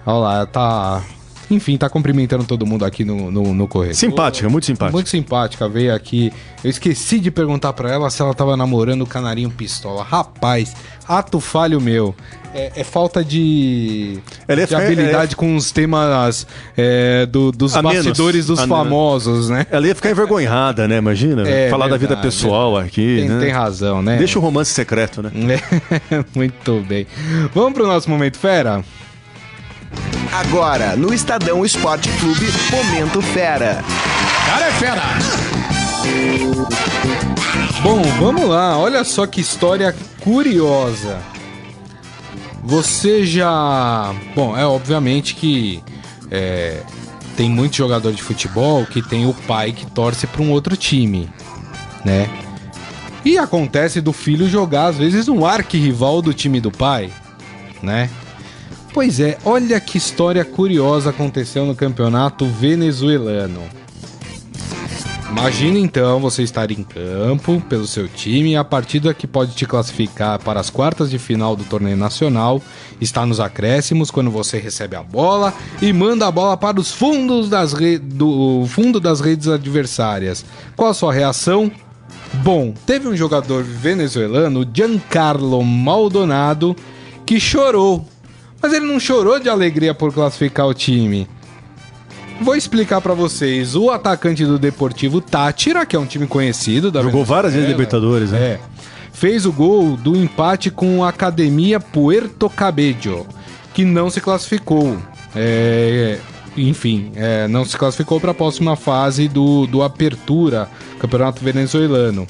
Olha 0.04 0.18
lá, 0.18 0.46
tá 0.46 1.02
enfim, 1.50 1.76
tá 1.76 1.88
cumprimentando 1.88 2.44
todo 2.44 2.66
mundo 2.66 2.84
aqui 2.84 3.04
no, 3.04 3.30
no, 3.30 3.54
no 3.54 3.68
correio. 3.68 3.94
Simpática, 3.94 4.48
muito 4.48 4.66
simpática. 4.66 4.92
Muito 4.92 5.08
simpática, 5.08 5.68
veio 5.68 5.94
aqui. 5.94 6.32
Eu 6.64 6.70
esqueci 6.70 7.20
de 7.20 7.30
perguntar 7.30 7.72
para 7.72 7.90
ela 7.90 8.10
se 8.10 8.20
ela 8.20 8.34
tava 8.34 8.56
namorando 8.56 9.02
o 9.02 9.06
canarinho 9.06 9.50
pistola. 9.50 10.02
Rapaz, 10.02 10.74
ato 11.06 11.38
falho 11.40 11.80
meu. 11.80 12.14
É, 12.54 12.72
é 12.76 12.84
falta 12.84 13.22
de, 13.22 14.18
de 14.48 14.74
habilidade 14.74 15.32
ia... 15.32 15.36
com 15.36 15.56
os 15.56 15.70
temas 15.70 16.46
é, 16.74 17.26
do, 17.26 17.52
dos 17.52 17.76
a 17.76 17.82
bastidores 17.82 18.46
menos. 18.46 18.46
dos 18.46 18.60
a 18.60 18.66
famosos, 18.66 19.50
né? 19.50 19.66
Ela 19.70 19.88
ia 19.88 19.94
ficar 19.94 20.10
envergonhada, 20.10 20.88
né? 20.88 20.96
Imagina. 20.96 21.46
É, 21.46 21.68
falar 21.68 21.86
verdade, 21.86 22.06
da 22.06 22.14
vida 22.14 22.22
pessoal 22.22 22.78
aqui. 22.78 23.18
Tem, 23.20 23.28
né? 23.28 23.40
tem 23.40 23.50
razão, 23.50 24.00
né? 24.00 24.16
Deixa 24.16 24.38
o 24.38 24.42
romance 24.42 24.72
secreto, 24.72 25.22
né? 25.22 25.30
muito 26.34 26.80
bem. 26.88 27.06
Vamos 27.54 27.74
pro 27.74 27.86
nosso 27.86 28.08
momento 28.08 28.38
fera? 28.38 28.82
Agora, 30.38 30.94
no 30.96 31.14
Estadão 31.14 31.64
Esporte 31.64 32.10
Clube, 32.20 32.46
Momento 32.70 33.22
Fera. 33.22 33.82
Cara 34.44 34.66
é 34.66 34.70
fera! 34.72 35.02
Bom, 37.82 38.02
vamos 38.20 38.46
lá. 38.46 38.76
Olha 38.76 39.02
só 39.02 39.26
que 39.26 39.40
história 39.40 39.96
curiosa. 40.20 41.18
Você 42.62 43.24
já. 43.24 44.14
Bom, 44.34 44.54
é 44.54 44.66
obviamente 44.66 45.34
que 45.34 45.82
é, 46.30 46.82
tem 47.34 47.48
muito 47.48 47.74
jogador 47.76 48.12
de 48.12 48.22
futebol 48.22 48.84
que 48.84 49.00
tem 49.00 49.24
o 49.24 49.32
pai 49.32 49.72
que 49.72 49.86
torce 49.86 50.26
para 50.26 50.42
um 50.42 50.50
outro 50.50 50.76
time, 50.76 51.30
né? 52.04 52.28
E 53.24 53.38
acontece 53.38 54.02
do 54.02 54.12
filho 54.12 54.46
jogar, 54.50 54.88
às 54.88 54.98
vezes, 54.98 55.28
um 55.28 55.46
arquirrival 55.46 56.20
do 56.20 56.34
time 56.34 56.60
do 56.60 56.70
pai, 56.70 57.10
né? 57.82 58.10
Pois 58.96 59.20
é, 59.20 59.36
olha 59.44 59.78
que 59.78 59.98
história 59.98 60.42
curiosa 60.42 61.10
aconteceu 61.10 61.66
no 61.66 61.74
campeonato 61.74 62.46
venezuelano. 62.46 63.60
Imagina 65.30 65.78
então 65.78 66.18
você 66.18 66.42
estar 66.42 66.70
em 66.70 66.82
campo 66.82 67.60
pelo 67.68 67.86
seu 67.86 68.08
time 68.08 68.56
a 68.56 68.64
partida 68.64 69.12
que 69.12 69.26
pode 69.26 69.54
te 69.54 69.66
classificar 69.66 70.42
para 70.42 70.60
as 70.60 70.70
quartas 70.70 71.10
de 71.10 71.18
final 71.18 71.54
do 71.54 71.62
torneio 71.64 71.94
nacional 71.94 72.62
está 72.98 73.26
nos 73.26 73.38
acréscimos 73.38 74.10
quando 74.10 74.30
você 74.30 74.56
recebe 74.56 74.96
a 74.96 75.02
bola 75.02 75.52
e 75.82 75.92
manda 75.92 76.26
a 76.26 76.32
bola 76.32 76.56
para 76.56 76.80
os 76.80 76.90
fundos 76.90 77.50
das 77.50 77.74
do 78.00 78.64
fundo 78.66 78.98
das 78.98 79.20
redes 79.20 79.46
adversárias. 79.46 80.42
Qual 80.74 80.88
a 80.88 80.94
sua 80.94 81.12
reação? 81.12 81.70
Bom, 82.42 82.72
teve 82.86 83.06
um 83.06 83.14
jogador 83.14 83.62
venezuelano, 83.62 84.66
Giancarlo 84.72 85.62
Maldonado, 85.62 86.74
que 87.26 87.38
chorou. 87.38 88.06
Mas 88.66 88.72
ele 88.72 88.86
não 88.86 88.98
chorou 88.98 89.38
de 89.38 89.48
alegria 89.48 89.94
por 89.94 90.12
classificar 90.12 90.66
o 90.66 90.74
time. 90.74 91.28
Vou 92.40 92.56
explicar 92.56 93.00
para 93.00 93.14
vocês. 93.14 93.76
O 93.76 93.92
atacante 93.92 94.44
do 94.44 94.58
Deportivo 94.58 95.20
Tátira, 95.20 95.86
que 95.86 95.94
é 95.94 95.98
um 96.00 96.04
time 96.04 96.26
conhecido 96.26 96.90
da 96.90 97.00
Jogou 97.00 97.24
várias 97.24 97.54
vezes 97.54 97.68
Libertadores, 97.68 98.32
né? 98.32 98.38
É. 98.38 98.60
Fez 99.12 99.46
o 99.46 99.52
gol 99.52 99.96
do 99.96 100.16
empate 100.16 100.68
com 100.68 101.04
a 101.04 101.10
Academia 101.10 101.78
Puerto 101.78 102.50
Cabello, 102.50 103.24
que 103.72 103.84
não 103.84 104.10
se 104.10 104.20
classificou. 104.20 104.98
É, 105.32 106.18
enfim, 106.56 107.12
é, 107.14 107.46
não 107.46 107.64
se 107.64 107.78
classificou 107.78 108.20
para 108.20 108.32
a 108.32 108.34
próxima 108.34 108.74
fase 108.74 109.28
do, 109.28 109.64
do 109.68 109.80
Apertura, 109.80 110.68
Campeonato 110.98 111.40
Venezuelano. 111.40 112.26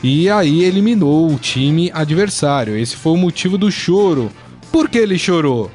E 0.00 0.30
aí 0.30 0.62
eliminou 0.62 1.28
o 1.28 1.40
time 1.40 1.90
adversário. 1.92 2.76
Esse 2.76 2.94
foi 2.94 3.14
o 3.14 3.16
motivo 3.16 3.58
do 3.58 3.68
choro. 3.68 4.30
Por 4.72 4.88
que 4.88 4.98
ele 4.98 5.18
chorou? 5.18 5.70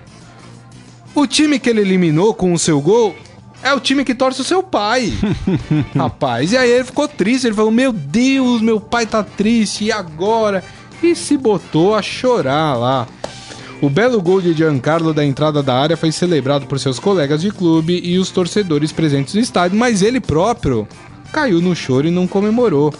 O 1.13 1.27
time 1.27 1.59
que 1.59 1.69
ele 1.69 1.81
eliminou 1.81 2.33
com 2.33 2.51
o 2.51 2.59
seu 2.59 2.81
gol 2.81 3.15
é 3.63 3.73
o 3.73 3.79
time 3.79 4.03
que 4.03 4.15
torce 4.15 4.41
o 4.41 4.43
seu 4.43 4.61
pai. 4.63 5.13
Rapaz, 5.95 6.51
e 6.51 6.57
aí 6.57 6.69
ele 6.69 6.83
ficou 6.83 7.07
triste, 7.07 7.47
ele 7.47 7.55
falou: 7.55 7.71
Meu 7.71 7.93
Deus, 7.93 8.61
meu 8.61 8.79
pai 8.79 9.05
tá 9.05 9.23
triste, 9.23 9.85
e 9.85 9.91
agora? 9.91 10.63
E 11.01 11.15
se 11.15 11.37
botou 11.37 11.95
a 11.95 12.01
chorar 12.01 12.75
lá. 12.75 13.07
O 13.79 13.89
belo 13.89 14.19
gol 14.19 14.41
de 14.41 14.53
Giancarlo 14.53 15.13
da 15.13 15.23
entrada 15.23 15.61
da 15.61 15.75
área 15.75 15.95
foi 15.95 16.11
celebrado 16.11 16.65
por 16.65 16.79
seus 16.79 16.97
colegas 16.97 17.41
de 17.41 17.51
clube 17.51 18.01
e 18.03 18.17
os 18.17 18.31
torcedores 18.31 18.91
presentes 18.91 19.35
no 19.35 19.39
estádio, 19.39 19.77
mas 19.77 20.01
ele 20.01 20.19
próprio 20.19 20.87
caiu 21.31 21.61
no 21.61 21.75
choro 21.75 22.07
e 22.07 22.11
não 22.11 22.25
comemorou. 22.25 22.91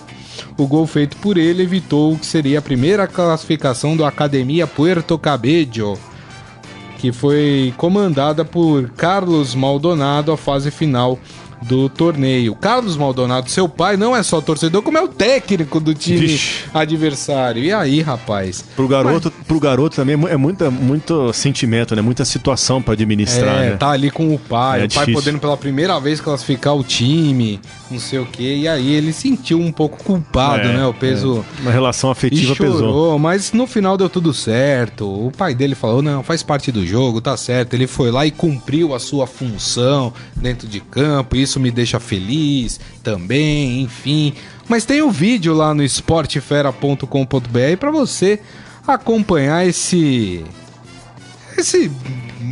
O 0.58 0.68
gol 0.68 0.86
feito 0.88 1.18
por 1.18 1.38
ele 1.38 1.64
evitou 1.64 2.14
o 2.14 2.18
que 2.18 2.26
seria 2.26 2.60
a 2.60 2.62
primeira 2.62 3.08
classificação 3.08 3.96
do 3.96 4.06
Academia 4.06 4.68
Puerto 4.68 5.18
Cabello 5.18 5.98
que 6.98 7.12
foi 7.12 7.74
comandada 7.78 8.44
por 8.44 8.90
Carlos 8.90 9.54
Maldonado 9.54 10.32
a 10.32 10.38
fase 10.38 10.72
final 10.72 11.20
do 11.62 11.90
torneio. 11.90 12.56
Carlos 12.56 12.96
Maldonado, 12.96 13.50
seu 13.50 13.68
pai, 13.68 13.98
não 13.98 14.16
é 14.16 14.24
só 14.24 14.42
torcedor, 14.42 14.82
como 14.82 14.98
é 14.98 15.02
o 15.02 15.08
técnico 15.08 15.80
do 15.80 15.94
time 15.94 16.28
Vixe. 16.28 16.66
adversário. 16.74 17.64
E 17.64 17.72
aí, 17.72 18.02
rapaz? 18.02 18.64
Pro 18.76 18.88
garoto, 18.88 19.32
Mas... 19.36 19.48
pro 19.48 19.60
garoto 19.60 19.96
também 19.96 20.18
é 20.30 20.38
muita, 20.38 20.70
muito 20.70 21.32
sentimento, 21.34 21.96
né? 21.96 22.02
Muita 22.02 22.26
situação 22.26 22.82
para 22.82 22.94
administrar, 22.94 23.64
é, 23.64 23.70
né? 23.72 23.78
tá 23.78 23.90
ali 23.90 24.12
com 24.12 24.34
o 24.34 24.40
pai, 24.40 24.82
é 24.82 24.86
o 24.86 24.90
pai 24.90 25.06
difícil. 25.06 25.14
podendo 25.14 25.40
pela 25.40 25.58
primeira 25.58 26.00
vez 26.00 26.22
classificar 26.22 26.76
o 26.76 26.84
time, 26.84 27.60
não 27.90 28.00
sei 28.00 28.20
o 28.20 28.26
quê. 28.26 28.58
E 28.58 28.68
aí 28.68 28.94
ele 28.94 29.14
sentiu 29.14 29.60
um 29.60 29.72
pouco 29.72 30.04
culpado, 30.04 30.68
é, 30.68 30.74
né? 30.78 30.86
O 30.86 30.94
peso. 30.94 31.46
É. 31.60 31.62
Uma 31.62 31.72
relação 31.72 32.10
afetiva 32.12 32.54
e 32.54 32.56
chorou, 32.56 32.74
pesou. 32.74 33.20
Mas 33.20 33.52
no 33.52 33.68
final 33.68 33.98
deu 33.98 34.10
tudo 34.10 34.34
certo. 34.34 35.06
O 35.08 35.32
pai 35.32 35.54
dele 35.56 35.76
falou: 35.76 36.02
não, 36.02 36.24
faz 36.24 36.44
parte 36.44 36.72
do 36.72 36.86
jogo, 36.86 37.22
tá 37.22 37.36
certo. 37.36 37.74
Ele 37.74 37.88
foi 37.88 38.12
lá 38.12 38.26
e 38.26 38.32
cumpriu 38.32 38.94
a 38.94 39.00
sua 39.00 39.28
função 39.28 40.14
dentro 40.36 40.68
de 40.68 40.80
campo. 40.80 41.36
Isso 41.48 41.60
me 41.60 41.72
deixa 41.72 42.00
feliz 42.00 42.80
também, 43.02 43.82
enfim. 43.82 44.34
Mas 44.68 44.86
tem 44.86 45.02
o 45.02 45.08
um 45.08 45.12
vídeo 45.12 45.54
lá 45.54 45.74
no 45.74 45.84
esportefera.com.br 45.84 47.78
para 47.80 47.90
você 47.90 48.40
acompanhar 48.86 49.66
esse 49.66 50.44
esse 51.58 51.92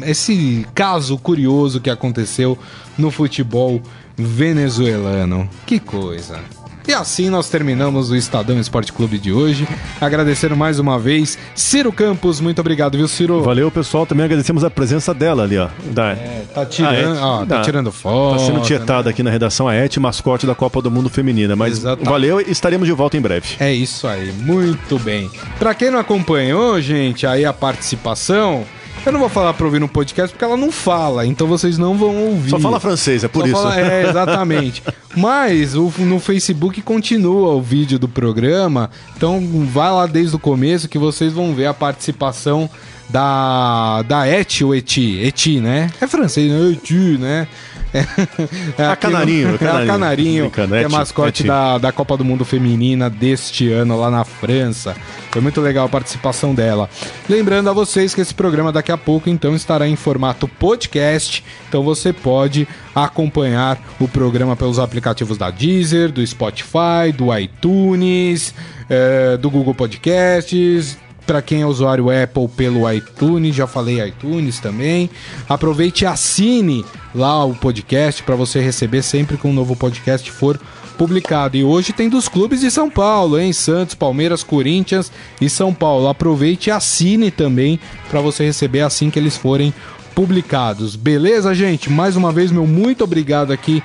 esse 0.04 0.66
caso 0.74 1.18
curioso 1.18 1.80
que 1.80 1.90
aconteceu 1.90 2.58
no 2.98 3.12
futebol 3.12 3.82
venezuelano. 4.18 5.50
Que 5.66 5.80
coisa. 5.80 6.40
E 6.88 6.94
assim 6.94 7.32
nós 7.32 7.50
terminamos 7.50 8.12
o 8.12 8.16
Estadão 8.16 8.60
Esporte 8.60 8.94
Clube 8.94 9.18
de 9.18 9.32
hoje. 9.32 9.68
Agradecendo 10.00 10.56
mais 10.56 10.78
uma 10.78 11.00
vez 11.00 11.36
Ciro 11.56 11.92
Campos. 11.92 12.40
Muito 12.40 12.60
obrigado, 12.60 12.96
viu, 12.96 13.08
Ciro? 13.08 13.42
Valeu, 13.42 13.72
pessoal. 13.72 14.06
Também 14.06 14.24
agradecemos 14.24 14.64
a 14.64 14.70
presença 14.70 15.12
dela 15.12 15.44
ali, 15.44 15.58
ó. 15.58 15.68
Da... 15.86 16.12
É, 16.12 16.44
tá 16.54 16.64
tirando, 16.64 17.20
ó, 17.20 17.46
tá 17.46 17.62
tirando 17.62 17.92
foto. 17.92 18.38
Tá 18.38 18.46
sendo 18.46 18.62
tietada 18.62 19.06
né? 19.06 19.10
aqui 19.10 19.24
na 19.24 19.32
redação 19.32 19.68
a 19.68 19.76
Et, 19.76 20.00
mascote 20.00 20.46
da 20.46 20.54
Copa 20.54 20.80
do 20.80 20.92
Mundo 20.92 21.10
Feminina. 21.10 21.56
Mas 21.56 21.80
Exato. 21.80 22.06
valeu 22.06 22.40
e 22.40 22.52
estaremos 22.52 22.88
de 22.88 22.94
volta 22.94 23.18
em 23.18 23.22
breve. 23.22 23.56
É 23.60 23.74
isso 23.74 24.08
aí, 24.08 24.32
muito 24.32 25.00
bem. 25.00 25.32
Pra 25.58 25.74
quem 25.74 25.90
não 25.90 25.98
acompanhou, 25.98 26.80
gente, 26.80 27.26
aí 27.26 27.46
a 27.46 27.54
participação. 27.54 28.64
Eu 29.06 29.12
não 29.12 29.20
vou 29.20 29.30
falar 29.30 29.54
pra 29.54 29.66
ouvir 29.68 29.80
no 29.80 29.88
podcast 29.88 30.34
porque 30.34 30.44
ela 30.44 30.58
não 30.58 30.72
fala, 30.72 31.28
então 31.28 31.46
vocês 31.46 31.78
não 31.78 31.96
vão 31.96 32.16
ouvir. 32.26 32.50
Só 32.50 32.60
fala 32.60 32.80
francês, 32.80 33.24
é 33.24 33.28
por 33.28 33.42
Só 33.42 33.46
isso. 33.46 33.62
Fala, 33.62 33.80
é, 33.80 34.10
exatamente. 34.10 34.82
Mas 35.16 35.76
o, 35.76 35.94
no 36.00 36.20
Facebook 36.20 36.82
continua 36.82 37.54
o 37.54 37.62
vídeo 37.62 38.00
do 38.00 38.08
programa, 38.08 38.90
então 39.16 39.40
vai 39.72 39.92
lá 39.92 40.08
desde 40.08 40.36
o 40.36 40.40
começo 40.40 40.90
que 40.90 40.98
vocês 40.98 41.34
vão 41.34 41.54
ver 41.54 41.68
a 41.68 41.74
participação 41.74 42.68
da, 43.08 44.02
da 44.02 44.28
Eti 44.28 44.64
ou 44.64 44.74
Eti, 44.74 45.20
Eti, 45.22 45.60
né? 45.60 45.92
É 46.02 46.08
francês, 46.08 46.52
né? 46.52 46.72
Eti, 46.72 47.18
né? 47.20 47.48
É, 47.96 48.82
é 48.84 48.86
a 48.88 48.96
Canarinho, 48.96 49.58
é 49.62 49.68
a 49.68 49.86
Canarinho, 49.86 50.52
que 50.52 50.60
é 50.60 50.88
mascote 50.90 51.44
da, 51.44 51.78
da 51.78 51.92
Copa 51.94 52.18
do 52.18 52.26
Mundo 52.26 52.44
Feminina 52.44 53.10
deste 53.10 53.72
ano 53.72 53.98
lá 53.98 54.12
na 54.12 54.26
França. 54.26 54.96
Foi 55.32 55.42
muito 55.42 55.62
legal 55.62 55.86
a 55.86 55.90
participação 55.90 56.54
dela. 56.54 56.90
Lembrando 57.30 57.70
a 57.70 57.74
vocês 57.74 58.14
que 58.14 58.20
esse 58.20 58.34
programa 58.34 58.72
daqui 58.72 58.92
a 58.92 58.98
pouco 58.98 59.30
então 59.30 59.56
estará 59.56 59.88
em 59.88 59.96
formato 59.96 60.48
podcast, 60.48 61.44
então 61.70 61.84
você 61.84 62.12
pode 62.12 62.68
acompanhar 62.94 63.80
o 64.00 64.08
programa 64.08 64.56
pelos 64.56 64.80
aplicativos 64.80 65.38
da 65.38 65.50
Deezer, 65.50 66.12
do 66.12 66.26
Spotify, 66.26 67.12
do 67.16 67.38
iTunes, 67.38 68.54
é, 68.90 69.38
do 69.38 69.50
Google 69.50 69.74
Podcasts, 69.74 70.98
para 71.26 71.42
quem 71.42 71.62
é 71.62 71.66
usuário 71.66 72.10
Apple 72.10 72.48
pelo 72.48 72.92
iTunes, 72.92 73.56
já 73.56 73.68
falei 73.68 74.02
iTunes 74.02 74.60
também. 74.60 75.10
Aproveite 75.50 76.04
e 76.04 76.08
assine 76.08 76.86
lá 77.14 77.44
o 77.44 77.56
podcast 77.56 78.24
para 78.24 78.36
você 78.36 78.60
receber 78.60 79.02
sempre 79.02 79.38
que 79.38 79.48
um 79.48 79.54
novo 79.54 79.76
podcast 79.76 80.30
for 80.32 80.60
publicado. 80.98 81.58
E 81.58 81.64
hoje 81.64 81.94
tem 81.94 82.10
dos 82.10 82.28
clubes 82.28 82.62
de 82.62 82.72
São 82.72 82.90
Paulo, 82.90 83.38
hein? 83.38 83.54
Santos, 83.54 83.96
Palmeiras, 83.96 84.44
Corinthians 84.44 85.12
e 85.40 85.50
São 85.50 85.74
Paulo. 85.74 86.08
Aproveite 86.08 86.70
e 86.70 86.72
assine 86.72 87.32
também 87.32 87.80
para 88.10 88.22
você 88.22 88.46
receber 88.46 88.82
assim 88.82 89.10
que 89.10 89.20
eles 89.20 89.36
forem 89.36 89.74
publicados. 90.14 90.96
Beleza, 90.96 91.54
gente? 91.54 91.90
Mais 91.90 92.16
uma 92.16 92.32
vez, 92.32 92.50
meu 92.50 92.66
muito 92.66 93.04
obrigado 93.04 93.52
aqui 93.52 93.84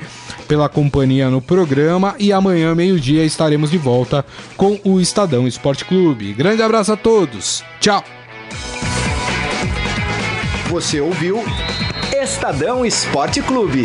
pela 0.51 0.69
companhia 0.69 1.31
no 1.31 1.41
programa 1.41 2.17
e 2.19 2.33
amanhã, 2.33 2.75
meio-dia, 2.75 3.25
estaremos 3.25 3.71
de 3.71 3.79
volta 3.79 4.27
com 4.57 4.81
o 4.83 5.01
Estadão 5.01 5.47
Esporte 5.47 5.85
Clube. 5.85 6.33
Grande 6.33 6.61
abraço 6.61 6.93
a 6.93 6.97
todos. 6.97 7.63
Tchau. 7.79 8.03
Você 10.69 11.01
ouviu 11.01 11.41
Estadão 12.21 12.85
Esporte 12.85 13.41
Clube. 13.41 13.85